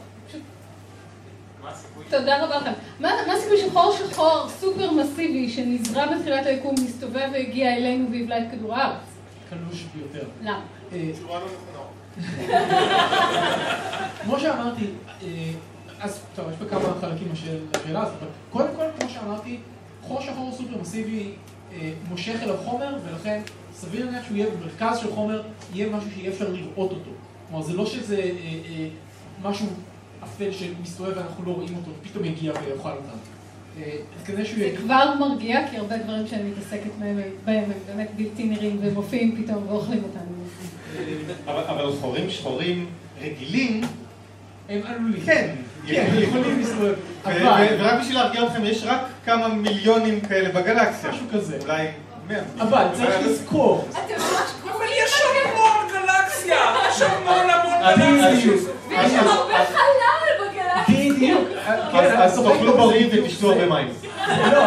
[2.11, 2.73] תודה רבה לכם.
[3.01, 8.53] מה מה הסיכוי שחור שחור סופר מסיבי שנזרע בתחילת היקום מסתובב והגיע אלינו ויבלע את
[8.53, 8.97] כדור הארץ?
[9.51, 10.27] קלוש ביותר.
[10.43, 10.61] למה?
[10.93, 11.77] אה, תשובה לא נכונה.
[14.25, 14.85] כמו שאמרתי,
[15.23, 15.27] אה,
[16.01, 19.59] אז טוב, יש פה כמה חלקים לשאל- לשאלה הזאת, אבל קודם כל, כמו שאמרתי,
[20.03, 21.33] חור שחור סופר מסיבי
[21.73, 23.41] אה, מושך אליו חומר, ולכן
[23.75, 25.43] סביר להניח שהוא יהיה במרכז של חומר,
[25.75, 27.11] יהיה משהו שיהיה אפשר לראות אותו.
[27.49, 28.89] כלומר, זה לא שזה אה, אה,
[29.43, 29.67] משהו
[30.27, 33.19] אפל שמסתובב ואנחנו לא רואים אותו, ופתאום יגיע ויאכל אותנו.
[33.79, 34.79] אה, אז כנראה שהוא זה יגיע.
[34.79, 37.19] כבר מרגיע, כי הרבה דברים שאני מתעסקת בהם
[37.49, 40.37] הם באמת בלתי נראים ומופיעים פתאום ואוכלים אותנו.
[41.47, 42.87] אבל, אבל חורים שחורים
[43.23, 43.81] רגילים,
[44.69, 45.23] הם עלולים.
[45.27, 45.55] כן,
[45.87, 46.95] כן, הם יכולים להסתובב.
[47.25, 51.11] ורק בשביל להרגיע אתכם, יש רק כמה מיליונים כאלה בגלקסיה.
[51.11, 51.59] משהו כזה.
[51.63, 51.87] אולי
[52.29, 52.41] מאה.
[52.59, 56.75] אבל צריך לזכור, אתם ממש אבל יש המון גלקסיה!
[56.89, 58.53] יש המון המון גלקסיה!
[58.89, 60.16] ויש הרבה חלל.
[61.17, 61.49] בדיוק.
[61.93, 63.89] אז- אז תאכלו בריא ותשתו הרבה מים.
[64.29, 64.67] לא,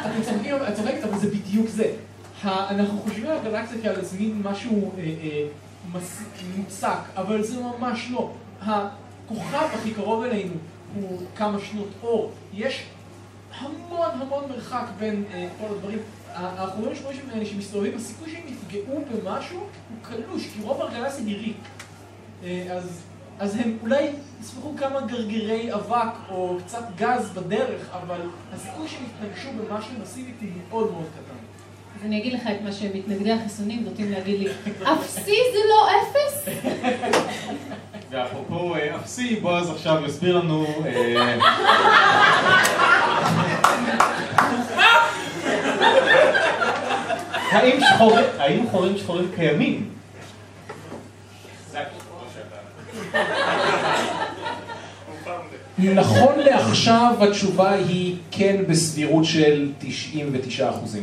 [0.00, 1.90] אתם צוחקים, את צוחקת, אבל זה בדיוק זה.
[2.44, 5.46] אנחנו חושבים על הגלקסיה כעל איזה מין משהו אה, אה,
[6.56, 8.30] מוצק, אבל זה ממש לא.
[8.62, 10.52] הכוכב הכי קרוב אלינו
[10.94, 12.32] הוא כמה שנות אור.
[12.54, 12.82] יש
[13.60, 15.98] המון המון מרחק בין אה, כל הדברים.
[16.34, 19.66] החורים השחורים האלה שמסתובבים, הסיכוי שהם יפגעו במשהו הוא
[20.02, 21.56] קלוש, כי רוב הגלקסיה נראית.
[22.44, 23.00] אה, אז,
[23.38, 24.08] אז הם אולי
[24.40, 28.20] יספחו כמה גרגירי אבק או קצת גז בדרך, אבל
[28.54, 31.36] הסיכוי שהם יתנגשו במשהו מסיבי הוא מאוד מאוד קטן.
[31.98, 34.48] אז אני אגיד לך את מה שמתנגדי החיסונים נוטים להגיד לי,
[34.92, 36.48] אפסי זה לא אפס?
[38.10, 40.66] ואפרופו אה, אפסי, בועז עכשיו יסביר לנו...
[40.86, 41.38] אה,
[48.38, 49.90] האם חורים שחורים קיימים?
[51.70, 52.56] זה הכיוון שאתה...
[55.78, 59.84] נכון לעכשיו התשובה היא כן בסבירות של 99%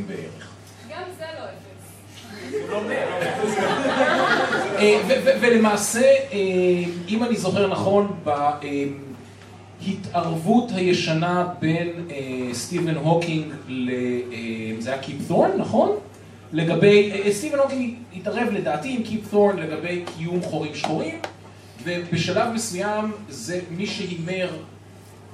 [0.07, 0.49] בערך.
[0.89, 1.83] גם זה לא אפס.
[4.79, 4.99] אה,
[5.41, 6.01] ולמעשה,
[6.31, 6.39] אה,
[7.09, 8.15] אם אני זוכר נכון,
[9.83, 13.89] בהתערבות הישנה בין אה, סטיבן הוקינג ל...
[13.89, 15.95] אה, זה היה קיפ תורן, נכון?
[16.53, 21.19] לגבי, אה, סטיבן הוקינג התערב לדעתי עם קיפ תורן לגבי קיום חורים שחורים,
[21.83, 24.49] ובשלב מסוים זה מי שהימר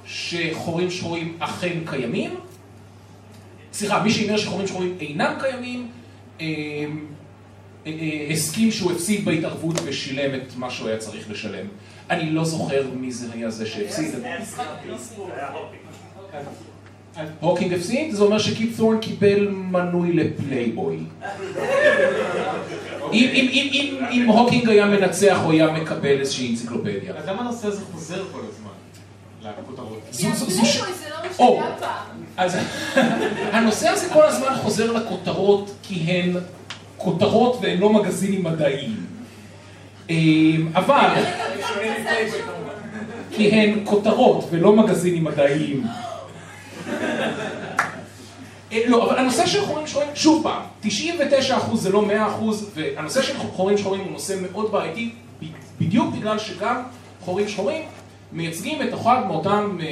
[0.04, 2.30] שחורים שחורים אכן קיימים,
[3.72, 5.90] סליחה, מי שהימר שחורים שחורים אינם קיימים,
[6.40, 6.46] אה,
[7.86, 11.66] אה, אה, הסכים שהוא הפסיד בהתערבות ושילם את מה שהוא היה צריך לשלם.
[12.10, 14.14] אני לא זוכר מי זה היה זה שהפסיד.
[17.40, 20.98] הוקינג הפסיד, זה אומר שקיפ תורן קיבל מנוי לפלייבוי.
[23.12, 27.14] אם, הוקינג היה מנצח, הוא היה מקבל איזושהי אנציקלופדיה.
[27.16, 28.70] אז למה הנושא הזה חוזר כל הזמן?
[29.42, 30.00] לכותרות.
[31.40, 31.62] לא.
[32.36, 32.56] אז
[33.52, 36.36] הנושא הזה כל הזמן חוזר לכותרות כי הן
[36.96, 38.96] כותרות והן לא מגזינים מדעיים.
[40.10, 41.22] אמ, אבל,
[43.30, 45.86] כי הן כותרות ולא מגזינים מדעיים.
[48.72, 50.88] אה, לא, אבל הנושא של חורים שחורים, שוב פעם, 99%
[51.74, 52.04] זה לא
[52.40, 52.42] 100%
[52.74, 55.10] והנושא של חורים שחורים הוא נושא מאוד בעייתי
[55.80, 56.82] בדיוק בגלל שגם
[57.20, 57.82] חורים שחורים
[58.32, 59.86] מייצגים את אחת מאותן, אה,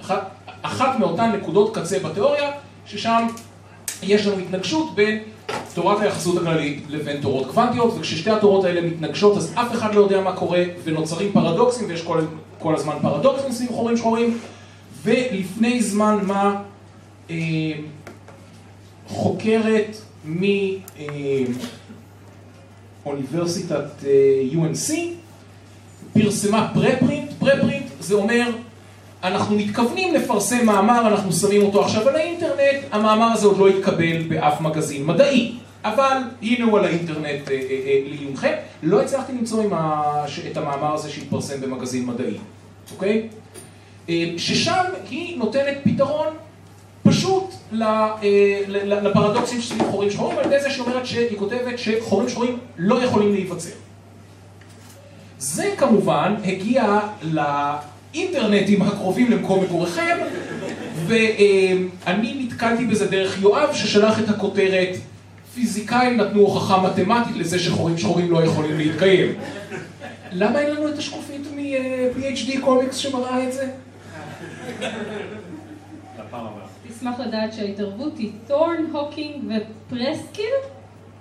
[0.00, 0.30] אחת,
[0.62, 2.50] אחת מאותן נקודות קצה בתיאוריה,
[2.86, 3.26] ששם
[4.02, 5.18] יש לנו התנגשות בין
[5.74, 10.20] תורת היחסות הכללית לבין תורות קוונטיות, וכששתי התורות האלה מתנגשות אז אף אחד לא יודע
[10.20, 12.20] מה קורה, ונוצרים פרדוקסים, ויש כל,
[12.58, 14.38] כל הזמן פרדוקסים סביב חורים שחורים,
[15.08, 16.62] ולפני זמן מה
[17.30, 17.36] אה,
[19.06, 19.96] חוקרת
[23.04, 24.92] מאוניברסיטת אה, UNC
[26.12, 28.50] פרסמה פרפרינט, פרפרינט זה אומר
[29.22, 34.22] אנחנו מתכוונים לפרסם מאמר, אנחנו שמים אותו עכשיו על האינטרנט, המאמר הזה עוד לא התקבל
[34.28, 35.54] באף מגזין מדעי,
[35.84, 38.52] אבל הנה הוא על האינטרנט אה, אה, אה, לעיונכם.
[38.82, 40.24] לא הצלחתי למצוא ה...
[40.52, 42.36] את המאמר הזה שהתפרסם במגזין מדעי,
[42.92, 43.28] אוקיי?
[44.08, 46.26] אה, ששם היא נותנת פתרון
[47.02, 48.14] פשוט אה,
[48.84, 53.32] לפרדוקסים סביב חורים שחורים, על ידי זה שהיא אומרת שהיא כותבת שחורים שחורים לא יכולים
[53.32, 53.70] להיווצר.
[55.38, 60.16] זה כמובן הגיע לאינטרנטים הקרובים למקום מגוריכם,
[61.06, 64.96] ואני נתקלתי בזה דרך יואב ששלח את הכותרת
[65.54, 69.34] פיזיקאים נתנו הוכחה מתמטית לזה שחורים שחורים לא יכולים להתקיים.
[70.32, 73.68] למה אין לנו את השקופית מ-PhD קומיקס שמראה את זה?
[76.18, 76.66] לפעם הבאה.
[76.88, 80.44] תשמח לדעת שההתערבות היא תורן, הוקינג ופרסקיל,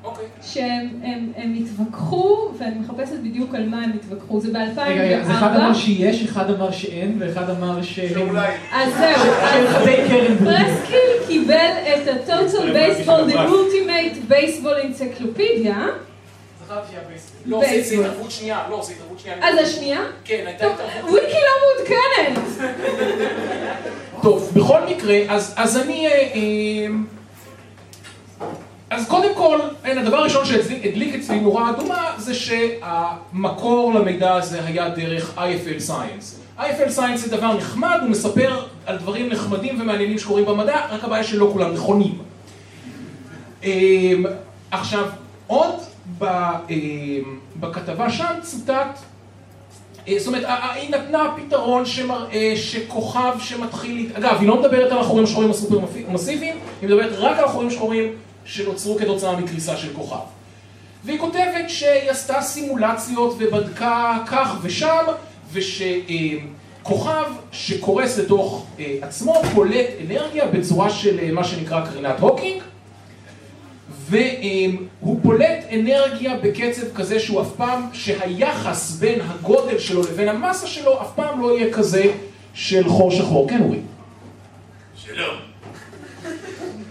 [0.03, 0.25] אוקיי.
[0.41, 4.79] שהם הם, הם התווכחו, ואני מחפשת בדיוק על מה הם התווכחו, זה ב-2004.
[4.79, 8.09] רגע, אז אחד אמר שיש, אחד אמר שאין, ואחד אמר שהם...
[8.09, 8.53] שאולי.
[8.73, 9.33] אז זהו.
[10.43, 15.79] פרסקיל קיבל את ה-Total Baseball, the Ultimate Baseball Encyclopedia,
[16.65, 17.36] זכרתי שהיה בייסבול.
[17.47, 19.37] לא, זה התערבות שנייה, לא, זה התערבות שנייה.
[19.41, 20.01] אז השנייה?
[20.23, 21.11] כן, הייתה התערבות.
[21.11, 22.43] וויקי לא מעודכנת.
[24.21, 25.17] טוב, בכל מקרה,
[25.55, 26.07] אז, אני...
[26.07, 26.87] אה, אה,
[28.89, 35.37] אז קודם כל, הדבר הראשון שהדליק אצלי נורה אדומה זה שהמקור למידע הזה היה דרך
[35.37, 36.59] IFL Science.
[36.59, 41.23] IFL Science זה דבר נחמד, הוא מספר על דברים נחמדים ומעניינים שקורים במדע, רק הבעיה
[41.23, 42.17] שלא כולם נכונים.
[43.63, 44.13] אה,
[44.71, 45.05] עכשיו,
[45.47, 45.75] עוד
[47.59, 48.99] בכתבה שם צוטט
[50.07, 55.23] אה, זאת אומרת, היא נתנה פתרון שמראה שכוכב שמתחיל, אגב, היא לא מדברת על החורים
[55.23, 55.79] השחורים הסופר
[56.09, 58.13] מסיביים, היא מדברת רק על החורים שחורים
[58.45, 60.25] שנוצרו כתוצאה מקריסה של כוכב.
[61.03, 65.05] והיא כותבת שהיא עשתה סימולציות ובדקה כך ושם,
[65.53, 72.61] ושכוכב שקורס לתוך אה, עצמו פולט אנרגיה בצורה של אה, מה שנקרא קרינת הוקינג,
[74.09, 81.01] והוא פולט אנרגיה בקצב כזה שהוא אף פעם, שהיחס בין הגודל שלו לבין המסה שלו
[81.01, 82.03] אף פעם לא יהיה כזה
[82.53, 83.49] של חור שחור.
[83.49, 83.79] כן, אורי.
[84.95, 85.35] שלום.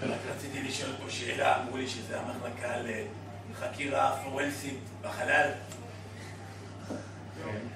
[0.03, 2.75] רק רציתי לשאול פה שאלה, אמרו לי שזה המחלקה
[3.53, 5.49] לחקירה פורנסית בחלל.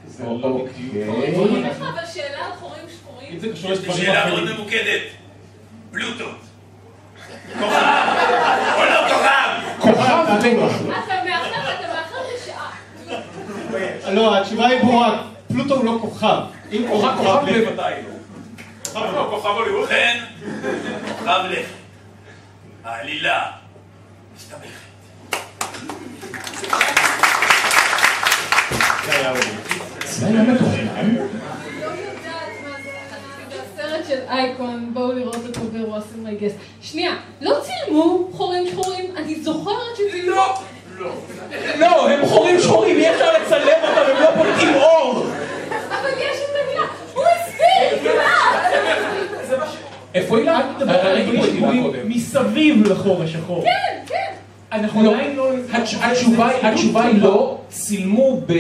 [0.07, 0.97] זה לא בדיוק.
[1.24, 3.38] יש לך אבל שאלה על חורים שחורים?
[3.55, 4.51] יש לי שאלה מאוד.
[4.51, 5.03] ממוקדת.
[5.91, 6.30] פלוטו.
[7.59, 7.76] כוכב.
[8.76, 9.49] או לא כוכב.
[9.81, 10.41] כוכב בטח.
[10.41, 12.70] אתה מאחר, אתה מאחר בשעה.
[14.12, 16.41] לא, התשובה היא ברורה, פלוטו הוא לא כוכב.
[16.72, 17.70] אם כוכב, כוכב לא.
[18.85, 19.83] כוכב לא, כוכב הוליווד.
[19.83, 20.24] ובכן,
[21.18, 21.66] כוכב לך.
[22.85, 23.43] העלילה
[24.37, 24.91] מסתבכת.
[34.01, 36.53] הסרט של אייקון, בואו לראות אותו בוואסים מי גס.
[36.82, 40.40] שנייה, לא צילמו חורים שחורים, אני זוכרת שצילמו.
[40.98, 41.12] לא,
[41.78, 45.26] לא, הם חורים שחורים, אי אפשר לצלם אותם, הם לא פולטים אור.
[45.88, 46.86] אבל יש את המילה.
[47.14, 48.12] הוא הסביר.
[50.14, 50.61] איפה הילה?
[50.80, 52.09] על את קודם.
[52.09, 53.64] מסביב לחור השחור.
[53.64, 54.32] כן, כן.
[54.73, 55.11] אנחנו לא.
[55.14, 55.51] עדיין לא...
[56.03, 56.49] התשובה
[57.05, 58.59] היא- לא, צילמו ב- אה,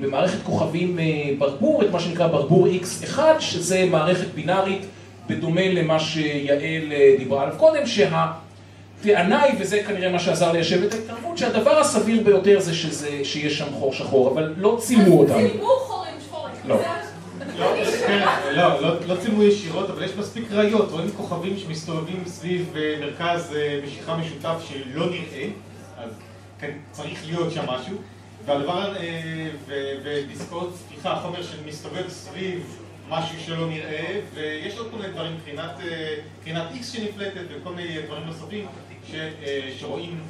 [0.00, 1.04] במערכת כוכבים אה,
[1.38, 4.80] ברבור את מה שנקרא ברבור X1, שזה מערכת בינארית
[5.30, 6.58] בדומה למה שיעל
[6.92, 12.22] אה, דיברה עליו קודם, שהטענה היא, וזה כנראה מה שעזר ליישב את ההתערבות, שהדבר הסביר
[12.24, 15.34] ביותר זה שזה- שיש שם חור שחור, אבל לא צילמו אותם.
[15.48, 16.54] צילמו חורים שחורים.
[16.68, 16.76] לא.
[17.58, 17.66] לא,
[18.06, 22.94] כן, לא, לא, לא צילמו ישירות, אבל יש מספיק ראיות, רואים כוכבים שמסתובבים סביב אה,
[23.00, 25.48] מרכז אה, משיכה משותף שלא נראה,
[25.98, 26.10] אז
[26.60, 27.96] כן, צריך להיות שם משהו,
[28.46, 29.02] והדבר, אה,
[29.66, 32.76] ו- ודיסקות, סליחה, חומר שמסתובב סביב
[33.08, 35.36] משהו שלא נראה, ויש עוד כל מיני דברים,
[36.44, 38.66] קרינת, X שנפלטת וכל מיני דברים נוספים
[39.10, 39.14] ש,
[39.78, 40.20] שרואים.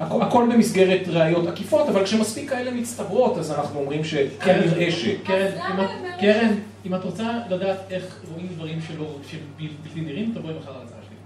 [0.00, 5.06] הכ- הכל במסגרת ראיות עקיפות, אבל כשמספיק כאלה מצטברות, אז אנחנו אומרים שכנראה ש...
[5.24, 6.54] כן, אז למה למרד- קרן,
[6.86, 10.96] אם את רוצה לדעת איך רואים דברים שלא, שהם בל- בלתי נראים, תבואי מחר להרצאה
[11.06, 11.16] שלי.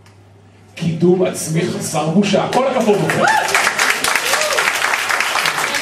[0.74, 2.48] קידום עצמי חסר בושה.
[2.52, 3.04] כל הכבוד לא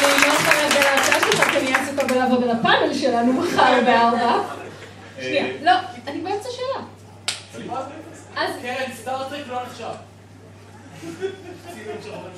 [0.03, 4.43] יכולה להגיע להרצאה שלך, כי אני עסוקה בלעבוד על הפאנל שלנו מחר בארבע.
[5.21, 5.73] שנייה, לא,
[6.07, 6.85] אני באמצע שאלה.
[8.37, 9.85] אז קרן, סטארטרק לא נחשב.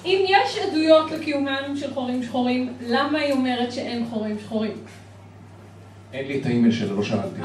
[0.05, 4.77] אם יש עדויות לקיומם של חורים שחורים, למה היא אומרת שאין חורים שחורים?
[6.13, 7.41] אין לי את האימייל שלו, לא שאלתי.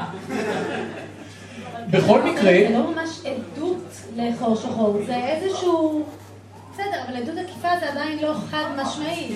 [1.90, 3.76] בכל מקרה, זה לא ממש עדות
[4.16, 6.02] לחור שחור, זה איזשהו...
[6.74, 9.28] בסדר, אבל עדות עקיפה זה עדיין לא חד משמעי.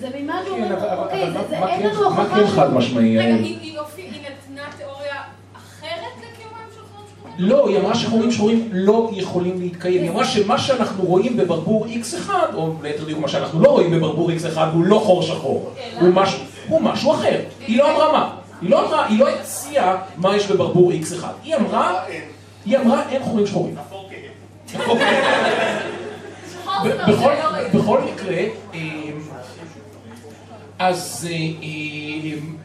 [0.00, 2.46] זה מין משהו, כן, אבל- אוקיי, זה- מה- מה אין כן- לנו מה הוכחה כן
[2.46, 3.18] ש- חד משמעי?
[3.18, 3.78] רגע, היא
[4.10, 5.14] נתנה תיאוריה
[5.56, 7.34] אחרת לקיומם של חורים שחורים?
[7.38, 10.02] לא, היא אמרה שחורים שחורים לא יכולים להתקיים.
[10.02, 14.30] היא אמרה שמה שאנחנו רואים בברבור X1, או ליתר דיוק מה שאנחנו לא רואים בברבור
[14.30, 15.70] X1, הוא לא חור שחור.
[16.00, 17.40] הוא משהו- הוא משהו אחר.
[17.66, 18.35] היא לא אמרה מה.
[18.60, 21.24] היא לא אמרה, היא לא הציעה מה יש בברבור X1.
[21.42, 22.04] היא אמרה,
[22.64, 23.76] היא אמרה אין חורים שחורים.
[27.08, 27.68] בכל, לא.
[27.74, 28.38] בכל מקרה,
[28.74, 28.80] אמ,
[30.78, 31.28] אז,
[31.62, 32.56] אמ,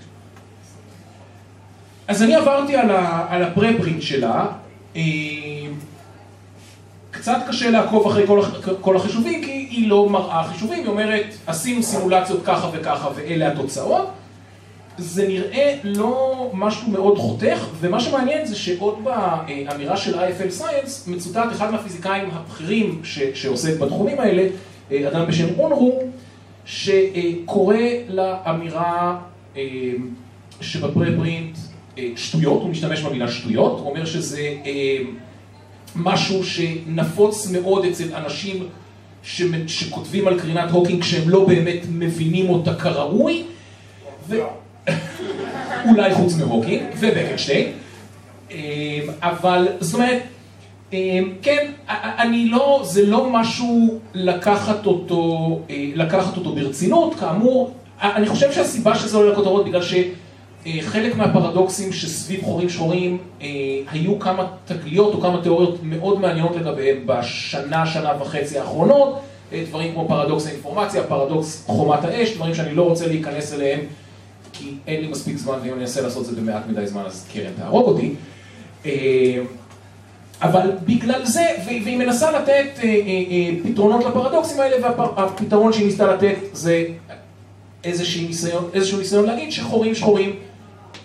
[2.08, 2.76] אז אני עברתי
[3.30, 4.46] על, הפרפרינט שלה,
[4.96, 5.02] אמ,
[7.12, 8.26] קצת קשה לעקוב אחרי
[8.82, 14.10] כל החישובים, כי היא לא מראה חישובים, היא אומרת, עשינו סימולציות ככה וככה ואלה התוצאות.
[14.98, 21.52] זה נראה לא משהו מאוד חותך, ומה שמעניין זה שעוד באמירה של IFL Science מצוטט
[21.52, 23.02] אחד מהפיזיקאים הבכירים
[23.34, 24.48] שעוסק בתחומים האלה,
[24.92, 26.00] אה, אדם בשם אונרו,
[26.66, 27.76] שקורא
[28.10, 29.20] לאמירה
[29.58, 29.64] אה,
[30.62, 31.58] שב preprint
[31.98, 34.50] אה, שטויות, הוא משתמש במילה שטויות, הוא אומר שזה
[35.96, 38.68] משהו שנפוץ מאוד אצל אנשים
[39.68, 43.44] שכותבים על קרינת הוקינג כשהם לא באמת מבינים אותה כראוי,
[44.28, 44.36] ו...
[45.90, 47.72] אולי חוץ מהוקינג ובקנשטיין,
[48.52, 48.56] אמ,
[49.22, 50.22] אבל זאת אומרת,
[50.94, 51.72] אמ, כן,
[52.20, 57.72] אני לא, זה לא משהו לקחת אותו, אה, לקחת אותו ברצינות, כאמור,
[58.02, 63.48] אני חושב שהסיבה שזה עולה לכותרות בגלל שחלק מהפרדוקסים שסביב חורים שחורים, אה,
[63.92, 69.20] היו כמה תגליות או כמה תיאוריות מאוד מעניינות לגביהם בשנה, שנה וחצי האחרונות,
[69.54, 73.80] אה, דברים כמו פרדוקס האינפורמציה, פרדוקס חומת האש, דברים שאני לא רוצה להיכנס אליהם
[74.62, 77.28] כי אין לי מספיק זמן, ואם אני אנסה לעשות את זה במעט מדי זמן, אז
[77.34, 78.14] קרן תהרוג אותי.
[78.86, 79.42] אה,
[80.42, 86.36] אבל בגלל זה, והיא מנסה לתת אה, אה, פתרונות לפרדוקסים האלה, והפתרון שהיא ניסתה לתת
[86.54, 86.86] זה
[87.84, 90.36] איזשהו ניסיון, איזשהו ניסיון להגיד שחורים שחורים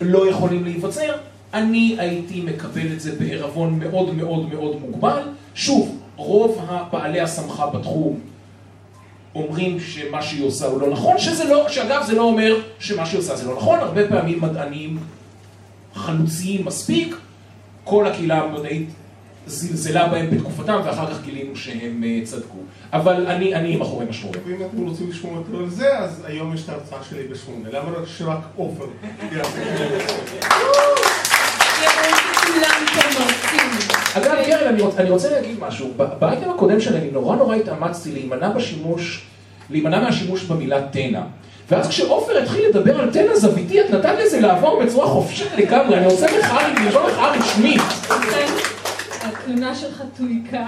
[0.00, 1.12] לא יכולים להיווצר.
[1.54, 5.22] אני הייתי מקבל את זה בעירבון מאוד מאוד מאוד מוגבל.
[5.54, 6.60] שוב, רוב
[6.92, 8.20] בעלי הסמכה בתחום
[9.36, 13.18] אומרים שמה שהיא עושה הוא לא נכון, שזה לא, שאגב זה לא אומר שמה שהיא
[13.18, 14.98] עושה זה לא נכון, הרבה פעמים מדענים
[15.94, 17.16] חלוציים מספיק,
[17.84, 18.88] כל הקהילה המדעית
[19.46, 22.58] זלזלה בהם בתקופתם ואחר כך גילינו שהם אה, צדקו.
[22.92, 24.40] אבל אני, אני עם החורים השחורים.
[24.46, 27.68] ואם אתם רוצים לשמוע יותר על זה, אז היום יש את ההרצאה שלי בשמונה.
[27.72, 28.86] למה רק שרק עופר
[32.46, 33.88] פה מרצים.
[34.16, 35.92] אגב, קרן, אני רוצ- אני רוצה להגיד משהו.
[36.18, 39.26] באייטם הקודם שלי אני נורא נורא התאמצתי להימנע בשימוש,
[39.70, 41.20] להימנע מהשימוש במילה תנע.
[41.70, 45.96] ואז כשעופר התחיל לדבר על תנע זוויתי, את נתת לזה לעבור בצורה חופשית לגמרי.
[45.98, 47.80] אני רוצה מחאה, לרשום מחאה רשמית.
[49.22, 50.66] התלונה שלך תויקה.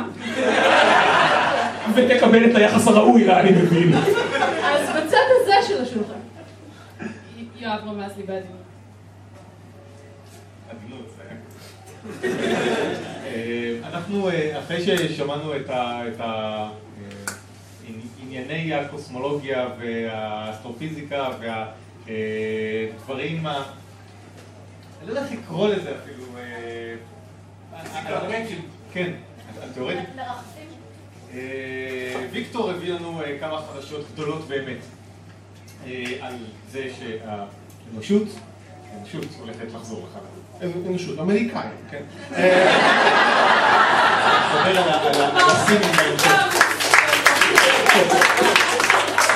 [1.95, 3.95] ותקבל את היחס הראוי לה, אני מבין.
[3.95, 6.12] אז בצד הזה של השולחן.
[7.61, 8.59] יואב רמז לי בעדינות.
[10.70, 11.18] עדינות, זה-
[13.85, 15.71] אנחנו, אה, אחרי ששמענו את
[16.21, 16.69] אה,
[18.23, 21.29] ענייני הקוסמולוגיה והאסטרופיזיקה
[22.07, 23.63] והדברים ה...
[25.01, 26.25] אני לא יודע איך לקרוא לזה אפילו.
[26.39, 26.95] אה.
[28.93, 29.13] כן.
[31.35, 34.79] אה, ויקטור הביא לנו אה, כמה חדשות גדולות באמת
[35.87, 36.35] אה, על
[36.71, 38.29] זה שהאנושות,
[38.99, 40.71] האנושות הולכת לחזור לחלל.
[40.89, 42.03] אנושות, אמריקאים, כן.
[44.69, 45.91] נדבר על הסינים.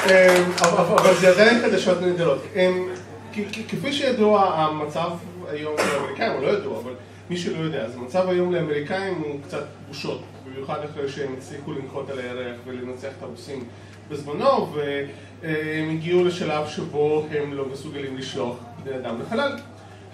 [0.06, 2.42] אמ, אבל זה עדיין חדשות נהדרות.
[2.56, 2.88] אמ,
[3.34, 5.10] כ- כ- כפי שידוע, המצב
[5.50, 6.92] היום לאמריקאים, הוא לא ידוע, אבל
[7.30, 12.10] מי שלא יודע, אז המצב היום לאמריקאים הוא קצת בושות, במיוחד אחרי שהם הצליחו לנחות
[12.10, 13.64] על הירח ולנצח את הרוסים
[14.10, 19.58] בזמנו, והם הגיעו לשלב שבו הם לא מסוגלים לשלוח בני אדם לחלל.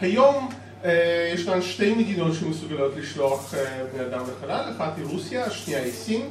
[0.01, 0.49] היום
[0.85, 5.93] אה, ישנן שתי מדינות שמסוגלות לשלוח אה, בני אדם לחלל, אחת היא רוסיה, השנייה היא
[5.93, 6.23] סין.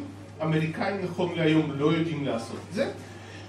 [0.44, 2.90] אמריקאים נכון להיום לא יודעים לעשות את זה.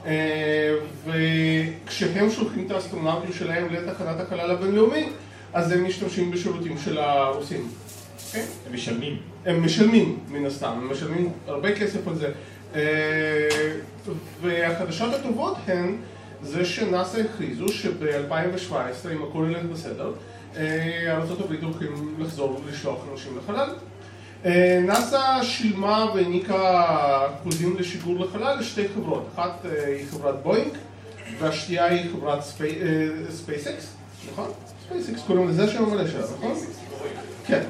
[0.07, 0.75] אה,
[1.05, 5.09] וכשהם שולחים את האסטרונאוטים שלהם לתחנת החלל הבינלאומי,
[5.53, 7.69] אז הם משתמשים בשירותים של הרוסים.
[8.27, 8.43] אוקיי?
[8.67, 9.17] הם משלמים.
[9.47, 12.33] הם משלמים, מן הסתם, הם משלמים הרבה כסף על זה.
[12.75, 12.81] אה,
[14.43, 15.97] והחדשות הטובות הן
[16.43, 18.73] זה שנאס"א הכריזו שב-2017,
[19.13, 20.13] אם הכל ילך בסדר,
[20.57, 23.75] אה, ארה"ב הולכים לחזור ולשלוח אנשים לחלל.
[24.45, 26.87] אה, נאס"א שילמה והעניקה
[27.35, 30.73] חוזים לשיגור לחלל לשתי חברות, אחת אה, היא חברת בואינג
[31.39, 32.39] והשנייה היא חברת
[33.31, 33.95] SpaceX,
[34.33, 34.51] נכון?
[34.87, 36.55] SpaceX קוראים לזה שם המלא שלה, נכון?
[37.47, 37.63] כן.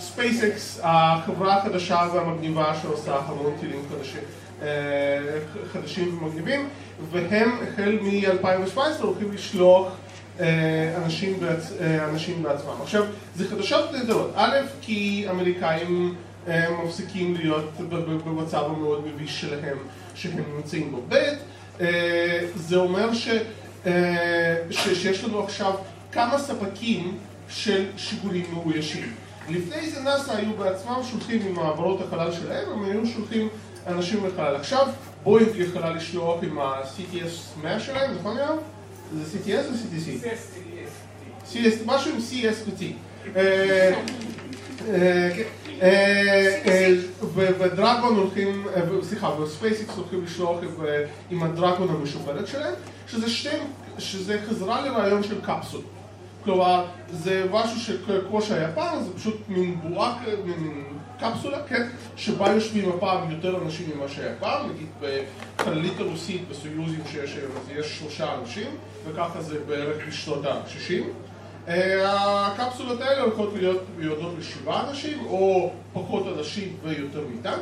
[0.00, 4.22] SpaceX, החברה החדשה והמגניבה שעושה המון טילים חדשים,
[5.72, 6.68] חדשים ומגניבים,
[7.10, 9.96] והם החל מ-2017 הולכים לשלוח
[10.40, 11.72] אה, אנשים, בעצ...
[11.80, 12.72] אה, אנשים בעצמם.
[12.82, 13.04] עכשיו,
[13.36, 14.30] זה חדשות נהדרות.
[14.34, 16.14] א', כי אמריקאים
[16.48, 17.70] אה, מפסיקים להיות
[18.24, 19.78] במצב המאוד מביש שלהם
[20.14, 21.02] שהם נמצאים בו.
[21.08, 21.14] ב',
[21.80, 23.28] אה, זה אומר ש...
[23.86, 24.88] אה, ש...
[24.88, 25.74] שיש לנו עכשיו
[26.12, 29.14] כמה ספקים של שיגורים מאוישים.
[29.48, 33.48] לפני זה נאס"א היו בעצמם שולחים עם מעברות החלל שלהם, הם היו שולחים
[33.86, 34.56] אנשים לחלל.
[34.56, 34.86] עכשיו
[35.22, 38.58] בואינג יכולה לשלוח עם ה-CTS 100 שלהם, נכון יואב?
[39.14, 40.26] זה CTS או CTC?
[41.52, 42.82] CS, משהו עם CS ו-T.
[43.36, 43.94] אה,
[44.88, 45.42] אה.
[45.82, 48.66] אה, אה, ו- ו Dragon הולכים,
[49.02, 50.58] סליחה, ו SpaceX הולכים לשלוח
[51.30, 52.74] עם, ה Dragon המשופרת שלהם,
[53.06, 53.56] שזה שתי,
[53.98, 55.80] שזה חזרה לרעיון של capsule.
[56.44, 60.84] כלומר, זה משהו שכמו שהיה פעם, זה פשוט מין בועה, מין
[61.20, 67.36] קפסולה, כן, שבה יושבים הפעם יותר אנשים ממה שהיה פעם, נגיד בחללית הרוסית בסויוזים שיש
[67.36, 68.66] היום, אז יש שלושה אנשים,
[69.06, 71.02] וככה זה בערך בשנות ה-60.
[72.04, 77.58] הקפסולות האלה הולכות להיות מיועדות לשבעה אנשים, או פחות אנשים ויותר מטען,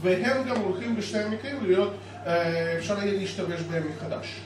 [0.00, 1.92] והם גם הולכים בשני המקרים להיות,
[2.26, 4.40] אה, אפשר יהיה להשתמש בהם מחדש.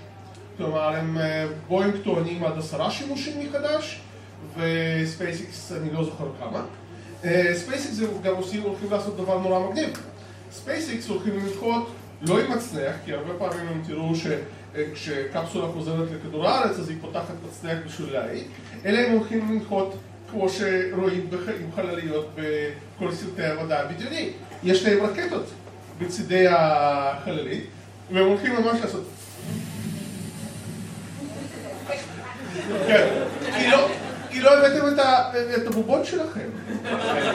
[0.56, 4.00] כלומר, הם אה, בואינג טוענים עד עשרה שימושים מחדש,
[4.56, 6.64] ו SpaceX אני לא זוכר כמה.
[7.24, 9.90] אה, SpaceX גם עושים, הולכים לעשות דבר נורא מגניב.
[10.52, 11.90] SpaceX הולכים לנחות
[12.22, 17.34] לא עם מצנח, כי הרבה פעמים אם תראו שכשקפסולה חוזרת לכדור הארץ אז היא פותחת
[17.48, 18.44] מצנח בשביל להאט,
[18.84, 19.94] אלא הם הולכים לנחות
[20.30, 21.26] כמו שרואים
[21.60, 24.30] עם חלליות בכל סרטי המדע הבדיוני.
[24.64, 25.44] יש להם רקטות
[25.98, 27.64] בצידי החללית,
[28.12, 29.04] והם הולכים ממש לעשות
[32.86, 33.08] כן,
[33.58, 34.86] כי לא- כי לא הבאתם
[35.56, 36.48] את הבובות שלכם.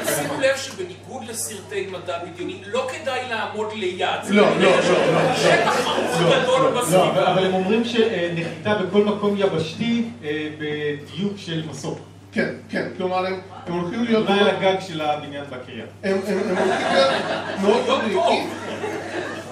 [0.06, 4.08] שימו לב שבניגוד לסרטי מדע בדיוני, לא כדאי לעמוד ליד.
[4.30, 5.36] לא, לא, לא, לא.
[5.36, 7.32] שטח חוץ גדול לא, אבל בסביבה.
[7.32, 12.00] אבל הם אומרים שנחיתה בכל מקום יבשתי אה, בדיוק של מסוק.
[12.32, 14.28] כן, כן, כלומר הם הולכים להיות...
[14.30, 15.86] אולי על הגג של הבניין בקריה.
[16.04, 18.50] הם הולכים להיות מאוד מדויקים.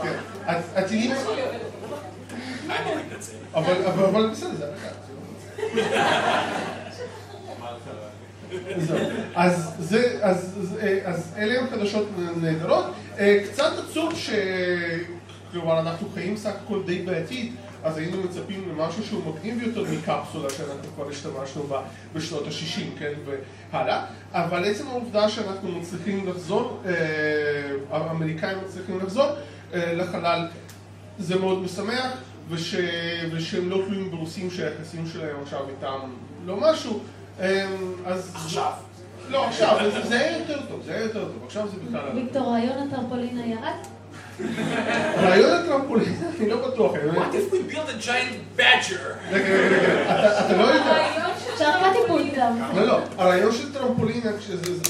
[0.03, 0.13] כן,
[0.45, 1.11] הט- הטילים...
[1.11, 3.33] אני מתנצל.
[3.55, 4.65] אבל אבל- אבל בסדר, זה.
[4.65, 5.81] זהו.
[9.37, 9.45] אה,
[11.05, 12.07] אז אלה הם חדשות
[12.41, 12.85] נהדרות.
[13.19, 14.29] אה, קצת עצוב ש...
[15.51, 17.53] כלומר, אנחנו חיים סך הכל די בעתיד,
[17.83, 21.81] אז היינו מצפים למשהו שהוא מגניב יותר מקפסולה שאנחנו כבר השתמשנו בה
[22.13, 23.13] בשנות ה-60, כן,
[23.71, 24.05] והלאה.
[24.31, 26.91] אבל עצם העובדה שאנחנו מצליחים לחזור, אה,
[27.91, 29.27] האמריקאים מצליחים לחזור
[29.73, 30.47] לחלל,
[31.19, 32.11] זה מאוד משמח,
[32.49, 32.75] וש...
[33.31, 35.99] ושהם לא תלויים ברוסים שהיחסים שלהם עכשיו איתם
[36.45, 36.99] לא משהו,
[38.05, 38.31] אז...
[38.35, 38.71] עכשיו.
[39.29, 42.01] לא, עכשיו, זה- זה היה יותר טוב, זה היה יותר טוב, עכשיו זה בכלל...
[42.13, 42.19] לא.
[42.21, 43.73] ויקטור, רעיון הטרמפולינה ירד?
[45.17, 46.93] רעיון הטרמפולין, אני לא בטוח.
[46.95, 49.31] What if we build a giant badger?
[49.31, 51.27] רגע, רגע, רגע, אתה- אתה לא יודע...
[51.53, 51.71] אפשר
[52.37, 52.61] גם.
[52.75, 54.31] לא, לא, הרעיון של טרמפולינה,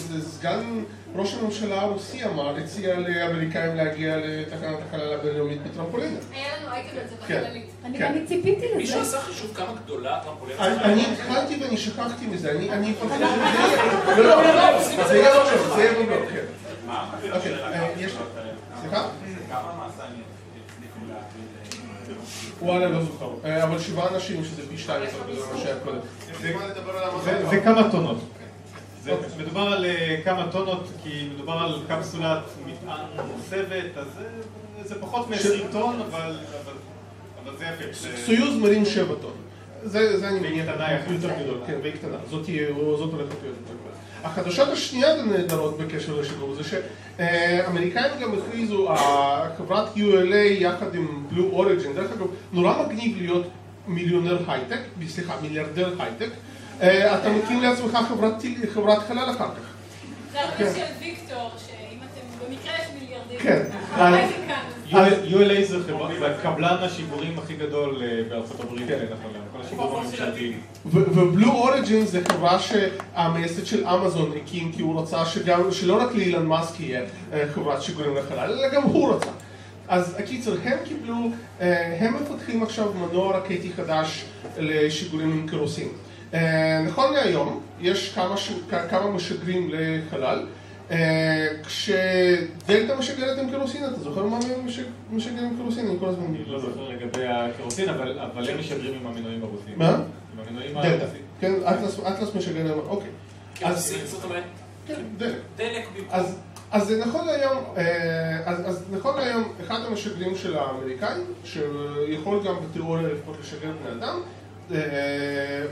[0.10, 0.84] זה סגן
[1.16, 6.18] ראש הממשלה הרוסי אמר, הציע לאמריקאים להגיע לתחנת החלל הבינלאומית בטרמפולינה.
[6.34, 7.42] היה לנו אייטם על זה כן.
[7.44, 7.66] בחללית.
[7.86, 8.26] אני כן.
[8.28, 9.18] ציפיתי מישהו לזה.
[9.18, 11.06] עשה חישוב כמה גדולה הטרמפולינה אני?
[11.06, 12.94] התחלתי ואני שכחתי מזה, אני
[14.16, 16.46] זה, לא, לא, לא, זה יהיה בבלוג, זה יהיה בבלוג, כן.
[17.32, 18.12] אוקיי, אה, יש...
[18.82, 19.08] סליחה?
[19.50, 20.31] כמה להפעיל?
[22.62, 23.30] וואלה, לא זוכר.
[23.45, 25.98] אה, אבל שבעה אנשים, שזה פי שתיים יותר גדול ממה שהיה קודם.
[26.32, 27.34] יש לי מה לדבר על ו- המזון?
[27.60, 28.18] וכמה טונות.
[29.03, 33.06] זה מדובר על אה, כמה טונות, כי מדובר על קפסולת מטען
[33.38, 34.41] מוסבת, אז זה-
[34.90, 35.38] זה פחות מ-20
[35.72, 36.74] טון, אבל אבל-
[37.44, 37.94] אבל זה יפה.
[37.94, 39.32] זה- סויוז מרים שבע טון.
[39.84, 41.12] זה, זה אני והיא מניח קטנה יחסית.
[41.24, 42.18] יותר גדול, כן, והיא קטנה.
[42.30, 42.68] זאת תהיה,
[42.98, 43.91] זאת הולכת להיות יותר גדולה.
[44.23, 48.88] החדשות השנייה הנהדרות בקשר לשידור זה שאמריקאים גם הכריזו,
[49.57, 53.48] חברת ULA יחד עם בלו אוריג'ין, דרך אגב, נורא מגניב להיות
[53.88, 56.30] מיליונר הייטק, סליחה, מיליארדר הייטק,
[56.81, 57.98] אה, אתה מקים לעצמך
[58.73, 59.72] חברת חלל אחר כך.
[60.31, 60.64] זה כן.
[60.64, 63.39] הרבה של ויקטור, שאם אתם במקרה יש מיליארדים.
[63.39, 63.64] כן.
[64.92, 69.96] ULA זה חברה- זה קבלן השיגורים הכי גדול אה, בארצות הברית, נכון להיום, כל השיגורים
[69.96, 70.60] הממשלתיים.
[70.86, 76.46] ובלו אוריג'ין זה חברה שהמייסד של אמזון הקים כי הוא רצה שגם, שלא רק לאילן
[76.46, 77.02] מאסק יהיה
[77.34, 79.32] אה, חברת שיגורים לחלל, אלא גם הוא רצה.
[79.88, 81.30] אז הקיצר, הם קיבלו,
[81.62, 84.26] אה, הם מפתחים עכשיו מנוע רקטי חדש
[84.58, 85.88] לשיגורים עם קרוסין.
[86.34, 88.36] אה, נכון להיום, יש כמה,
[89.14, 90.46] משגרים לחלל,
[91.66, 95.88] כשדלתא משגרת עם קרוסין, אתה זוכר מה משג- משגר עם קרוסין?
[95.88, 96.26] אני כל הזמן...
[96.26, 98.20] אני לא זוכר לגבי הקרוסין, אבל
[98.50, 99.74] הם משגרים עם המנועים הרוסים.
[99.76, 99.90] מה?
[99.90, 100.04] עם
[100.48, 100.88] המנועים דלתא.
[101.04, 101.22] הרוסים.
[101.40, 102.80] כן, אטלס, אטלס משגר עם...
[102.80, 103.10] אוקיי.
[103.64, 103.96] אז...
[104.06, 104.44] זאת אומרת,
[104.88, 105.36] כן, דלק.
[105.58, 106.08] דלק במקום...
[106.10, 106.38] אז,
[106.72, 107.84] אז זה נכון להיום, אה,
[108.46, 114.20] אז, אז נכון להיום, אחד המשגרים של האמריקאים, שיכול גם בתיאוריה לפחות לשגר בני אדם,
[114.74, 114.78] אה,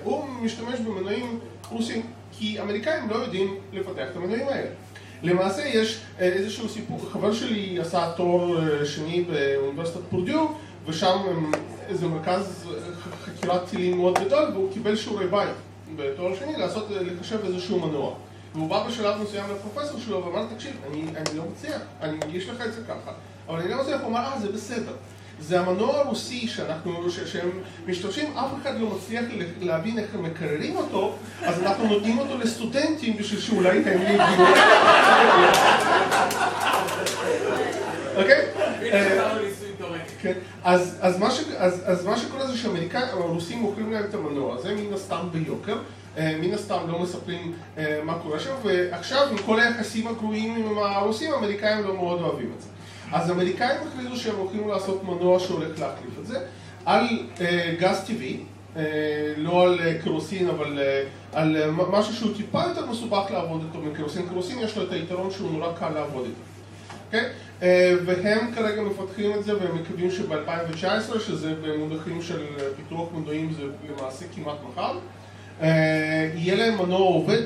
[0.04, 1.40] הוא משתמש במנועים
[1.70, 2.02] רוסים,
[2.32, 4.70] כי אמריקאים לא יודעים לפתח את המנועים האלה.
[5.24, 10.48] למעשה יש אה, איזשהו סיפור, חבר שלי עשה תואר אה, שני באוניברסיטת פורדיו,
[10.86, 11.18] ושם
[11.88, 12.80] איזה מרכז אה,
[13.26, 15.56] חקירת טילים מאוד גדול, והוא קיבל שיעורי בית
[15.96, 18.16] בתואר שני לעשות, לחשב איזשהו מנוע.
[18.56, 22.62] והוא בא בשלב מסוים לפרופסור שלו ואמר, תקשיב, אני, אני לא מצליח, אני מגיש לך
[22.62, 23.12] את זה ככה,
[23.48, 24.94] אבל אני לא מצליח, הוא אמר, אה, זה בסדר.
[25.42, 27.50] זה המנוע הרוסי שאנחנו, שהם
[27.88, 29.26] משתמשים, אף אחד לא מצליח
[29.62, 34.44] להבין איך הם מקררים אותו, אז אנחנו נותנים אותו לסטודנטים בשביל שאולי הם יגידו.
[38.16, 38.46] אוקיי?
[38.92, 39.38] אה,
[40.22, 40.34] כן,
[40.64, 44.56] אז, אז, מה ש, אז, אז מה שקורה זה שהאמריקאים, הרוסים מוכרים להם את המנוע
[44.56, 45.78] הזה מן הסתם ביוקר,
[46.18, 50.78] אה, מן הסתם לא מספרים אה, מה קורה שם, ועכשיו עם כל היחסים הגרועים עם
[50.78, 52.68] הרוסים, האמריקאים לא מאוד אוהבים את זה.
[53.12, 56.40] אז האמריקאים החליטו שהם הולכים לעשות מנוע שהולך להחליף את זה,
[56.86, 57.06] על
[57.42, 58.40] אה, גז טבעי,
[58.78, 60.80] אה, לא על אה, קרוסין, אבל
[61.34, 64.28] על משהו שהוא טיפה יותר מסובך לעבוד איתו מקרוסין.
[64.30, 66.42] קרוסין יש לו את היתרון שהוא נורא קל לעבוד איתו.
[67.06, 67.30] אוקיי?
[67.62, 72.46] אה, והם כרגע מפתחים את זה והם מקווים שב-2019, שזה במונחים של
[72.76, 74.98] פיתוח מנועים זה למעשה כמעט מחר,
[76.36, 77.42] יהיה להם מנוע עובד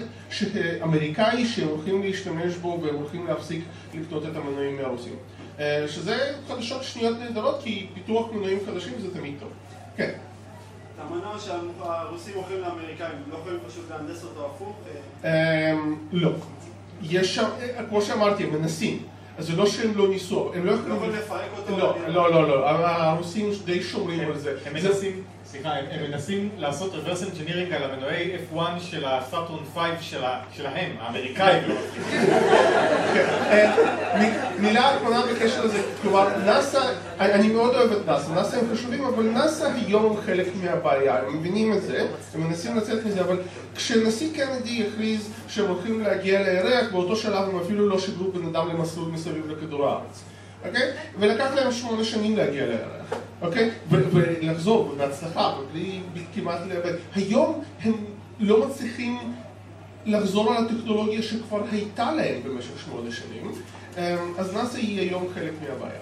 [0.83, 3.63] אמריקאי שהם הולכים להשתמש בו והם הולכים להפסיק
[3.93, 5.13] לקנות את המנועים מהרוסים.
[5.59, 9.49] אה, שזה חדשות שניות נהדרות כי פיתוח מנועים חדשים זה תמיד טוב.
[9.95, 10.09] כן.
[10.95, 14.75] את המנוע שהרוסים מוכרים לאמריקאים, הם לא יכולים פשוט להנדס אותו הפוך?
[15.23, 16.31] אה, אמ, לא.
[17.01, 19.03] יש שם, אה, כמו שאמרתי, הם מנסים.
[19.37, 20.95] אז זה לא שהם לא ניסו, הם לא לא יכולים...
[20.95, 21.77] יכולים לפרק אותו?
[21.77, 22.69] לא, לא, לא, לא.
[22.69, 24.57] הרוסים די שומרים על זה.
[24.65, 25.23] הם מנסים,
[25.53, 30.41] סליחה, הם הם מנסים לעשות reverse engineering על המנועי F1 של הסאטורן 5 של ה-
[30.53, 31.63] שלהם, האמריקאים.
[31.67, 31.75] לא.
[33.51, 33.75] אה,
[34.59, 36.81] מילה אחרונה בקשר לזה, כלומר, נאסא,
[37.19, 41.37] אני מאוד אוהב את נאסא, נאסא הם חשובים, אבל נאסא היום הם חלק מהבעיה, הם
[41.37, 43.37] מבינים את זה, הם מנסים לצאת מזה, אבל
[43.75, 48.67] כשנשיא קנדי הכריז שהם הולכים להגיע לירח, באותו שלב הם אפילו לא שיגרו בן אדם
[48.69, 50.23] למסלול מסביב לכדור הארץ,
[50.67, 50.91] אוקיי?
[51.19, 53.13] ולקח להם שמונה שנים להגיע לירח,
[53.43, 53.69] אוקיי?
[53.89, 56.93] ולחזור, בהצלחה, ובלי בלי כמעט לאבד.
[57.15, 57.93] היום הם
[58.39, 59.17] לא מצליחים
[60.05, 63.51] לחזור על הטכנולוגיה שכבר הייתה להם במשך שמונה שנים,
[63.97, 64.01] אמ,
[64.37, 65.99] אז נאסא היא היום חלק מהבעיה.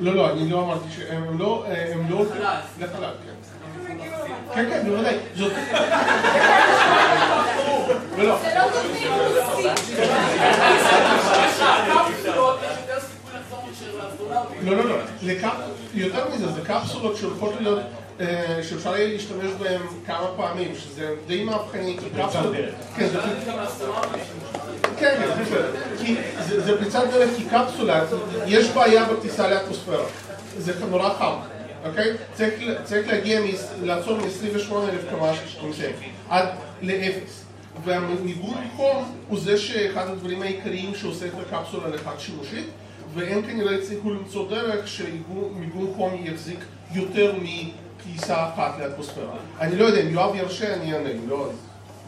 [0.00, 1.64] לא, לא, אני לא אמרתי שהם לא...
[1.66, 2.24] הם לא...
[2.80, 3.39] לחלל, כן.
[4.54, 5.16] כן, כן, בוודאי.
[5.36, 5.52] זאת...
[8.16, 8.36] זה לא
[8.72, 9.70] תוכנית רוסית.
[14.62, 14.96] לא, לא, לא.
[15.94, 17.78] יותר מזה, זה קפסולות שהולכות להיות,
[18.20, 22.54] אה, שאפשר יהיה להשתמש בהן כמה פעמים, שזה די מהפכני, כי קפסולות...
[22.96, 23.18] כן, זה...
[24.98, 25.20] כן,
[25.98, 26.14] כן,
[26.48, 28.04] זה זה פריצת דרך, כי קפסולה,
[28.46, 30.04] יש בעיה בטיסה לאטמוספירה.
[30.58, 31.34] זה נורא חם,
[31.84, 32.12] אוקיי?
[32.34, 32.54] צריך,
[32.84, 35.56] צריך להגיע, מ- לעצור מ-28 אלף קמ"ש
[36.28, 36.48] עד
[36.82, 37.44] לאפס.
[37.84, 42.66] והמיגון חום הוא זה שאחד הדברים העיקריים שעושה את הקפסולה לחד שימושית,
[43.14, 46.58] והם כנראה הצליחו למצוא דרך שמיגון חום יחזיק
[46.92, 49.36] יותר מכניסה אחת לאטמוספירה.
[49.60, 51.56] אני לא יודע, אם יואב ירשה אני אענה, אם לא אז...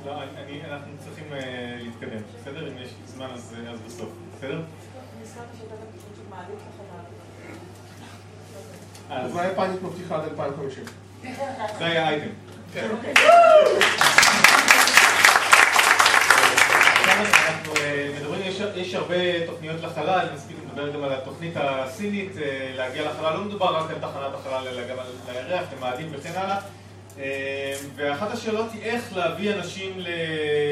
[0.07, 1.35] לא, אני, אנחנו צריכים uh,
[1.82, 2.69] להתקדם, בסדר?
[2.69, 4.09] אם יש זמן אז, אז בסוף,
[4.39, 4.61] בסדר?
[9.16, 10.84] אז מה יפנית מבטיחה עד 2050?
[11.78, 12.26] זה היה אייטם.
[12.74, 12.89] כן.
[17.09, 18.40] אנחנו אה, מדברים,
[18.76, 23.76] יש, הרבה תוכניות לחלל, נספיק לדבר גם על התוכנית הסינית, אה, להגיע לחלל, לא מדובר
[23.76, 26.59] רק על תחנת החלל, אלא גם על הירח, למאדים וכן הלאה.
[27.18, 29.93] אה, ואחת השאלות היא איך להביא אנשים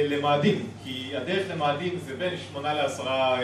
[0.08, 3.38] למאדים, כי הדרך למאדים זה בין שמונה לעשרה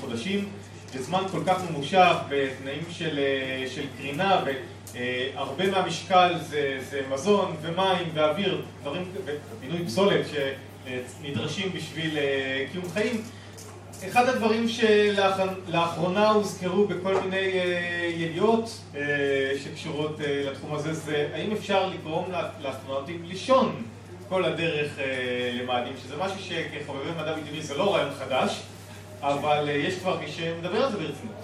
[0.00, 0.48] חודשים,
[0.94, 3.18] בזמן כל כך ממושך, בתנאים של,
[3.68, 4.42] של קרינה,
[4.94, 9.12] והרבה מהמשקל זה, זה מזון ומים ואוויר, דברים,
[9.60, 10.34] ופינוי פסולת, ש...
[11.22, 13.22] נדרשים בשביל אה, קיום חיים.
[14.08, 19.02] אחד הדברים שלאחרונה הוזכרו בכל מיני אה, ידיעות אה,
[19.64, 23.82] שקשורות לתחום הזה זה האם אפשר לגרום לאסטרונאוטים לישון
[24.28, 24.92] כל הדרך
[25.52, 28.60] למאדים, שזה משהו שכחובבי מדע בדיוני זה לא רעיון חדש,
[29.20, 31.34] אבל יש כבר מי שמדבר על זה ברצינות.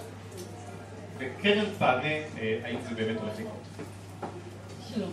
[1.17, 2.13] וקרן תענה
[2.63, 3.61] האם זה באמת הולך לקרות.
[4.93, 5.11] שלום.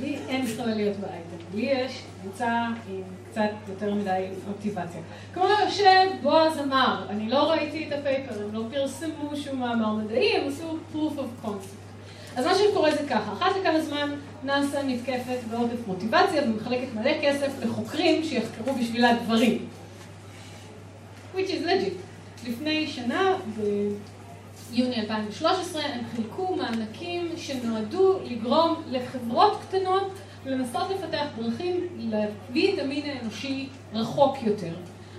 [0.00, 5.00] לי אין ישראליות באייטם, לי יש קבוצה עם קצת יותר מדי מוטיבציה.
[5.34, 10.48] כמו שבועז אמר, אני לא ראיתי את הפייפר, הם לא פרסמו שום מאמר מדעי, הם
[10.48, 11.86] עשו proof of concept.
[12.36, 14.14] אז מה שקורה זה ככה, אחת לכמה זמן
[14.44, 19.66] נאס"א נתקפת בעודף מוטיבציה ומחלקת מלא כסף לחוקרים שיחקרו בשבילה דברים.
[21.36, 21.96] Which is legit.
[22.48, 23.36] לפני שנה,
[24.70, 30.12] ביוני 2013, הם חילקו מענקים שנועדו לגרום לחברות קטנות
[30.46, 34.74] לנסות לפתח דרכים להביא את המין האנושי רחוק יותר.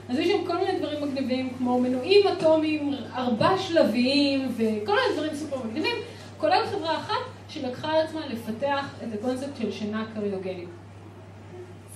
[0.09, 5.35] אז יש שם כל מיני דברים מגניבים כמו מנועים אטומיים ארבע שלביים וכל מיני דברים
[5.35, 5.95] סופר מגניבים,
[6.37, 7.15] כולל חברה אחת
[7.49, 10.69] שלקחה על עצמה לפתח את הקונספט של שינה קריוגנית.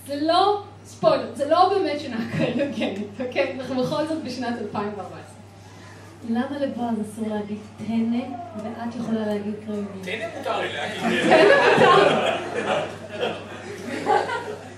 [0.06, 3.56] זה לא, ספוילר, זה לא באמת שינה קריוגנית, אוקיי?
[3.60, 5.18] אנחנו בכל זאת בשנת 2014.
[6.30, 8.24] למה לבועז אסור להגיד טנא,
[8.56, 10.04] ואת יכולה להגיד קריוגנית?
[10.04, 11.22] טנא מותר לי להגיד.
[11.28, 11.44] טנא
[11.78, 13.32] מותר.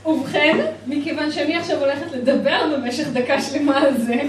[0.06, 4.22] ובכן, מכיוון שאני עכשיו הולכת לדבר במשך דקה שלמה על זה,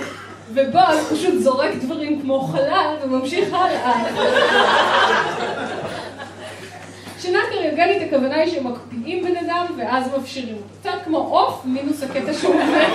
[0.53, 4.03] ובועז פשוט זורק דברים כמו חלל וממשיך הלאה.
[7.65, 10.67] שינה קריוגנית הכוונה היא שמקפיאים בן אדם ואז מפשירים אותו.
[10.79, 12.87] קצת כמו עוף מינוס הקטע שהוא מת.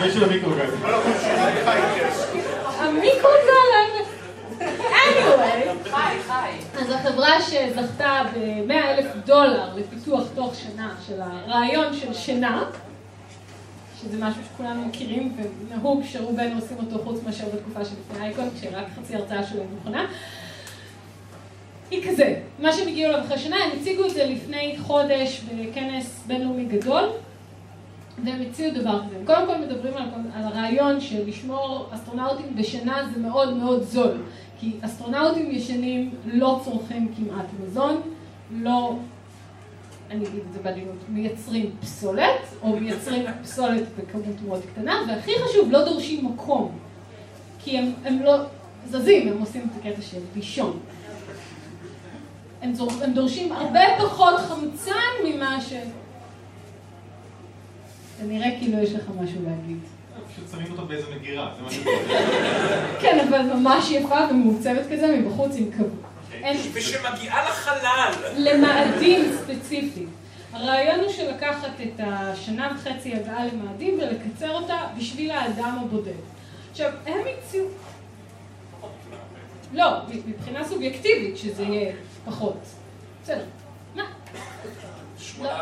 [0.00, 0.66] ושל המיקרוגל.
[2.78, 4.04] המיקרוגל
[4.60, 6.80] anyway, חי, חי.
[6.80, 12.64] אז החברה שזכתה ב-100 אלף דולר לפיתוח תוך שנה של הרעיון של שינה,
[14.00, 19.16] שזה משהו שכולנו מכירים ונהוג שרובנו עושים אותו חוץ מאשר בתקופה שלפני אייקון, כשרק חצי
[19.16, 20.06] הרצאה שלהם נכונה.
[21.90, 26.24] היא כזה, מה שהם הגיעו אליו אחרי שנה, הם הציגו את זה לפני חודש בכנס
[26.26, 27.08] בינלאומי גדול,
[28.24, 29.16] והם הציעו דבר כזה.
[29.24, 34.16] קודם כל מדברים על, על הרעיון של לשמור אסטרונאוטים בשינה זה מאוד מאוד זול.
[34.60, 38.00] כי אסטרונאוטים ישנים לא צורכים כמעט מזון,
[38.50, 38.96] לא,
[40.10, 45.70] אני אגיד את זה בעדינות, מייצרים פסולת, או מייצרים פסולת בכמות מאוד קטנה, והכי חשוב,
[45.70, 46.78] לא דורשים מקום.
[47.58, 48.36] כי הם, הם לא
[48.86, 50.78] זזים, הם עושים את הקטע של לישון.
[52.64, 54.92] הם, זור, הם דורשים הרבה פחות חמצן
[55.24, 55.72] ממה ש...
[58.20, 59.78] זה נראה כאילו יש לך משהו להגיד.
[60.32, 61.78] פשוט שמים אותו באיזה מגירה, זה מה ש...
[63.02, 65.90] כן, אבל ממש יפה ומעוצבת כזה מבחוץ עם כבוד.
[66.36, 66.70] אוקיי.
[66.72, 68.12] ושמגיעה לחלל.
[68.36, 70.08] למאדים ספציפית.
[70.52, 76.12] הרעיון הוא של לקחת את השנה וחצי הגעה למאדים ולקצר אותה בשביל האדם הבודד.
[76.70, 77.66] עכשיו, הם הציעו...
[79.72, 79.88] לא,
[80.26, 81.92] מבחינה סובייקטיבית שזה יהיה
[82.24, 82.56] פחות.
[83.22, 83.44] בסדר.
[83.94, 84.02] מה?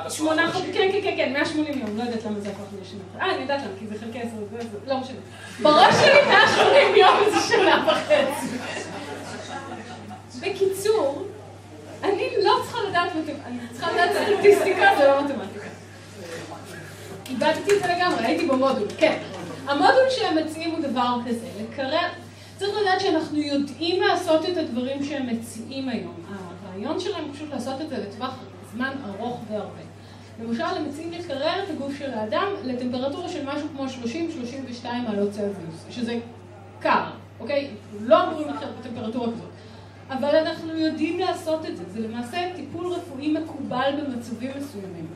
[0.08, 3.00] שמונה חודשים, כן, כן, כן, כן, 180 יום, לא יודעת למה זה הפך לשנה.
[3.20, 5.16] אה, אני יודעת למה, כי זה חלקי עשר, זה, לא משנה.
[5.62, 8.56] בראש שלי 180 יום זה שנה וחצי.
[10.40, 11.26] בקיצור,
[12.02, 15.66] אני לא צריכה לדעת מתמטיקה, אני צריכה לדעת סטטיסטיקה, זה לא מתמטיקה.
[17.30, 19.18] איבדתי את זה לגמרי, הייתי במודול, כן.
[19.66, 22.08] המודול שהם מציעים הוא דבר כזה, לקרר,
[22.56, 26.14] צריך לדעת שאנחנו יודעים לעשות את הדברים שהם מציעים היום.
[26.72, 28.34] הרעיון שלהם הוא פשוט לעשות את זה לטווח
[28.74, 29.80] זמן ארוך והרבה.
[30.42, 33.84] למשל, הם מציעים לקרר את הגוף של האדם לטמפרטורה של משהו כמו
[34.84, 36.18] 30-32 מעלות צלזיוס, שזה
[36.80, 37.04] קר,
[37.40, 37.70] אוקיי?
[38.00, 39.50] לא אמורים לחיות בטמפרטורה כזאת.
[40.10, 45.06] אבל אנחנו יודעים לעשות את זה, זה למעשה טיפול רפואי מקובל במצבים מסוימים.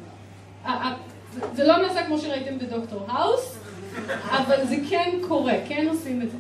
[1.55, 3.59] זה לא נעשה כמו שראיתם בדוקטור האוס,
[4.31, 6.37] אבל זה כן קורה, כן עושים את זה.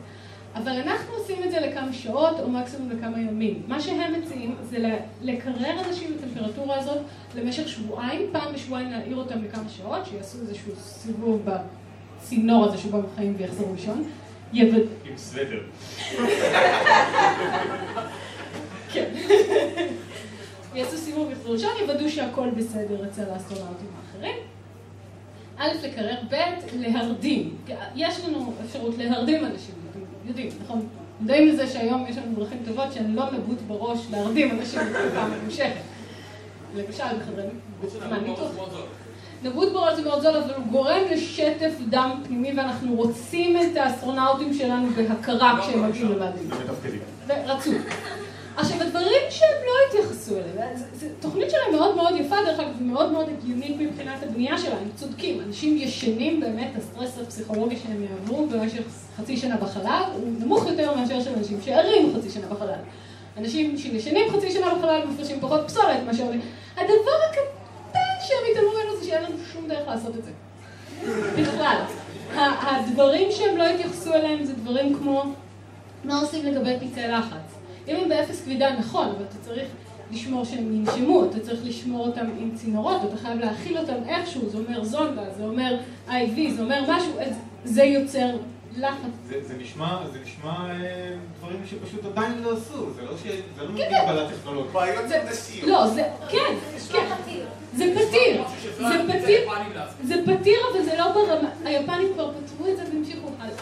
[0.57, 3.63] אבל אנחנו עושים את זה לכמה שעות או מקסימום לכמה ימים.
[3.69, 6.99] מה שהם מציעים זה לקרר אנשים בטמפרטורה הזאת
[7.35, 13.05] למשך שבועיים, פעם בשבועיים להעיר אותם לכמה שעות, שיעשו איזשהו סיבוב בצינור הזה שבו הם
[13.17, 14.09] חיים ויחזרו לישון.
[15.05, 15.61] עם סוודר.
[18.93, 19.11] כן.
[20.75, 24.37] יעשו סיבוב ויחזרו לישון, יוודאו שהכל בסדר אצל האסטרונאוטים האחרים.
[25.59, 26.35] א', לקרר, ב',
[26.75, 27.57] להרדים.
[27.95, 29.75] יש לנו אפשרות להרדים אנשים,
[30.29, 30.87] יודעים, נכון?
[31.21, 35.81] יודעים לזה שהיום יש לנו דרכים טובות שהן לא נבוט בראש להרדים אנשים בתקופה ממושכת.
[36.77, 38.51] למשל בחדרי ניתוח.
[39.43, 44.55] נבוט בראש זה מאוד זול, אבל הוא גורם לשטף דם פנימי ואנחנו רוצים את האסטרונאוטים
[44.55, 46.51] שלנו בהכרה כשהם מגיעים לבדים.
[47.47, 47.79] רצוי.
[48.57, 50.77] עכשיו, הדברים שהם לא התייחסו אליהם,
[51.21, 55.41] תוכנית שלהם מאוד מאוד יפה, דרך אגב, ומאוד מאוד הגיונית מבחינת הבנייה שלה, הם צודקים,
[55.41, 58.83] אנשים ישנים באמת, הסטרס הפסיכולוגי שהם יעברו במשך
[59.17, 62.79] חצי שנה בחלל, הוא נמוך יותר מאשר של אנשים שערים חצי שנה בחלל.
[63.39, 66.25] אנשים שישנים חצי שנה בחלל מפרשים פחות פסולת מאשר...
[66.77, 70.31] הדבר הקטן שהם התעלמו ממנו זה שאין לנו שום דרך לעשות את זה.
[71.43, 71.77] בכלל.
[72.37, 75.25] הדברים שהם לא התייחסו אליהם זה דברים כמו
[76.05, 77.56] מה עושים לגבי פצעי לחץ.
[77.89, 79.69] אם הם באפס כבידה נכון, אבל אתה צריך
[80.11, 84.59] לשמור שהם ינשמו, אתה צריך לשמור אותם עם צינורות, אתה חייב להאכיל אותם איכשהו, זה
[84.59, 85.77] אומר זונדה, זה אומר
[86.09, 87.13] IV, זה אומר משהו,
[87.65, 88.37] זה יוצר
[88.77, 89.11] לחץ.
[89.27, 93.23] זה, זה נשמע, זה נשמע אה, דברים שפשוט עדיין לא עשו, זה לא ש...
[93.57, 94.73] זה לא כן, מגבלה טכנולוגית.
[94.73, 95.69] בעיות הנדסיות.
[95.69, 96.55] לא, זה, כן,
[96.93, 97.15] כן,
[97.75, 98.43] זה פתיר,
[98.87, 99.53] זה פתיר,
[100.05, 103.55] זה פתיר, אבל זה לא ברמה, היפנים כבר פתרו את זה והמשיכו הלאה.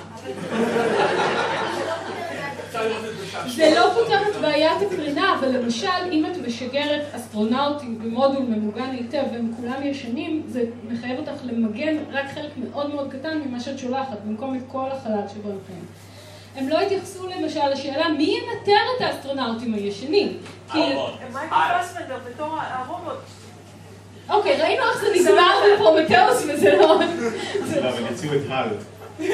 [3.47, 9.23] זה לא פותר את בעיית הקרינה, אבל למשל, אם את משגרת אסטרונאוטים במודול ממוגן היטב
[9.33, 14.17] והם כולם ישנים, זה מחייב אותך למגן רק חלק מאוד מאוד קטן ממה שאת שולחת,
[14.27, 15.85] במקום את כל החלל שבו הם חיים.
[16.57, 20.39] הם לא התייחסו למשל לשאלה מי ינטר את האסטרונאוטים הישנים.
[20.75, 20.95] מייקל
[21.83, 23.19] פסבנדר בתור הרובוט.
[24.29, 27.01] אוקיי, ראינו איך זה נגמר בפרומטאוס וזה לא...
[27.83, 28.69] לא, אבל יציעו את הל.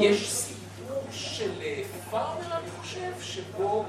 [0.00, 0.45] יש
[1.36, 1.50] של
[2.10, 3.84] פארמר, אני חושב, שבו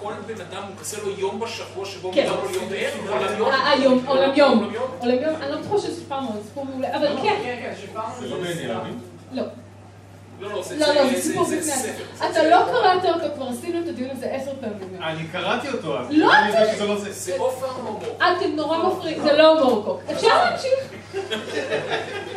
[0.00, 2.22] כל בן אדם, הוא כזה לו יום בשבוע שבו כן.
[2.30, 3.48] מותר לו להיות ער, עולם יום.
[3.52, 4.70] אה, יום, עולם יום.
[5.00, 7.72] עולם יום, אני לא בטוחה שזה פארמר, זה סיפור מעולה, אבל כן.
[8.20, 8.98] זה לא בעניין.
[9.32, 9.42] לא.
[10.40, 12.26] לא, לא, זה לא, לא, סיפור בפני עצמו.
[12.30, 15.02] אתה לא קראת אותו, כבר עשינו את הדיון הזה עשר פעמים.
[15.02, 16.06] אני קראתי אותו אז.
[16.10, 17.12] לא, אני יודע אתה- שזה לא זה.
[17.12, 18.02] זה או פארמר או מור.
[18.18, 20.00] אתם נורא מפריעים, זה לא מורקוק.
[20.12, 20.74] אפשר להמשיך?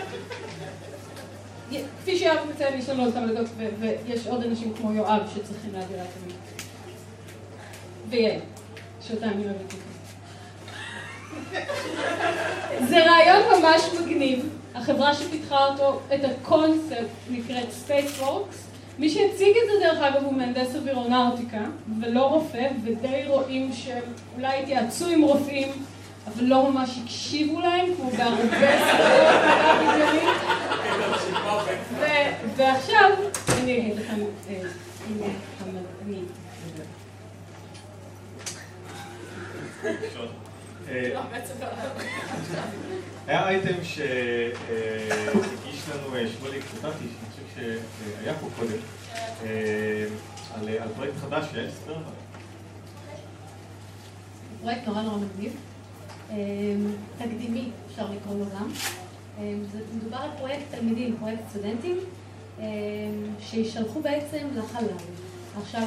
[2.01, 3.47] כפי שיואב מציין, יש לנו עוד כמה דקות,
[3.79, 6.39] ויש עוד אנשים כמו יואב שצריכים להעביר את המילה.
[8.09, 8.39] ויעל,
[9.01, 9.73] שאותה אני אוהבת.
[12.89, 14.49] זה רעיון ממש מגניב.
[14.75, 18.55] החברה שפיתחה אותו, את הקונספט, נקראת SpaceWorks.
[18.99, 21.61] מי שהציג את זה דרך אגב הוא מהנדס אווירונאוטיקה,
[22.01, 25.71] ולא רופא, ודי רואים שאולי התייעצו עם רופאים,
[26.27, 30.19] אבל לא ממש הקשיבו להם, כמו בהרבה בדיוני.
[30.25, 30.66] ו-
[32.57, 33.11] ועכשיו,
[33.63, 34.61] אני אגיד לכם, אה,
[35.07, 35.25] הנה.
[40.89, 41.67] אה, בעצם לא.
[43.27, 44.09] היה אייטם שהגיש
[45.89, 47.79] לנו אה, שמוליק קוטטי, שאני חושב
[48.21, 48.77] שהיה פה קודם,
[49.43, 50.05] אה,
[50.81, 52.03] על פרויקט חדש, יעל ספר עליו.
[54.61, 55.55] פרויקט נורא נורא מגניב,
[57.17, 58.71] תקדימי אפשר לקרוא לו גם.
[59.37, 59.63] אמ,
[59.95, 61.97] מדובר על פרויקט תלמידים, פרויקט סטודנטים,
[62.59, 62.63] אמ,
[63.39, 64.87] שישלחו בעצם לחלל.
[65.61, 65.83] עכשיו,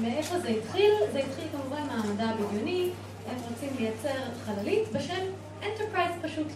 [0.00, 0.90] מאיפה זה התחיל?
[1.12, 2.90] זה התחיל כמובן מהמדע הבדיוני,
[3.30, 5.22] הם רוצים לייצר חללית בשם
[5.62, 6.46] אנטרפרייז פשוט.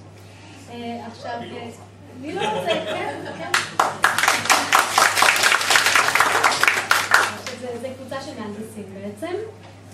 [0.71, 1.41] אה, עכשיו,
[2.21, 2.71] מי לא רוצה?
[2.71, 3.51] כן, כן.
[7.61, 9.35] זה, זה קבוצה של מהנדסים בעצם,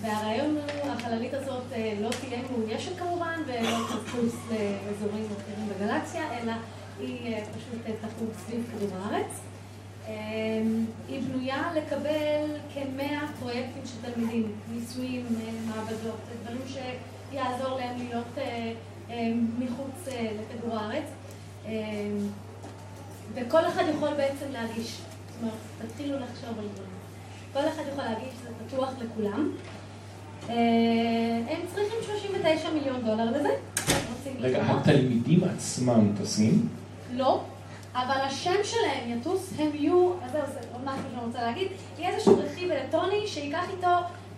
[0.01, 6.53] והרעיון הוא, החללית הזאת אה, לא תהיה מאוישת כמובן, ולא תפוס לאזורים אחרים בגלקסיה, אלא
[6.99, 9.39] היא אה, פשוט אה, תחוץ סביב כדור הארץ.
[11.07, 15.25] היא בנויה לקבל כמאה פרויקטים של תלמידים, ניסויים,
[15.67, 18.37] מעבדות, דברים שיעזור להם להיות
[19.59, 21.03] מחוץ לכדור הארץ.
[23.33, 24.97] וכל אחד יכול בעצם להגיש,
[25.29, 26.99] זאת אומרת, תתחילו לחשוב על דברים.
[27.53, 29.51] כל אחד יכול להגיש, זה פתוח לכולם.
[30.49, 30.55] אה,
[31.49, 33.49] הם צריכים 39 מיליון דולר לזה.
[34.39, 34.63] רגע.
[34.63, 36.67] התלמידים עצמם טסים?
[37.13, 37.41] לא,
[37.93, 41.67] אבל השם שלהם יטוס, הם יהיו, אז זהו, זה עוד משהו שאני רוצה להגיד,
[41.97, 43.87] יהיה איזשהו רכיב אלקטרוני שייקח איתו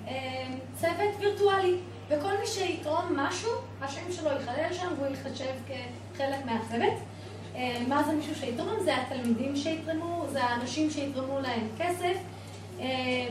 [0.08, 1.76] אה, צוות וירטואלי,
[2.10, 3.52] וכל מי שיתרום משהו,
[3.82, 5.54] השם שלו ייכלל שם והוא ייחשב
[6.14, 6.94] כחלק מהצוות.
[7.56, 8.84] אה, מה זה מישהו שיתרום?
[8.84, 12.18] זה התלמידים שיתרמו, זה האנשים שיתרמו להם כסף,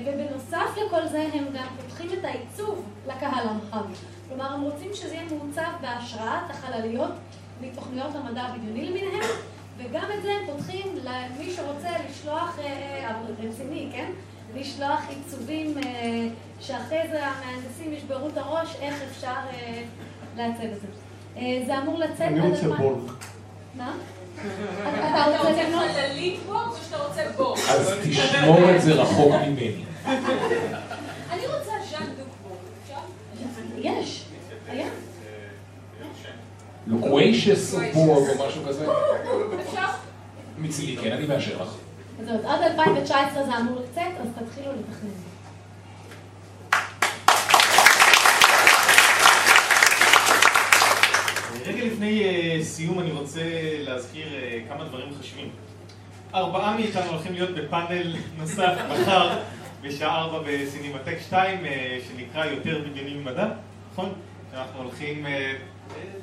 [0.04, 3.84] ובנוסף לכל זה הם גם פותחים את העיצוב לקהל הרחב.
[4.28, 7.12] כלומר, הם רוצים שזה יהיה מעוצב בהשראת החלליות
[7.60, 9.30] מתוכניות המדע הבדיוני למיניהם,
[9.78, 14.10] וגם את זה הם פותחים למי שרוצה לשלוח, אה, אבל רציני, כן?
[14.54, 16.28] לשלוח עיצובים אה,
[16.60, 19.82] שאחרי זה המהנדסים ישברו את הראש איך אפשר אה,
[20.36, 20.86] לעצב את זה.
[21.36, 22.20] אה, זה אמור לצאת...
[22.20, 23.10] אני רוצה בורג.
[23.74, 23.92] מה?
[24.40, 27.58] אתה רוצה חללית בורג או שאתה רוצה בורג?
[27.68, 29.84] אז תשמור את זה רחוק ממני.
[31.30, 33.00] אני רוצה ז'אן דוק בורג, אפשר?
[33.78, 34.24] יש,
[34.68, 34.86] היה.
[36.86, 38.86] לוקוויישס או בורג או משהו כזה?
[39.68, 39.86] אפשר?
[40.58, 41.68] מצילי, כן, אני מאשר לך.
[42.20, 45.10] אז עד 2019 זה אמור לצאת, אז תתחילו לתכנן.
[51.66, 51.84] רגע
[52.70, 53.40] לפני אה, סיום אני רוצה
[53.78, 55.48] להזכיר אה, כמה דברים חשובים.
[56.34, 59.38] ארבעה מאיתנו הולכים להיות בפאנל נוסף מחר
[59.82, 63.48] בשעה ארבע בסינמטק 2 אה, שנקרא יותר בדיוני ממדע,
[63.92, 64.12] נכון?
[64.54, 65.52] אנחנו הולכים אה,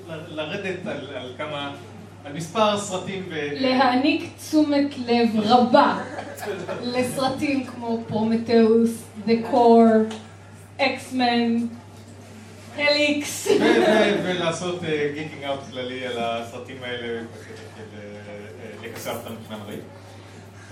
[0.08, 1.76] לרדת על, על כמה,
[2.26, 3.36] על מספר סרטים ו...
[3.52, 5.98] להעניק תשומת לב רבה
[6.94, 10.14] לסרטים כמו פרומטאוס, The Core,
[10.80, 11.64] X-Men,
[12.80, 13.48] Helix.
[14.24, 14.82] ולעשות
[15.14, 17.20] geeking out כללי על הסרטים האלה אה,
[17.98, 19.80] אה, לכסח אותם מבחינה מדעית.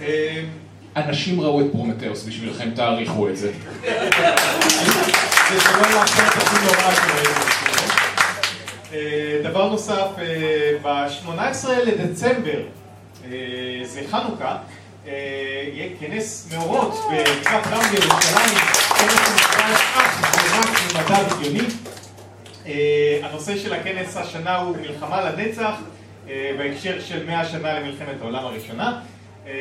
[0.02, 0.44] אה,
[0.96, 3.52] אנשים ראו את פרומטאוס בשבילכם, תעריכו את זה.
[8.94, 12.62] אה, דבר נוסף, אה, ב-18 לדצמבר,
[13.26, 13.32] אה,
[13.84, 14.58] זה חנוכה,
[15.08, 15.12] אה,
[15.74, 18.58] יהיה כנס מאורות בגבעת רם בירושלים,
[18.98, 19.96] כנס שנקרא אך
[20.56, 21.68] ורק ממדע בדיוני.
[22.68, 25.82] אה, הנושא של הכנס השנה הוא מלחמה לנצח,
[26.30, 29.02] אה, בהקשר של 100 שנה למלחמת העולם הראשונה.
[29.48, 29.54] אה,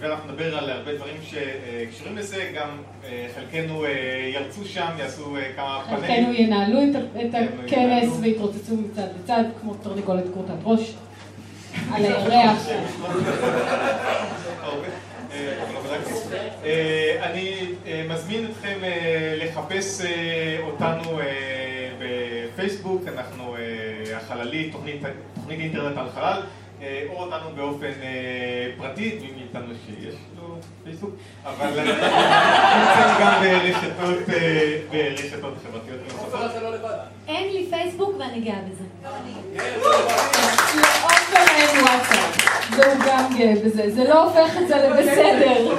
[0.00, 2.68] ואנחנו נדבר על הרבה דברים שקשורים לזה, גם
[3.34, 3.84] חלקנו
[4.34, 6.34] ירצו שם, יעשו כמה חלקנו פאנלים.
[6.34, 6.80] ינהלו
[7.20, 8.18] את הכנס.
[8.20, 10.94] ויתרוצצו מצד לצד כמו תרנגולת כורתת ראש
[11.92, 12.68] על הירח.
[16.64, 17.54] אה, אני
[17.86, 18.78] אה, מזמין אתכם
[19.36, 20.02] לחפש
[20.60, 21.20] אותנו
[22.58, 23.60] בפייסבוק, אנחנו אה,
[24.16, 25.02] החללית, תוכנית
[25.34, 26.40] תוכנית אינטרנט על חלל,
[26.82, 31.10] אה, או אותנו באופן אה, פרטי, מי מאיתנו שיש לו פייסבוק,
[31.44, 31.92] אבל נמצאים
[33.20, 36.40] גם ברשתות אה, ברשתות חברתיות נוספות.
[37.28, 38.84] אין לי פייסבוק ואני גאה בזה.
[39.02, 39.18] לעופר
[41.56, 45.74] אין וואטסאפ, והוא גם גאה בזה, זה לא הופך את זה לבסדר.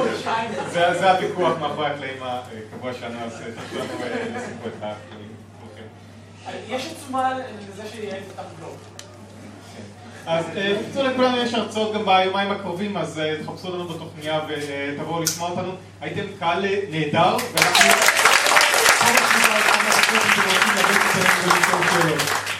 [0.72, 5.19] זה זה הוויכוח מאחורי הקלעים הקבוע שלנו, אז תרשו לנו אה, לשים פה את הקלעים.
[8.60, 8.78] בלוג.
[10.26, 15.24] אז אה, בקיצור לכולנו יש הרצאות גם ביומיים הקרובים, אז אה, תחפשו לנו בתוכניה ותבואו
[15.24, 15.72] לשמוע אותנו.
[16.02, 17.90] הייתם קהל אה, נהדר, ואנחנו...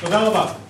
[0.02, 0.69] תודה רבה.